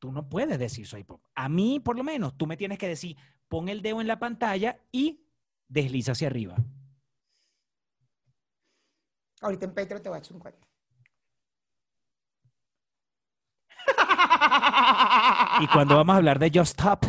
Tú 0.00 0.10
no 0.10 0.28
puedes 0.28 0.58
decir 0.58 0.86
soy 0.86 1.04
pop. 1.04 1.22
A 1.34 1.48
mí, 1.50 1.78
por 1.78 1.94
lo 1.96 2.02
menos, 2.02 2.36
tú 2.36 2.46
me 2.46 2.56
tienes 2.56 2.78
que 2.78 2.88
decir, 2.88 3.16
pon 3.48 3.68
el 3.68 3.82
dedo 3.82 4.00
en 4.00 4.06
la 4.06 4.18
pantalla 4.18 4.80
y 4.90 5.26
desliza 5.68 6.12
hacia 6.12 6.28
arriba. 6.28 6.56
Ahorita 9.42 9.66
en 9.66 9.74
Patreon 9.74 10.02
te 10.02 10.08
voy 10.08 10.16
a 10.16 10.18
echar 10.20 10.32
un 10.32 10.40
cuento. 10.40 10.66
Y 15.60 15.66
cuando 15.66 15.96
vamos 15.96 16.14
a 16.14 16.16
hablar 16.16 16.38
de 16.38 16.50
Just 16.52 16.80
Stop, 16.80 17.04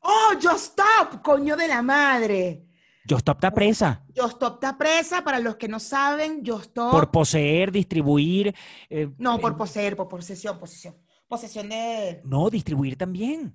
¡Oh, 0.00 0.34
Just 0.40 0.78
Stop! 0.78 1.20
¡Coño 1.22 1.56
de 1.56 1.66
la 1.66 1.82
madre! 1.82 2.64
Just 3.08 3.20
Stop 3.20 3.38
está 3.38 3.50
presa 3.50 4.04
Just 4.14 4.34
Stop 4.34 4.54
está 4.54 4.78
presa, 4.78 5.24
para 5.24 5.40
los 5.40 5.56
que 5.56 5.66
no 5.66 5.80
saben, 5.80 6.44
Just 6.46 6.66
Stop... 6.66 6.92
por 6.92 7.10
poseer, 7.10 7.72
distribuir. 7.72 8.54
eh, 8.88 9.10
no, 9.18 9.40
por 9.40 9.52
eh, 9.52 9.56
poseer, 9.56 9.96
por 9.96 10.08
posesión, 10.08 10.58
posesión. 10.58 10.94
Posesión 11.28 11.68
de... 11.68 12.20
No, 12.24 12.48
distribuir 12.50 12.96
también. 12.96 13.54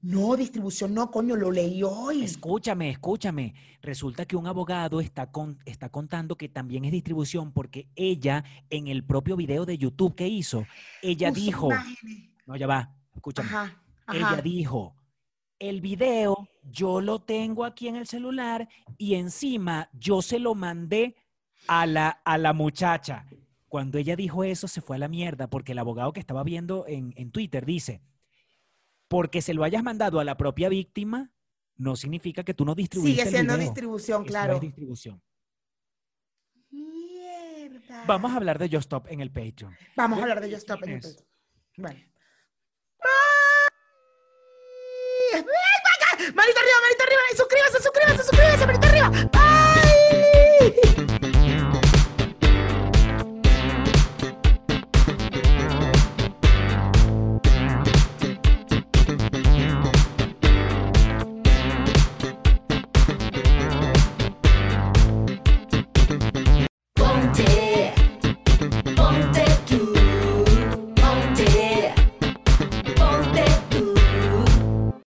No, 0.00 0.36
distribución 0.36 0.94
no, 0.94 1.10
coño, 1.10 1.34
lo 1.34 1.50
leí 1.50 1.82
hoy. 1.82 2.22
Escúchame, 2.22 2.88
escúchame. 2.90 3.54
Resulta 3.82 4.26
que 4.26 4.36
un 4.36 4.46
abogado 4.46 5.00
está, 5.00 5.32
con- 5.32 5.58
está 5.64 5.88
contando 5.88 6.36
que 6.36 6.48
también 6.48 6.84
es 6.84 6.92
distribución 6.92 7.52
porque 7.52 7.88
ella, 7.96 8.44
en 8.70 8.86
el 8.86 9.04
propio 9.04 9.34
video 9.36 9.66
de 9.66 9.76
YouTube 9.76 10.14
que 10.14 10.28
hizo, 10.28 10.64
ella 11.02 11.30
Puso 11.30 11.40
dijo, 11.44 11.66
imágenes. 11.66 12.30
no, 12.46 12.54
ya 12.56 12.68
va, 12.68 12.94
escúchame. 13.12 13.48
Ajá, 13.48 13.82
Ella 14.12 14.40
dijo, 14.40 14.94
el 15.58 15.80
video 15.80 16.48
yo 16.62 17.00
lo 17.00 17.18
tengo 17.18 17.64
aquí 17.64 17.88
en 17.88 17.96
el 17.96 18.06
celular 18.06 18.68
y 18.96 19.14
encima 19.16 19.90
yo 19.92 20.22
se 20.22 20.38
lo 20.38 20.54
mandé 20.54 21.16
a 21.66 21.86
la, 21.86 22.08
a 22.24 22.38
la 22.38 22.52
muchacha. 22.52 23.26
Cuando 23.68 23.98
ella 23.98 24.16
dijo 24.16 24.44
eso, 24.44 24.66
se 24.68 24.80
fue 24.80 24.96
a 24.96 24.98
la 24.98 25.08
mierda 25.08 25.48
porque 25.48 25.72
el 25.72 25.78
abogado 25.78 26.12
que 26.12 26.20
estaba 26.20 26.42
viendo 26.42 26.86
en, 26.86 27.12
en 27.16 27.30
Twitter 27.30 27.66
dice, 27.66 28.00
porque 29.08 29.42
se 29.42 29.54
lo 29.54 29.64
hayas 29.64 29.82
mandado 29.82 30.20
a 30.20 30.24
la 30.24 30.36
propia 30.36 30.68
víctima, 30.68 31.30
no 31.76 31.94
significa 31.96 32.44
que 32.44 32.54
tú 32.54 32.64
no 32.64 32.74
distribuiste 32.74 33.16
Sigue 33.20 33.28
el 33.28 33.34
siendo 33.34 33.54
video. 33.54 33.66
distribución, 33.66 34.16
Eso 34.22 34.24
no 34.24 34.26
claro. 34.28 34.54
es 34.54 34.60
distribución. 34.62 35.22
Mierda. 36.70 38.04
Vamos 38.06 38.32
a 38.32 38.36
hablar 38.36 38.58
de 38.58 38.66
Just 38.68 38.82
Stop 38.86 39.06
en 39.08 39.20
el 39.20 39.30
Patreon. 39.30 39.76
Vamos 39.96 40.18
a 40.18 40.22
hablar 40.22 40.40
de 40.40 40.48
Just 40.48 40.62
Stop 40.62 40.82
en 40.84 40.90
el. 40.90 41.00
Patreon. 41.00 41.26
Bueno. 41.76 42.00
¡Ay! 43.00 43.08
Arriba, 45.38 46.78
manita 46.82 47.04
arriba. 47.04 47.20
Suscríbase, 47.36 47.82
suscríbase, 47.82 48.22
suscríbase, 48.24 48.66
manita 48.66 48.88
arriba. 48.88 49.30